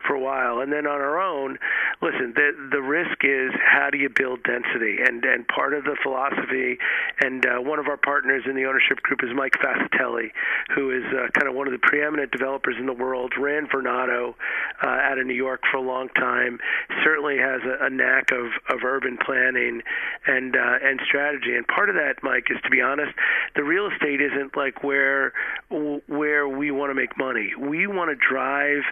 for 0.06 0.14
a 0.14 0.20
while. 0.20 0.60
And 0.60 0.72
then 0.72 0.86
on 0.86 1.00
our 1.00 1.20
own, 1.20 1.58
listen, 2.02 2.32
the 2.34 2.52
the 2.70 2.80
risk 2.80 3.22
is 3.22 3.52
how 3.60 3.90
do 3.90 3.98
you 3.98 4.08
build 4.08 4.42
density? 4.42 4.98
And 5.04 5.24
and 5.24 5.46
part 5.48 5.74
of 5.74 5.84
the 5.84 5.96
philosophy, 6.02 6.78
and 7.20 7.44
uh, 7.44 7.60
one 7.60 7.78
of 7.78 7.86
our 7.88 7.96
partners 7.96 8.44
in 8.46 8.56
the 8.56 8.64
ownership 8.64 9.02
group 9.02 9.20
is 9.22 9.30
Mike 9.34 9.56
Fascitelli, 9.62 10.32
who 10.74 10.90
is 10.90 11.04
uh, 11.12 11.28
kind 11.38 11.48
of 11.48 11.54
one 11.54 11.66
of 11.66 11.72
the 11.72 11.78
preeminent 11.82 12.30
developers 12.30 12.76
in 12.78 12.86
the 12.86 12.92
world. 12.92 13.32
Ran 13.38 13.66
Vornado 13.66 14.34
uh, 14.82 14.86
out 14.86 15.18
of 15.18 15.26
New 15.26 15.34
York 15.34 15.60
for 15.70 15.78
a 15.78 15.82
long 15.82 16.08
time. 16.10 16.58
Certainly 17.04 17.38
has 17.38 17.60
a, 17.64 17.86
a 17.86 17.90
knack 17.90 18.30
of 18.32 18.46
of 18.68 18.84
urban 18.84 19.18
planning 19.24 19.82
and 20.26 20.56
uh, 20.56 20.78
and 20.82 21.00
strategy. 21.04 21.54
And 21.54 21.66
part 21.66 21.88
of 21.88 21.96
that, 22.00 22.22
Mike, 22.22 22.46
is 22.50 22.56
to 22.64 22.70
be 22.70 22.80
honest, 22.80 23.12
the 23.54 23.62
real 23.62 23.88
estate 23.92 24.20
isn't 24.20 24.56
like 24.56 24.82
where 24.82 25.32
where 26.08 26.48
we 26.48 26.70
want 26.70 26.90
to 26.90 26.94
make 26.94 27.16
money. 27.18 27.52
We 27.58 27.86
want 27.86 28.10
to 28.10 28.16
drive 28.16 28.82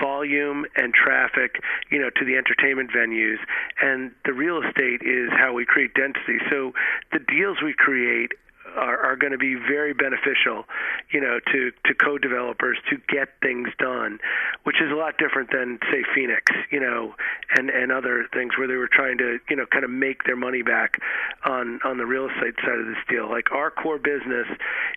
volume 0.00 0.66
and 0.76 0.94
traffic, 0.94 1.60
you 1.90 1.98
know, 1.98 2.10
to 2.10 2.24
the 2.24 2.36
entertainment 2.36 2.90
venues. 2.90 3.38
And 3.82 4.12
the 4.24 4.32
real 4.32 4.62
estate 4.62 5.02
is 5.02 5.30
how 5.32 5.52
we 5.52 5.64
create 5.66 5.94
density. 5.94 6.38
So 6.48 6.72
the 7.12 7.18
deals 7.18 7.58
we 7.62 7.74
create 7.74 8.32
are, 8.76 8.98
are 8.98 9.16
going 9.16 9.32
to 9.32 9.38
be 9.38 9.54
very 9.54 9.92
beneficial, 9.92 10.64
you 11.12 11.20
know, 11.20 11.38
to 11.52 11.70
to 11.86 11.94
co-developers 11.94 12.78
to 12.90 12.96
get 13.08 13.28
things 13.42 13.68
done, 13.78 14.18
which 14.64 14.76
is 14.80 14.90
a 14.90 14.94
lot 14.94 15.18
different 15.18 15.50
than 15.50 15.78
say 15.90 16.04
Phoenix, 16.14 16.52
you 16.70 16.80
know, 16.80 17.14
and 17.56 17.70
and 17.70 17.92
other 17.92 18.26
things 18.32 18.56
where 18.58 18.68
they 18.68 18.76
were 18.76 18.88
trying 18.88 19.18
to 19.18 19.38
you 19.48 19.56
know 19.56 19.66
kind 19.66 19.84
of 19.84 19.90
make 19.90 20.24
their 20.24 20.36
money 20.36 20.62
back 20.62 21.00
on 21.44 21.80
on 21.84 21.98
the 21.98 22.06
real 22.06 22.28
estate 22.28 22.54
side 22.64 22.78
of 22.78 22.86
this 22.86 23.02
deal. 23.08 23.28
Like 23.28 23.52
our 23.52 23.70
core 23.70 23.98
business 23.98 24.46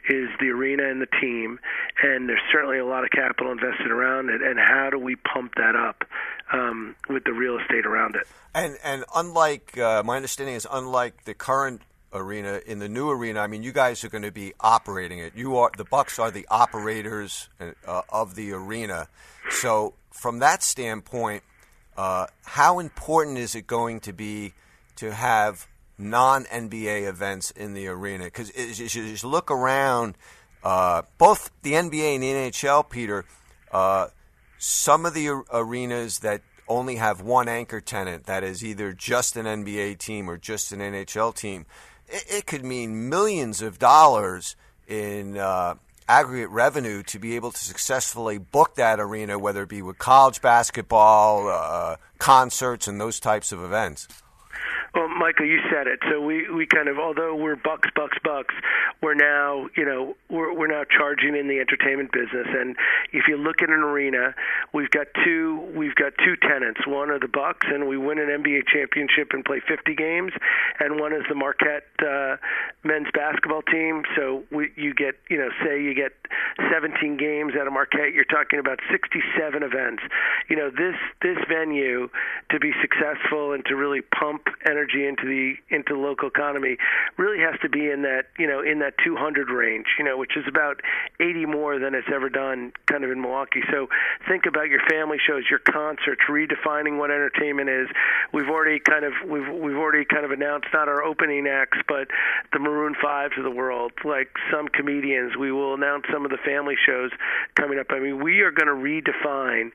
is 0.09 0.29
the 0.39 0.49
arena 0.49 0.89
and 0.89 1.01
the 1.01 1.07
team, 1.21 1.59
and 2.01 2.29
there's 2.29 2.41
certainly 2.51 2.79
a 2.79 2.85
lot 2.85 3.03
of 3.03 3.11
capital 3.11 3.51
invested 3.51 3.91
around 3.91 4.29
it. 4.29 4.41
And 4.41 4.59
how 4.59 4.89
do 4.91 4.99
we 4.99 5.15
pump 5.15 5.53
that 5.55 5.75
up 5.75 6.03
um, 6.51 6.95
with 7.09 7.23
the 7.23 7.33
real 7.33 7.57
estate 7.59 7.85
around 7.85 8.15
it? 8.15 8.27
And 8.53 8.77
and 8.83 9.03
unlike 9.15 9.77
uh, 9.77 10.03
my 10.03 10.15
understanding 10.15 10.55
is 10.55 10.67
unlike 10.69 11.25
the 11.25 11.33
current 11.33 11.81
arena 12.13 12.61
in 12.65 12.79
the 12.79 12.89
new 12.89 13.09
arena 13.09 13.39
i 13.39 13.47
mean 13.47 13.63
you 13.63 13.71
guys 13.71 14.03
are 14.03 14.09
going 14.09 14.23
to 14.23 14.31
be 14.31 14.53
operating 14.59 15.19
it 15.19 15.33
you 15.35 15.57
are 15.57 15.71
the 15.77 15.83
bucks 15.83 16.19
are 16.19 16.31
the 16.31 16.47
operators 16.49 17.49
uh, 17.59 18.01
of 18.09 18.35
the 18.35 18.51
arena 18.51 19.07
so 19.49 19.93
from 20.11 20.39
that 20.39 20.61
standpoint 20.61 21.43
uh, 21.97 22.27
how 22.43 22.79
important 22.79 23.37
is 23.37 23.55
it 23.55 23.67
going 23.67 23.99
to 24.01 24.13
be 24.13 24.53
to 24.95 25.13
have 25.13 25.67
non 25.97 26.45
NBA 26.45 27.07
events 27.07 27.51
in 27.51 27.73
the 27.73 27.87
arena? 27.87 28.25
Because 28.25 28.49
as 28.51 28.95
you 28.95 29.15
look 29.27 29.51
around, 29.51 30.15
uh, 30.63 31.03
both 31.17 31.51
the 31.61 31.73
NBA 31.73 32.15
and 32.15 32.23
the 32.23 32.31
NHL, 32.31 32.89
Peter, 32.89 33.25
uh, 33.71 34.07
some 34.57 35.05
of 35.05 35.13
the 35.13 35.29
arenas 35.51 36.19
that 36.19 36.41
only 36.67 36.95
have 36.95 37.21
one 37.21 37.47
anchor 37.47 37.81
tenant, 37.81 38.25
that 38.25 38.43
is 38.43 38.63
either 38.63 38.93
just 38.93 39.35
an 39.35 39.45
NBA 39.45 39.97
team 39.99 40.29
or 40.29 40.37
just 40.37 40.71
an 40.71 40.79
NHL 40.79 41.35
team, 41.35 41.65
it, 42.07 42.25
it 42.29 42.45
could 42.45 42.63
mean 42.63 43.09
millions 43.09 43.61
of 43.61 43.79
dollars 43.79 44.55
in 44.87 45.37
uh, 45.37 45.75
aggregate 46.07 46.49
revenue 46.49 47.03
to 47.03 47.19
be 47.19 47.35
able 47.35 47.51
to 47.51 47.57
successfully 47.57 48.37
book 48.37 48.75
that 48.75 48.99
arena, 48.99 49.39
whether 49.39 49.63
it 49.63 49.69
be 49.69 49.81
with 49.81 49.97
college 49.97 50.41
basketball, 50.41 51.47
uh, 51.47 51.95
concerts, 52.17 52.87
and 52.87 52.99
those 52.99 53.19
types 53.19 53.51
of 53.51 53.63
events. 53.63 54.07
Well, 54.93 55.07
Michael, 55.07 55.47
you 55.47 55.57
said 55.71 55.87
it. 55.87 55.99
So 56.07 56.21
we 56.21 56.47
we 56.51 56.67
kind 56.67 56.87
of 56.87 56.99
although 56.99 57.35
we're 57.35 57.55
bucks 57.55 57.89
bucks 57.95 58.17
bucks, 58.23 58.53
we're 59.01 59.15
now 59.15 59.67
you 59.75 59.85
know 59.85 60.15
we're 60.29 60.53
we're 60.53 60.67
now 60.67 60.83
charging 60.83 61.35
in 61.35 61.47
the 61.47 61.59
entertainment 61.59 62.11
business. 62.11 62.45
And 62.47 62.75
if 63.11 63.23
you 63.27 63.37
look 63.37 63.63
at 63.63 63.69
an 63.69 63.81
arena, 63.81 64.35
we've 64.71 64.91
got 64.91 65.07
two 65.25 65.67
we've 65.75 65.95
got 65.95 66.13
two 66.23 66.35
tenants. 66.35 66.85
One 66.85 67.09
are 67.09 67.17
the 67.17 67.27
Bucks, 67.27 67.65
and 67.67 67.87
we 67.87 67.97
win 67.97 68.19
an 68.19 68.29
NBA 68.29 68.67
championship 68.71 69.29
and 69.31 69.43
play 69.43 69.61
50 69.67 69.95
games, 69.95 70.31
and 70.79 70.99
one 70.99 71.11
is 71.11 71.23
the 71.27 71.35
Marquette 71.35 71.89
uh, 72.05 72.37
men's 72.83 73.07
basketball 73.15 73.63
team. 73.63 74.03
So 74.15 74.43
we, 74.51 74.73
you 74.75 74.93
get 74.93 75.15
you 75.27 75.39
know 75.39 75.49
say 75.65 75.81
you 75.81 75.95
get 75.95 76.13
17 76.71 77.17
games 77.17 77.53
out 77.59 77.65
of 77.65 77.73
Marquette, 77.73 78.13
you're 78.13 78.29
talking 78.29 78.59
about 78.59 78.77
67 78.91 79.63
events. 79.63 80.03
You 80.49 80.55
know 80.55 80.69
this 80.69 80.95
this 81.23 81.37
venue 81.49 82.09
to 82.51 82.59
be 82.59 82.73
successful 82.79 83.53
and 83.53 83.65
to 83.65 83.75
really 83.75 84.01
pump 84.01 84.43
energy 84.69 84.82
energy 84.83 85.07
into 85.07 85.25
the 85.25 85.75
into 85.75 85.93
the 85.93 85.99
local 85.99 86.27
economy 86.27 86.77
really 87.17 87.39
has 87.39 87.59
to 87.61 87.69
be 87.69 87.89
in 87.89 88.01
that 88.03 88.25
you 88.37 88.47
know 88.47 88.61
in 88.61 88.79
that 88.79 88.93
200 89.03 89.49
range, 89.49 89.85
you 89.97 90.05
know, 90.05 90.17
which 90.17 90.35
is 90.35 90.43
about 90.47 90.81
80 91.19 91.45
more 91.45 91.79
than 91.79 91.95
it's 91.95 92.07
ever 92.13 92.29
done 92.29 92.73
kind 92.87 93.03
of 93.03 93.11
in 93.11 93.21
Milwaukee. 93.21 93.61
So 93.71 93.87
think 94.27 94.45
about 94.45 94.69
your 94.69 94.81
family 94.89 95.17
shows, 95.25 95.43
your 95.49 95.59
concerts, 95.59 96.21
redefining 96.29 96.97
what 96.97 97.11
entertainment 97.11 97.69
is. 97.69 97.87
We've 98.33 98.49
already 98.49 98.79
kind 98.79 99.05
of 99.05 99.13
we've 99.27 99.47
we've 99.47 99.77
already 99.77 100.05
kind 100.05 100.25
of 100.25 100.31
announced 100.31 100.67
not 100.73 100.87
our 100.87 101.03
opening 101.03 101.47
acts, 101.47 101.77
but 101.87 102.07
the 102.51 102.59
Maroon 102.59 102.95
Fives 103.01 103.33
of 103.37 103.43
the 103.43 103.51
world, 103.51 103.93
like 104.03 104.29
some 104.51 104.67
comedians. 104.67 105.37
We 105.37 105.51
will 105.51 105.73
announce 105.73 106.05
some 106.11 106.25
of 106.25 106.31
the 106.31 106.41
family 106.45 106.75
shows 106.85 107.11
coming 107.55 107.79
up. 107.79 107.87
I 107.89 107.99
mean, 107.99 108.23
we 108.23 108.41
are 108.41 108.51
going 108.51 108.67
to 108.67 108.73
redefine 108.75 109.71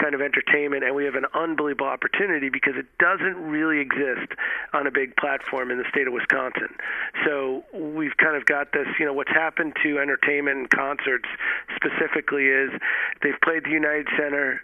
kind 0.00 0.14
of 0.14 0.20
entertainment, 0.20 0.84
and 0.84 0.94
we 0.94 1.04
have 1.04 1.14
an 1.14 1.26
unbelievable 1.34 1.86
opportunity 1.86 2.48
because 2.48 2.74
it 2.76 2.86
doesn't 2.98 3.36
really 3.36 3.80
exist 3.80 4.32
on 4.72 4.86
a 4.86 4.90
big 4.90 5.16
platform 5.16 5.70
in 5.70 5.78
the 5.78 5.84
state 5.90 6.06
of 6.06 6.12
Wisconsin. 6.12 6.68
So 7.24 7.64
we've 7.72 8.16
kind 8.16 8.36
of 8.36 8.46
got 8.46 8.72
this, 8.72 8.86
you 8.98 9.06
know, 9.06 9.12
what's 9.12 9.30
happened 9.30 9.76
to 9.82 9.98
entertainment 9.98 10.56
and 10.58 10.70
concerts 10.70 11.28
specifically 11.74 12.46
is 12.46 12.70
they've 13.22 13.40
played 13.42 13.64
the 13.64 13.70
United 13.70 14.08
Center, 14.18 14.60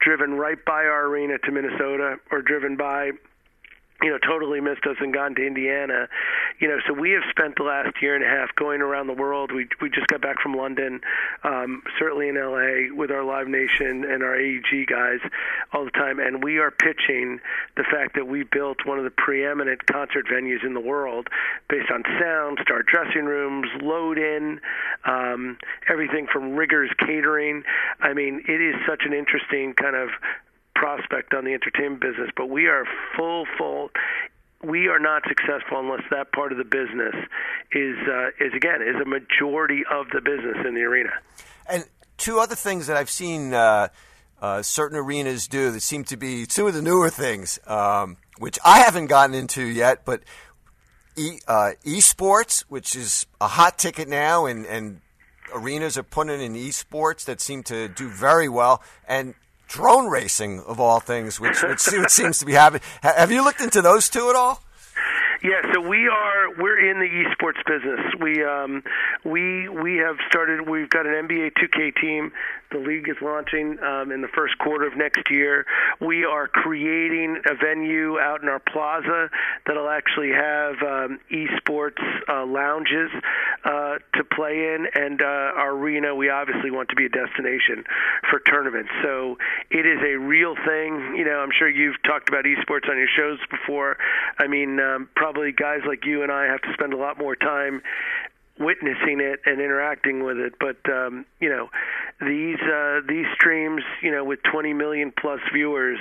driven 0.00 0.34
right 0.34 0.62
by 0.64 0.84
our 0.84 1.06
arena 1.06 1.38
to 1.38 1.52
Minnesota, 1.52 2.16
or 2.30 2.42
driven 2.42 2.76
by 2.76 3.10
you 4.02 4.10
know, 4.10 4.18
totally 4.18 4.60
missed 4.60 4.84
us 4.86 4.96
and 5.00 5.14
gone 5.14 5.34
to 5.34 5.46
Indiana. 5.46 6.08
You 6.58 6.68
know, 6.68 6.78
so 6.86 6.92
we 6.92 7.12
have 7.12 7.22
spent 7.30 7.56
the 7.56 7.62
last 7.62 8.02
year 8.02 8.14
and 8.14 8.24
a 8.24 8.28
half 8.28 8.54
going 8.56 8.80
around 8.80 9.06
the 9.06 9.14
world. 9.14 9.52
We 9.52 9.68
we 9.80 9.88
just 9.88 10.08
got 10.08 10.20
back 10.20 10.40
from 10.42 10.54
London, 10.54 11.00
um, 11.42 11.82
certainly 11.98 12.28
in 12.28 12.34
LA 12.34 12.94
with 12.94 13.10
our 13.10 13.24
Live 13.24 13.48
Nation 13.48 14.04
and 14.04 14.22
our 14.22 14.36
AEG 14.36 14.86
guys 14.88 15.20
all 15.72 15.84
the 15.84 15.90
time, 15.92 16.18
and 16.18 16.42
we 16.42 16.58
are 16.58 16.70
pitching 16.70 17.40
the 17.76 17.84
fact 17.84 18.14
that 18.16 18.26
we 18.26 18.42
built 18.42 18.78
one 18.84 18.98
of 18.98 19.04
the 19.04 19.10
preeminent 19.10 19.86
concert 19.86 20.26
venues 20.26 20.64
in 20.64 20.74
the 20.74 20.80
world 20.80 21.28
based 21.68 21.90
on 21.90 22.02
sound, 22.20 22.58
star 22.62 22.82
dressing 22.82 23.24
rooms, 23.24 23.68
load 23.80 24.18
in, 24.18 24.60
um, 25.04 25.56
everything 25.88 26.26
from 26.32 26.54
riggers 26.56 26.90
catering. 26.98 27.62
I 28.00 28.12
mean, 28.12 28.44
it 28.48 28.60
is 28.60 28.74
such 28.86 29.02
an 29.06 29.12
interesting 29.12 29.74
kind 29.74 29.96
of 29.96 30.10
prospect 30.74 31.34
on 31.34 31.44
the 31.44 31.52
entertainment 31.52 32.00
business, 32.00 32.30
but 32.36 32.48
we 32.48 32.66
are 32.66 32.84
full, 33.16 33.46
full. 33.58 33.90
We 34.62 34.88
are 34.88 34.98
not 34.98 35.22
successful 35.28 35.78
unless 35.78 36.02
that 36.10 36.32
part 36.32 36.52
of 36.52 36.58
the 36.58 36.64
business 36.64 37.14
is 37.72 37.96
uh, 38.08 38.28
is 38.40 38.52
again 38.54 38.80
is 38.82 38.96
a 39.00 39.04
majority 39.04 39.82
of 39.90 40.06
the 40.12 40.20
business 40.20 40.56
in 40.66 40.74
the 40.74 40.82
arena. 40.82 41.10
And 41.68 41.84
two 42.16 42.38
other 42.38 42.54
things 42.54 42.86
that 42.86 42.96
I've 42.96 43.10
seen 43.10 43.52
uh, 43.52 43.88
uh, 44.40 44.62
certain 44.62 44.98
arenas 44.98 45.48
do 45.48 45.70
that 45.70 45.80
seem 45.80 46.04
to 46.04 46.16
be 46.16 46.46
two 46.46 46.66
of 46.66 46.74
the 46.74 46.82
newer 46.82 47.10
things, 47.10 47.58
um, 47.66 48.16
which 48.38 48.58
I 48.64 48.80
haven't 48.80 49.06
gotten 49.06 49.34
into 49.34 49.62
yet, 49.62 50.04
but 50.04 50.22
e, 51.16 51.38
uh, 51.46 51.72
esports, 51.84 52.60
which 52.68 52.96
is 52.96 53.26
a 53.40 53.48
hot 53.48 53.78
ticket 53.78 54.08
now, 54.08 54.46
and, 54.46 54.66
and 54.66 55.00
arenas 55.54 55.96
are 55.96 56.02
putting 56.02 56.40
in 56.40 56.54
esports 56.54 57.24
that 57.24 57.40
seem 57.40 57.62
to 57.64 57.88
do 57.88 58.08
very 58.08 58.48
well, 58.48 58.82
and 59.06 59.34
drone 59.68 60.08
racing 60.08 60.60
of 60.60 60.80
all 60.80 61.00
things, 61.00 61.40
which, 61.40 61.62
which 61.62 61.80
seems 62.08 62.38
to 62.38 62.46
be 62.46 62.52
happening. 62.52 62.82
Have 63.02 63.30
you 63.30 63.44
looked 63.44 63.60
into 63.60 63.82
those 63.82 64.08
two 64.08 64.30
at 64.30 64.36
all? 64.36 64.62
Yeah, 65.42 65.60
so 65.74 65.80
we 65.80 66.08
are 66.08 66.54
we're 66.56 66.73
in 66.88 66.98
the 66.98 67.08
esports 67.08 67.64
business. 67.66 68.00
We 68.20 68.44
um, 68.44 68.82
we 69.24 69.68
we 69.68 69.96
have 69.96 70.16
started. 70.28 70.68
We've 70.68 70.90
got 70.90 71.06
an 71.06 71.28
NBA 71.28 71.52
2K 71.52 72.00
team 72.00 72.32
the 72.74 72.80
league 72.80 73.08
is 73.08 73.16
launching 73.22 73.78
um, 73.82 74.10
in 74.10 74.20
the 74.20 74.28
first 74.34 74.58
quarter 74.58 74.86
of 74.86 74.96
next 74.96 75.30
year. 75.30 75.64
We 76.00 76.24
are 76.24 76.48
creating 76.48 77.40
a 77.48 77.54
venue 77.54 78.18
out 78.18 78.42
in 78.42 78.48
our 78.48 78.58
plaza 78.58 79.30
that'll 79.64 79.88
actually 79.88 80.32
have 80.32 80.74
um, 80.82 81.20
esports 81.30 82.02
uh, 82.28 82.44
lounges 82.44 83.10
uh, 83.64 83.98
to 84.14 84.24
play 84.24 84.74
in, 84.74 84.86
and 84.94 85.22
uh, 85.22 85.24
our 85.24 85.70
arena. 85.70 86.14
We 86.14 86.30
obviously 86.30 86.70
want 86.70 86.88
to 86.88 86.96
be 86.96 87.06
a 87.06 87.08
destination 87.08 87.84
for 88.28 88.40
tournaments. 88.40 88.90
So 89.02 89.38
it 89.70 89.86
is 89.86 90.00
a 90.02 90.18
real 90.18 90.54
thing. 90.66 91.14
You 91.16 91.24
know, 91.24 91.38
I'm 91.38 91.52
sure 91.56 91.68
you've 91.68 92.02
talked 92.02 92.28
about 92.28 92.44
esports 92.44 92.90
on 92.90 92.98
your 92.98 93.08
shows 93.16 93.38
before. 93.50 93.96
I 94.38 94.48
mean, 94.48 94.80
um, 94.80 95.08
probably 95.14 95.52
guys 95.52 95.80
like 95.86 96.04
you 96.04 96.24
and 96.24 96.32
I 96.32 96.46
have 96.46 96.60
to 96.62 96.73
spend 96.74 96.92
a 96.92 96.96
lot 96.96 97.18
more 97.18 97.36
time 97.36 97.82
witnessing 98.58 99.20
it 99.20 99.40
and 99.46 99.60
interacting 99.60 100.22
with 100.22 100.38
it. 100.38 100.54
But 100.58 100.76
um, 100.90 101.26
you 101.40 101.48
know, 101.48 101.68
these 102.20 102.60
uh, 102.60 103.00
these 103.08 103.26
streams, 103.34 103.82
you 104.02 104.10
know, 104.10 104.24
with 104.24 104.40
20 104.50 104.72
million 104.74 105.12
plus 105.18 105.40
viewers, 105.52 105.98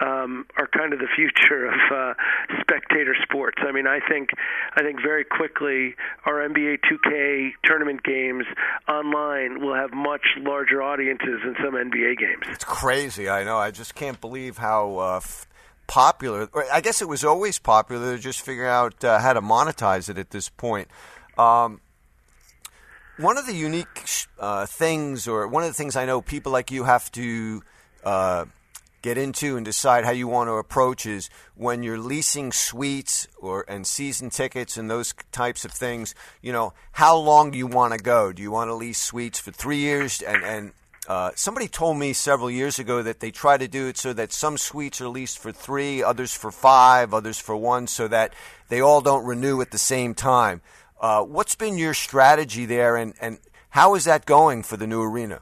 um, 0.00 0.46
are 0.56 0.66
kind 0.66 0.92
of 0.92 0.98
the 0.98 1.08
future 1.14 1.66
of 1.66 1.74
uh, 1.92 2.14
spectator 2.60 3.14
sports. 3.22 3.58
I 3.60 3.72
mean, 3.72 3.86
I 3.86 4.00
think 4.08 4.30
I 4.74 4.82
think 4.82 5.00
very 5.02 5.24
quickly 5.24 5.94
our 6.24 6.48
NBA 6.48 6.78
2K 6.90 7.50
tournament 7.64 8.02
games 8.02 8.44
online 8.88 9.60
will 9.60 9.74
have 9.74 9.92
much 9.92 10.22
larger 10.38 10.82
audiences 10.82 11.40
than 11.44 11.54
some 11.62 11.74
NBA 11.74 12.18
games. 12.18 12.44
It's 12.48 12.64
crazy. 12.64 13.28
I 13.28 13.44
know. 13.44 13.58
I 13.58 13.70
just 13.70 13.94
can't 13.94 14.20
believe 14.20 14.58
how. 14.58 14.98
Uh, 14.98 15.16
f- 15.16 15.46
popular 15.90 16.48
I 16.72 16.80
guess 16.80 17.02
it 17.02 17.08
was 17.08 17.24
always 17.24 17.58
popular 17.58 18.16
just 18.16 18.40
figuring 18.42 18.70
out 18.70 19.04
uh, 19.04 19.18
how 19.18 19.32
to 19.32 19.42
monetize 19.42 20.08
it 20.08 20.18
at 20.18 20.30
this 20.30 20.48
point 20.48 20.88
um, 21.36 21.80
one 23.20 23.36
of 23.36 23.46
the 23.46 23.54
unique 23.54 24.04
uh, 24.38 24.66
things, 24.66 25.28
or 25.28 25.46
one 25.46 25.62
of 25.62 25.68
the 25.68 25.74
things 25.74 25.96
I 25.96 26.06
know 26.06 26.20
people 26.20 26.52
like 26.52 26.70
you 26.70 26.84
have 26.84 27.10
to 27.12 27.62
uh, 28.04 28.46
get 29.02 29.18
into 29.18 29.56
and 29.56 29.64
decide 29.64 30.04
how 30.04 30.10
you 30.10 30.26
want 30.26 30.48
to 30.48 30.54
approach 30.54 31.06
is 31.06 31.28
when 31.54 31.82
you're 31.82 31.98
leasing 31.98 32.50
suites 32.52 33.28
or 33.38 33.64
and 33.68 33.86
season 33.86 34.30
tickets 34.30 34.76
and 34.76 34.90
those 34.90 35.14
types 35.32 35.64
of 35.64 35.72
things. 35.72 36.14
You 36.40 36.52
know, 36.52 36.72
how 36.92 37.16
long 37.16 37.50
do 37.50 37.58
you 37.58 37.66
want 37.66 37.92
to 37.92 37.98
go? 37.98 38.32
Do 38.32 38.42
you 38.42 38.50
want 38.50 38.68
to 38.68 38.74
lease 38.74 39.00
suites 39.00 39.38
for 39.38 39.50
three 39.50 39.78
years? 39.78 40.22
And 40.22 40.42
and 40.42 40.72
uh, 41.08 41.30
somebody 41.34 41.66
told 41.66 41.96
me 41.96 42.12
several 42.12 42.50
years 42.50 42.78
ago 42.78 43.02
that 43.02 43.20
they 43.20 43.30
try 43.30 43.56
to 43.56 43.66
do 43.66 43.88
it 43.88 43.96
so 43.96 44.12
that 44.12 44.32
some 44.32 44.58
suites 44.58 45.00
are 45.00 45.08
leased 45.08 45.38
for 45.38 45.50
three, 45.50 46.02
others 46.02 46.32
for 46.32 46.50
five, 46.50 47.14
others 47.14 47.38
for 47.38 47.56
one, 47.56 47.86
so 47.86 48.06
that 48.08 48.34
they 48.68 48.80
all 48.80 49.00
don't 49.00 49.24
renew 49.24 49.60
at 49.60 49.70
the 49.70 49.78
same 49.78 50.14
time. 50.14 50.60
Uh, 51.00 51.22
what's 51.22 51.54
been 51.54 51.78
your 51.78 51.94
strategy 51.94 52.66
there, 52.66 52.96
and, 52.96 53.14
and 53.20 53.38
how 53.70 53.94
is 53.94 54.04
that 54.04 54.26
going 54.26 54.62
for 54.62 54.76
the 54.76 54.86
new 54.86 55.02
arena? 55.02 55.40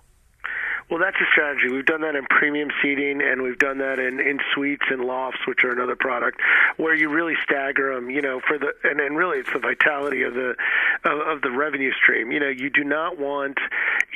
Well, 0.91 1.01
that's 1.01 1.17
a 1.21 1.29
strategy. 1.31 1.69
We've 1.69 1.85
done 1.85 2.01
that 2.01 2.17
in 2.17 2.25
premium 2.31 2.71
seating, 2.81 3.21
and 3.21 3.43
we've 3.43 3.59
done 3.59 3.77
that 3.79 3.99
in, 3.99 4.21
in 4.21 4.39
suites 4.55 4.85
and 4.89 5.05
lofts, 5.05 5.41
which 5.47 5.63
are 5.63 5.71
another 5.71 5.97
product, 5.97 6.41
where 6.79 6.95
you 6.95 7.11
really 7.11 7.35
stagger 7.45 7.95
them. 7.95 8.09
You 8.09 8.23
know, 8.23 8.41
for 8.49 8.59
the 8.59 8.73
and, 8.85 8.99
and 8.99 9.17
really 9.17 9.39
it's 9.39 9.53
the 9.53 9.59
vitality 9.59 10.23
of 10.23 10.33
the 10.33 10.57
of, 11.05 11.37
of 11.37 11.43
the 11.43 11.51
revenue 11.51 11.93
stream. 11.93 12.33
You 12.33 12.41
know, 12.41 12.49
you 12.49 12.71
do 12.71 12.85
not 12.85 13.19
want, 13.19 13.59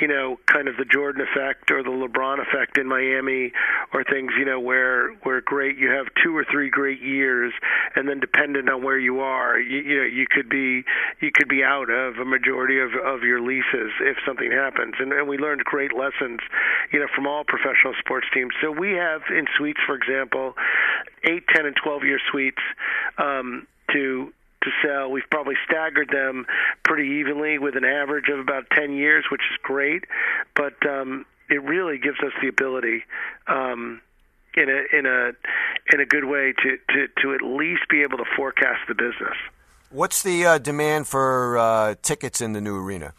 you 0.01 0.09
know, 0.09 0.41
kind 0.47 0.67
of 0.67 0.79
the 0.79 0.87
Jordan 0.87 1.21
effect 1.21 1.71
or 1.71 1.83
the 1.83 1.91
LeBron 1.91 2.41
effect 2.41 2.79
in 2.79 2.89
Miami, 2.89 3.53
or 3.93 4.03
things 4.05 4.33
you 4.39 4.47
know 4.47 4.59
where 4.59 5.13
where 5.25 5.43
great 5.43 5.77
you 5.77 5.91
have 5.91 6.07
two 6.25 6.35
or 6.35 6.47
three 6.51 6.71
great 6.71 7.03
years, 7.03 7.53
and 7.97 8.09
then 8.09 8.19
dependent 8.19 8.71
on 8.71 8.83
where 8.83 8.99
you 8.99 9.21
are, 9.21 9.61
you, 9.61 9.79
you 9.79 9.97
know, 9.99 10.07
you 10.07 10.27
could 10.27 10.49
be 10.49 10.85
you 11.21 11.31
could 11.35 11.49
be 11.49 11.63
out 11.63 11.91
of 11.91 12.17
a 12.17 12.25
majority 12.25 12.81
of 12.81 12.93
of 13.05 13.25
your 13.25 13.43
leases 13.43 13.93
if 14.01 14.17
something 14.27 14.51
happens. 14.51 14.95
And, 14.99 15.13
and 15.13 15.29
we 15.29 15.37
learned 15.37 15.65
great 15.65 15.93
lessons 15.95 16.41
you 16.93 16.99
know, 16.99 17.07
from 17.15 17.27
all 17.27 17.45
professional 17.45 17.95
sports 17.99 18.27
teams. 18.35 18.53
So 18.61 18.71
we 18.71 18.93
have 18.93 19.23
in 19.31 19.47
suites, 19.57 19.81
for 19.87 19.95
example, 19.95 20.55
eight, 21.25 21.45
ten, 21.55 21.67
and 21.67 21.77
twelve 21.77 22.05
year 22.05 22.19
suites 22.31 22.63
um, 23.19 23.67
to 23.93 24.33
to 24.63 24.71
sell. 24.85 25.11
We've 25.11 25.29
probably 25.31 25.57
staggered 25.65 26.11
them 26.11 26.47
pretty 26.85 27.09
evenly 27.21 27.59
with 27.59 27.77
an 27.77 27.85
average 27.85 28.29
of 28.29 28.39
about 28.39 28.71
10 28.71 28.93
years, 28.93 29.25
which 29.29 29.41
is 29.51 29.59
great. 29.61 30.05
But 30.55 30.75
um, 30.89 31.27
it 31.51 31.63
really 31.65 31.99
gives 31.99 32.21
us 32.21 32.33
the 32.41 32.49
ability. 32.49 33.05
Um, 33.49 34.01
in 34.55 34.69
a 34.69 34.99
in 34.99 35.07
a 35.07 35.33
in 35.95 36.01
a 36.01 36.05
good 36.05 36.25
way 36.25 36.53
to, 36.53 36.77
to, 36.91 37.09
to 37.23 37.35
at 37.35 37.43
least 37.43 37.89
be 37.89 38.03
able 38.03 38.19
to 38.19 38.25
forecast 38.37 38.81
the 38.89 38.95
business. 38.95 39.37
What's 39.91 40.23
the 40.23 40.45
uh, 40.47 40.59
demand 40.59 41.07
for 41.07 41.59
uh, 41.59 41.95
tickets 42.03 42.41
in 42.41 42.53
the 42.53 42.61
new 42.61 42.77
arena? 42.77 43.15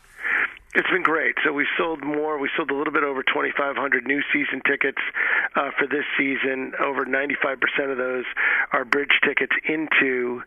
It's 0.75 0.89
been 0.89 1.03
great. 1.03 1.35
So 1.45 1.53
we 1.53 1.67
sold 1.77 2.03
more. 2.03 2.39
We 2.39 2.49
sold 2.57 2.71
a 2.71 2.73
little 2.73 2.93
bit 2.93 3.03
over 3.03 3.21
2,500 3.21 4.07
new 4.07 4.21
season 4.33 4.61
tickets 4.65 5.01
uh, 5.55 5.69
for 5.77 5.85
this 5.85 6.05
season. 6.17 6.73
Over 6.79 7.05
95% 7.05 7.91
of 7.91 7.97
those 7.97 8.25
are 8.71 8.83
bridge 8.83 9.19
tickets 9.23 9.53
into 9.67 10.41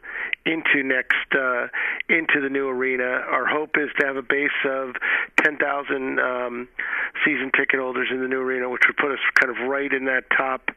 into 0.44 0.82
next 0.82 1.30
uh, 1.32 1.68
into 2.08 2.40
the 2.40 2.48
new 2.50 2.66
arena. 2.68 3.04
Our 3.04 3.46
hope 3.46 3.76
is 3.76 3.90
to 4.00 4.06
have 4.06 4.16
a 4.16 4.22
base 4.22 4.50
of 4.64 4.94
10,000 5.42 6.18
um, 6.18 6.68
season 7.24 7.50
ticket 7.56 7.78
holders 7.78 8.08
in 8.10 8.20
the 8.20 8.28
new 8.28 8.40
arena, 8.40 8.68
which 8.68 8.82
would 8.88 8.96
put 8.96 9.12
us 9.12 9.18
kind 9.34 9.50
of 9.50 9.68
right 9.68 9.92
in 9.92 10.06
that 10.06 10.24
top 10.36 10.70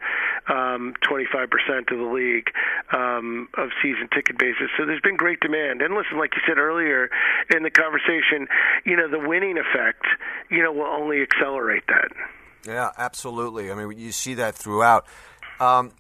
um, 0.48 0.94
25% 1.10 1.92
of 1.92 1.98
the 1.98 2.12
league 2.14 2.50
um, 2.94 3.48
of 3.56 3.70
season 3.82 4.10
ticket 4.14 4.38
bases. 4.38 4.70
So 4.78 4.86
there's 4.86 5.02
been 5.02 5.18
great 5.18 5.40
demand. 5.40 5.82
And 5.82 5.96
listen, 5.96 6.18
like 6.18 6.36
you 6.36 6.42
said 6.48 6.58
earlier 6.58 7.10
in 7.56 7.64
the 7.64 7.72
conversation, 7.72 8.48
you 8.86 8.96
know 8.96 9.10
the 9.10 9.20
winning 9.40 9.58
effect, 9.58 10.06
you 10.50 10.62
know, 10.64 10.72
will 10.72 10.84
only 10.84 11.22
accelerate 11.22 11.84
that. 11.88 12.10
Yeah, 12.66 12.92
absolutely. 12.98 13.72
I 13.72 13.76
mean, 13.76 13.98
you 13.98 14.12
see 14.12 14.34
that 14.36 14.56
throughout. 14.56 15.06
Um, 15.60 15.92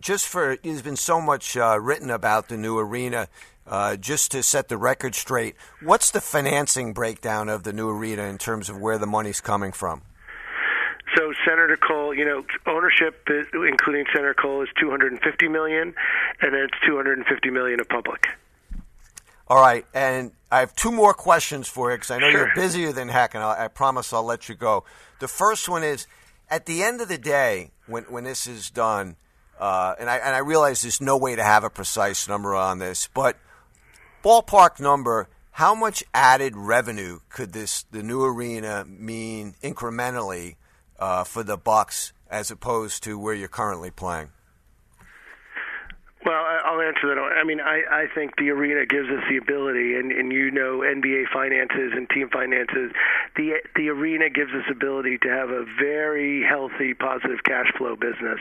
just 0.00 0.26
for 0.26 0.56
there's 0.62 0.82
been 0.82 0.96
so 0.96 1.20
much 1.20 1.56
uh, 1.56 1.78
written 1.80 2.10
about 2.10 2.48
the 2.48 2.56
new 2.56 2.78
arena. 2.78 3.28
Uh, 3.66 3.96
just 3.96 4.30
to 4.32 4.42
set 4.42 4.68
the 4.68 4.78
record 4.78 5.14
straight, 5.14 5.54
what's 5.82 6.10
the 6.10 6.22
financing 6.22 6.94
breakdown 6.94 7.50
of 7.50 7.64
the 7.64 7.72
new 7.72 7.90
arena 7.90 8.22
in 8.22 8.38
terms 8.38 8.70
of 8.70 8.80
where 8.80 8.96
the 8.96 9.06
money's 9.06 9.42
coming 9.42 9.72
from? 9.72 10.00
So 11.14 11.34
Senator 11.46 11.76
Kohl, 11.76 12.14
you 12.14 12.24
know, 12.24 12.44
ownership, 12.66 13.28
including 13.52 14.06
Senator 14.10 14.32
Kohl, 14.32 14.62
is 14.62 14.68
250 14.80 15.48
million, 15.48 15.94
and 16.40 16.54
then 16.54 16.62
it's 16.62 16.78
250 16.86 17.50
million 17.50 17.78
of 17.78 17.88
public. 17.90 18.28
All 19.50 19.60
right, 19.60 19.86
and 19.94 20.32
I 20.52 20.60
have 20.60 20.74
two 20.76 20.92
more 20.92 21.14
questions 21.14 21.68
for 21.68 21.90
you 21.90 21.96
because 21.96 22.10
I 22.10 22.18
know 22.18 22.30
Sure. 22.30 22.46
you're 22.46 22.54
busier 22.54 22.92
than 22.92 23.08
heck, 23.08 23.34
and 23.34 23.42
I, 23.42 23.64
I 23.64 23.68
promise 23.68 24.12
I'll 24.12 24.22
let 24.22 24.48
you 24.48 24.54
go. 24.54 24.84
The 25.20 25.28
first 25.28 25.68
one 25.68 25.82
is, 25.82 26.06
at 26.50 26.66
the 26.66 26.82
end 26.82 27.00
of 27.00 27.08
the 27.08 27.16
day, 27.18 27.70
when 27.86 28.04
when 28.04 28.24
this 28.24 28.46
is 28.46 28.68
done, 28.70 29.16
uh, 29.58 29.94
and 29.98 30.10
I 30.10 30.16
and 30.18 30.34
I 30.34 30.38
realize 30.40 30.82
there's 30.82 31.00
no 31.00 31.16
way 31.16 31.34
to 31.34 31.42
have 31.42 31.64
a 31.64 31.70
precise 31.70 32.28
number 32.28 32.54
on 32.54 32.78
this, 32.78 33.08
but 33.14 33.36
ballpark 34.22 34.80
number, 34.80 35.28
how 35.52 35.74
much 35.74 36.04
added 36.12 36.54
revenue 36.54 37.20
could 37.30 37.52
this 37.52 37.84
the 37.90 38.02
new 38.02 38.22
arena 38.24 38.84
mean 38.86 39.54
incrementally 39.62 40.56
uh, 40.98 41.24
for 41.24 41.42
the 41.42 41.56
Bucks 41.56 42.12
as 42.30 42.50
opposed 42.50 43.02
to 43.04 43.18
where 43.18 43.34
you're 43.34 43.48
currently 43.48 43.90
playing? 43.90 44.28
Well, 46.26 46.34
I'll 46.34 46.80
answer 46.80 47.14
that. 47.14 47.18
I 47.18 47.44
mean, 47.44 47.60
I, 47.60 47.82
I 47.90 48.06
think 48.12 48.36
the 48.36 48.50
arena 48.50 48.84
gives 48.86 49.08
us 49.08 49.22
the 49.30 49.36
ability, 49.36 49.94
and, 49.94 50.10
and 50.10 50.32
you 50.32 50.50
know 50.50 50.80
NBA 50.80 51.30
finances 51.32 51.92
and 51.94 52.10
team 52.10 52.28
finances. 52.28 52.90
The 53.36 53.62
the 53.76 53.88
arena 53.90 54.28
gives 54.28 54.50
us 54.50 54.64
ability 54.68 55.18
to 55.18 55.28
have 55.28 55.50
a 55.50 55.64
very 55.78 56.42
healthy, 56.42 56.92
positive 56.92 57.44
cash 57.44 57.70
flow 57.78 57.94
business, 57.94 58.40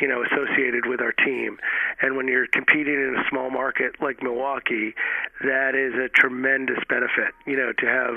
you 0.00 0.06
know, 0.06 0.22
associated 0.22 0.86
with 0.86 1.00
our 1.00 1.10
team. 1.10 1.58
And 2.00 2.16
when 2.16 2.28
you're 2.28 2.46
competing 2.46 2.94
in 2.94 3.16
a 3.18 3.28
small 3.28 3.50
market 3.50 4.00
like 4.00 4.22
Milwaukee, 4.22 4.94
that 5.42 5.74
is 5.74 5.94
a 5.94 6.08
tremendous 6.08 6.78
benefit, 6.88 7.34
you 7.44 7.56
know, 7.56 7.72
to 7.72 7.86
have 7.86 8.16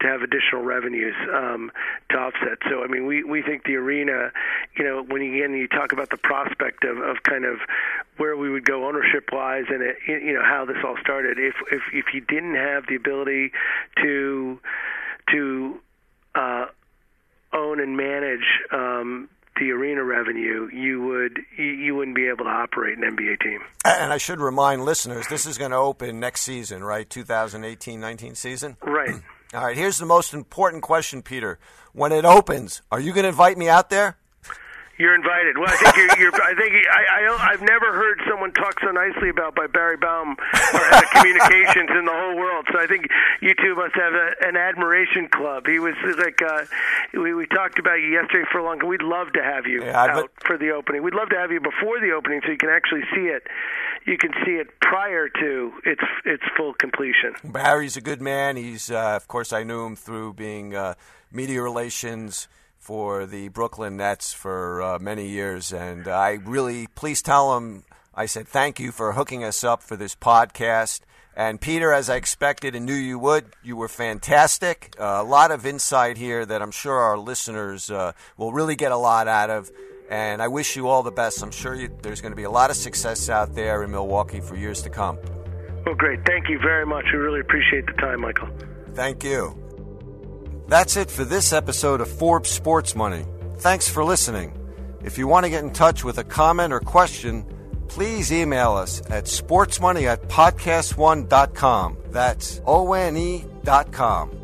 to 0.00 0.08
have 0.08 0.22
additional 0.22 0.62
revenues 0.62 1.14
um, 1.32 1.70
to 2.10 2.16
offset. 2.18 2.58
So, 2.68 2.82
I 2.82 2.88
mean, 2.88 3.06
we 3.06 3.22
we 3.22 3.42
think 3.42 3.62
the 3.62 3.76
arena, 3.76 4.32
you 4.76 4.84
know, 4.84 5.04
when 5.06 5.22
you, 5.22 5.36
again 5.44 5.54
you 5.56 5.68
talk 5.68 5.92
about 5.92 6.10
the 6.10 6.16
prospect 6.16 6.82
of, 6.82 6.98
of 6.98 7.22
kind 7.22 7.44
of 7.44 7.58
where 8.24 8.38
we 8.38 8.48
would 8.48 8.64
go 8.64 8.88
ownership 8.88 9.28
wise 9.32 9.64
and 9.68 9.82
it, 9.82 9.96
you 10.06 10.32
know 10.32 10.42
how 10.42 10.64
this 10.64 10.78
all 10.82 10.96
started 10.98 11.38
if 11.38 11.54
if 11.70 11.82
if 11.92 12.06
you 12.14 12.22
didn't 12.22 12.54
have 12.54 12.86
the 12.88 12.94
ability 12.94 13.52
to 13.98 14.58
to 15.30 15.78
uh 16.34 16.64
own 17.52 17.80
and 17.80 17.98
manage 17.98 18.46
um 18.72 19.28
the 19.60 19.70
arena 19.70 20.02
revenue 20.02 20.70
you 20.72 21.02
would 21.02 21.38
you, 21.58 21.66
you 21.66 21.94
wouldn't 21.94 22.16
be 22.16 22.26
able 22.26 22.46
to 22.46 22.50
operate 22.50 22.96
an 22.96 23.04
NBA 23.14 23.40
team 23.40 23.60
And 23.84 24.10
I 24.10 24.16
should 24.16 24.40
remind 24.40 24.86
listeners, 24.86 25.26
this 25.28 25.44
is 25.44 25.58
going 25.58 25.72
to 25.72 25.76
open 25.76 26.18
next 26.18 26.40
season, 26.40 26.82
right? 26.82 27.06
2018-19 27.06 28.38
season. 28.38 28.78
right 28.80 29.20
All 29.52 29.66
right. 29.66 29.76
Here's 29.76 29.98
the 29.98 30.06
most 30.06 30.32
important 30.32 30.82
question, 30.82 31.20
Peter. 31.20 31.58
When 31.92 32.10
it 32.10 32.24
opens, 32.24 32.80
are 32.90 32.98
you 32.98 33.12
going 33.12 33.24
to 33.24 33.28
invite 33.28 33.58
me 33.58 33.68
out 33.68 33.90
there? 33.90 34.16
You're 34.96 35.14
invited. 35.14 35.58
Well, 35.58 35.68
I 35.68 35.76
think 35.76 35.96
you're. 35.96 36.30
you're 36.30 36.42
I 36.42 36.54
think 36.54 36.72
I, 36.86 37.26
I. 37.26 37.50
I've 37.52 37.62
never 37.62 37.92
heard 37.92 38.20
someone 38.28 38.52
talk 38.52 38.78
so 38.80 38.90
nicely 38.92 39.28
about 39.28 39.54
by 39.56 39.66
Barry 39.66 39.96
Baum 39.96 40.36
or 40.38 40.78
head 40.78 41.02
of 41.02 41.10
communications 41.10 41.90
in 41.98 42.04
the 42.04 42.12
whole 42.14 42.36
world. 42.36 42.66
So 42.72 42.78
I 42.78 42.86
think 42.86 43.08
you 43.40 43.54
two 43.54 43.74
must 43.74 43.94
have 43.96 44.14
a, 44.14 44.30
an 44.46 44.56
admiration 44.56 45.28
club. 45.28 45.66
He 45.66 45.78
was 45.80 45.94
like, 46.16 46.40
uh, 46.42 46.64
we 47.12 47.34
we 47.34 47.46
talked 47.46 47.78
about 47.80 47.94
you 47.96 48.06
yesterday 48.08 48.46
for 48.52 48.58
a 48.58 48.64
long. 48.64 48.86
We'd 48.86 49.02
love 49.02 49.32
to 49.32 49.42
have 49.42 49.66
you 49.66 49.82
Yeah, 49.82 49.98
out 50.00 50.30
but- 50.36 50.46
for 50.46 50.56
the 50.56 50.70
opening. 50.70 51.02
We'd 51.02 51.14
love 51.14 51.28
to 51.30 51.36
have 51.38 51.50
you 51.50 51.60
before 51.60 51.98
the 52.00 52.12
opening 52.12 52.40
so 52.44 52.52
you 52.52 52.58
can 52.58 52.70
actually 52.70 53.02
see 53.14 53.26
it. 53.26 53.48
You 54.06 54.16
can 54.16 54.30
see 54.44 54.52
it 54.52 54.78
prior 54.80 55.28
to 55.28 55.72
its 55.84 56.02
its 56.24 56.44
full 56.56 56.72
completion. 56.74 57.34
Barry's 57.42 57.96
a 57.96 58.00
good 58.00 58.22
man. 58.22 58.56
He's, 58.56 58.90
uh, 58.90 59.16
of 59.16 59.26
course, 59.26 59.52
I 59.52 59.64
knew 59.64 59.84
him 59.86 59.96
through 59.96 60.34
being 60.34 60.74
uh, 60.76 60.94
media 61.32 61.62
relations 61.62 62.46
for 62.84 63.24
the 63.24 63.48
Brooklyn 63.48 63.96
Nets 63.96 64.34
for 64.34 64.82
uh, 64.82 64.98
many 64.98 65.26
years, 65.26 65.72
and 65.72 66.06
I 66.06 66.32
really 66.44 66.86
please 66.88 67.22
tell 67.22 67.56
him 67.56 67.84
I 68.14 68.26
said 68.26 68.46
thank 68.46 68.78
you 68.78 68.92
for 68.92 69.12
hooking 69.12 69.42
us 69.42 69.64
up 69.64 69.82
for 69.82 69.96
this 69.96 70.14
podcast. 70.14 71.00
And 71.34 71.58
Peter, 71.58 71.94
as 71.94 72.10
I 72.10 72.16
expected 72.16 72.76
and 72.76 72.84
knew 72.84 72.94
you 72.94 73.18
would, 73.18 73.46
you 73.62 73.74
were 73.74 73.88
fantastic. 73.88 74.94
Uh, 75.00 75.16
a 75.20 75.24
lot 75.24 75.50
of 75.50 75.64
insight 75.64 76.18
here 76.18 76.44
that 76.44 76.60
I'm 76.60 76.70
sure 76.70 76.94
our 76.94 77.16
listeners 77.16 77.90
uh, 77.90 78.12
will 78.36 78.52
really 78.52 78.76
get 78.76 78.92
a 78.92 78.96
lot 78.98 79.28
out 79.28 79.48
of. 79.48 79.70
And 80.10 80.42
I 80.42 80.48
wish 80.48 80.76
you 80.76 80.86
all 80.86 81.02
the 81.02 81.10
best. 81.10 81.42
I'm 81.42 81.50
sure 81.50 81.74
you, 81.74 81.90
there's 82.02 82.20
going 82.20 82.32
to 82.32 82.36
be 82.36 82.44
a 82.44 82.50
lot 82.50 82.68
of 82.68 82.76
success 82.76 83.30
out 83.30 83.54
there 83.54 83.82
in 83.82 83.90
Milwaukee 83.90 84.40
for 84.40 84.56
years 84.56 84.82
to 84.82 84.90
come. 84.90 85.18
Well, 85.86 85.94
great. 85.94 86.20
Thank 86.26 86.50
you 86.50 86.58
very 86.60 86.84
much. 86.84 87.06
We 87.12 87.18
really 87.18 87.40
appreciate 87.40 87.86
the 87.86 87.94
time, 87.94 88.20
Michael. 88.20 88.50
Thank 88.92 89.24
you. 89.24 89.63
That's 90.66 90.96
it 90.96 91.10
for 91.10 91.24
this 91.24 91.52
episode 91.52 92.00
of 92.00 92.08
Forbes 92.08 92.50
Sports 92.50 92.94
Money. 92.94 93.24
Thanks 93.58 93.88
for 93.88 94.04
listening. 94.04 94.58
If 95.02 95.18
you 95.18 95.28
want 95.28 95.44
to 95.44 95.50
get 95.50 95.62
in 95.62 95.72
touch 95.72 96.04
with 96.04 96.18
a 96.18 96.24
comment 96.24 96.72
or 96.72 96.80
question, 96.80 97.44
please 97.88 98.32
email 98.32 98.72
us 98.72 99.00
at 99.10 99.24
sportsmoney 99.24 100.04
at 100.04 100.28
podcast1.com. 100.28 101.98
That's 102.08 102.60
O-N-E 102.66 103.44
dot 103.62 103.92
com. 103.92 104.43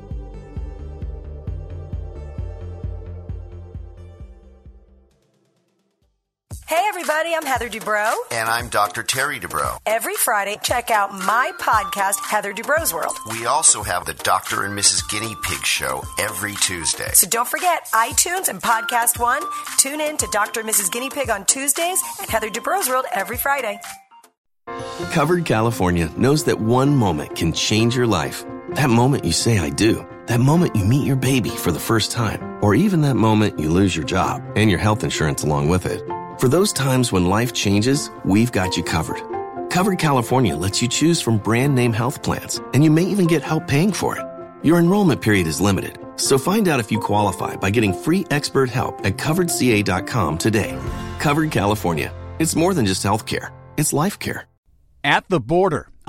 Hey, 6.70 6.84
everybody, 6.86 7.34
I'm 7.34 7.44
Heather 7.44 7.68
Dubrow. 7.68 8.14
And 8.30 8.48
I'm 8.48 8.68
Dr. 8.68 9.02
Terry 9.02 9.40
Dubrow. 9.40 9.78
Every 9.86 10.14
Friday, 10.14 10.56
check 10.62 10.92
out 10.92 11.12
my 11.12 11.50
podcast, 11.58 12.24
Heather 12.24 12.52
Dubrow's 12.52 12.94
World. 12.94 13.18
We 13.28 13.44
also 13.44 13.82
have 13.82 14.04
the 14.04 14.14
Dr. 14.14 14.62
and 14.62 14.78
Mrs. 14.78 15.02
Guinea 15.10 15.34
Pig 15.42 15.66
show 15.66 16.04
every 16.20 16.54
Tuesday. 16.54 17.10
So 17.12 17.26
don't 17.26 17.48
forget 17.48 17.86
iTunes 17.86 18.46
and 18.46 18.62
Podcast 18.62 19.18
One. 19.18 19.42
Tune 19.78 20.00
in 20.00 20.16
to 20.18 20.28
Dr. 20.30 20.60
and 20.60 20.68
Mrs. 20.68 20.92
Guinea 20.92 21.10
Pig 21.10 21.28
on 21.28 21.44
Tuesdays 21.44 21.98
and 22.20 22.30
Heather 22.30 22.48
Dubrow's 22.48 22.88
World 22.88 23.06
every 23.12 23.36
Friday. 23.36 23.80
Covered 25.10 25.44
California 25.44 26.08
knows 26.16 26.44
that 26.44 26.60
one 26.60 26.94
moment 26.94 27.34
can 27.34 27.52
change 27.52 27.96
your 27.96 28.06
life. 28.06 28.44
That 28.74 28.90
moment 28.90 29.24
you 29.24 29.32
say, 29.32 29.58
I 29.58 29.70
do. 29.70 30.06
That 30.26 30.38
moment 30.38 30.76
you 30.76 30.84
meet 30.84 31.04
your 31.04 31.16
baby 31.16 31.50
for 31.50 31.72
the 31.72 31.80
first 31.80 32.12
time. 32.12 32.62
Or 32.62 32.76
even 32.76 33.00
that 33.00 33.16
moment 33.16 33.58
you 33.58 33.70
lose 33.70 33.96
your 33.96 34.04
job 34.06 34.40
and 34.54 34.70
your 34.70 34.78
health 34.78 35.02
insurance 35.02 35.42
along 35.42 35.68
with 35.68 35.84
it. 35.84 36.00
For 36.40 36.48
those 36.48 36.72
times 36.72 37.12
when 37.12 37.26
life 37.26 37.52
changes, 37.52 38.10
we've 38.24 38.50
got 38.50 38.74
you 38.74 38.82
covered. 38.82 39.20
Covered 39.68 39.98
California 39.98 40.56
lets 40.56 40.80
you 40.80 40.88
choose 40.88 41.20
from 41.20 41.36
brand 41.36 41.74
name 41.74 41.92
health 41.92 42.22
plans, 42.22 42.62
and 42.72 42.82
you 42.82 42.90
may 42.90 43.02
even 43.02 43.26
get 43.26 43.42
help 43.42 43.68
paying 43.68 43.92
for 43.92 44.16
it. 44.16 44.24
Your 44.64 44.78
enrollment 44.78 45.20
period 45.20 45.46
is 45.46 45.60
limited, 45.60 45.98
so 46.16 46.38
find 46.38 46.66
out 46.66 46.80
if 46.80 46.90
you 46.90 46.98
qualify 46.98 47.56
by 47.56 47.68
getting 47.68 47.92
free 47.92 48.24
expert 48.30 48.70
help 48.70 49.04
at 49.04 49.18
coveredca.com 49.18 50.38
today. 50.38 50.78
Covered 51.18 51.50
California. 51.50 52.10
It's 52.38 52.56
more 52.56 52.72
than 52.72 52.86
just 52.86 53.02
health 53.02 53.26
care, 53.26 53.52
it's 53.76 53.92
life 53.92 54.18
care. 54.18 54.46
At 55.04 55.28
the 55.28 55.40
border. 55.40 55.89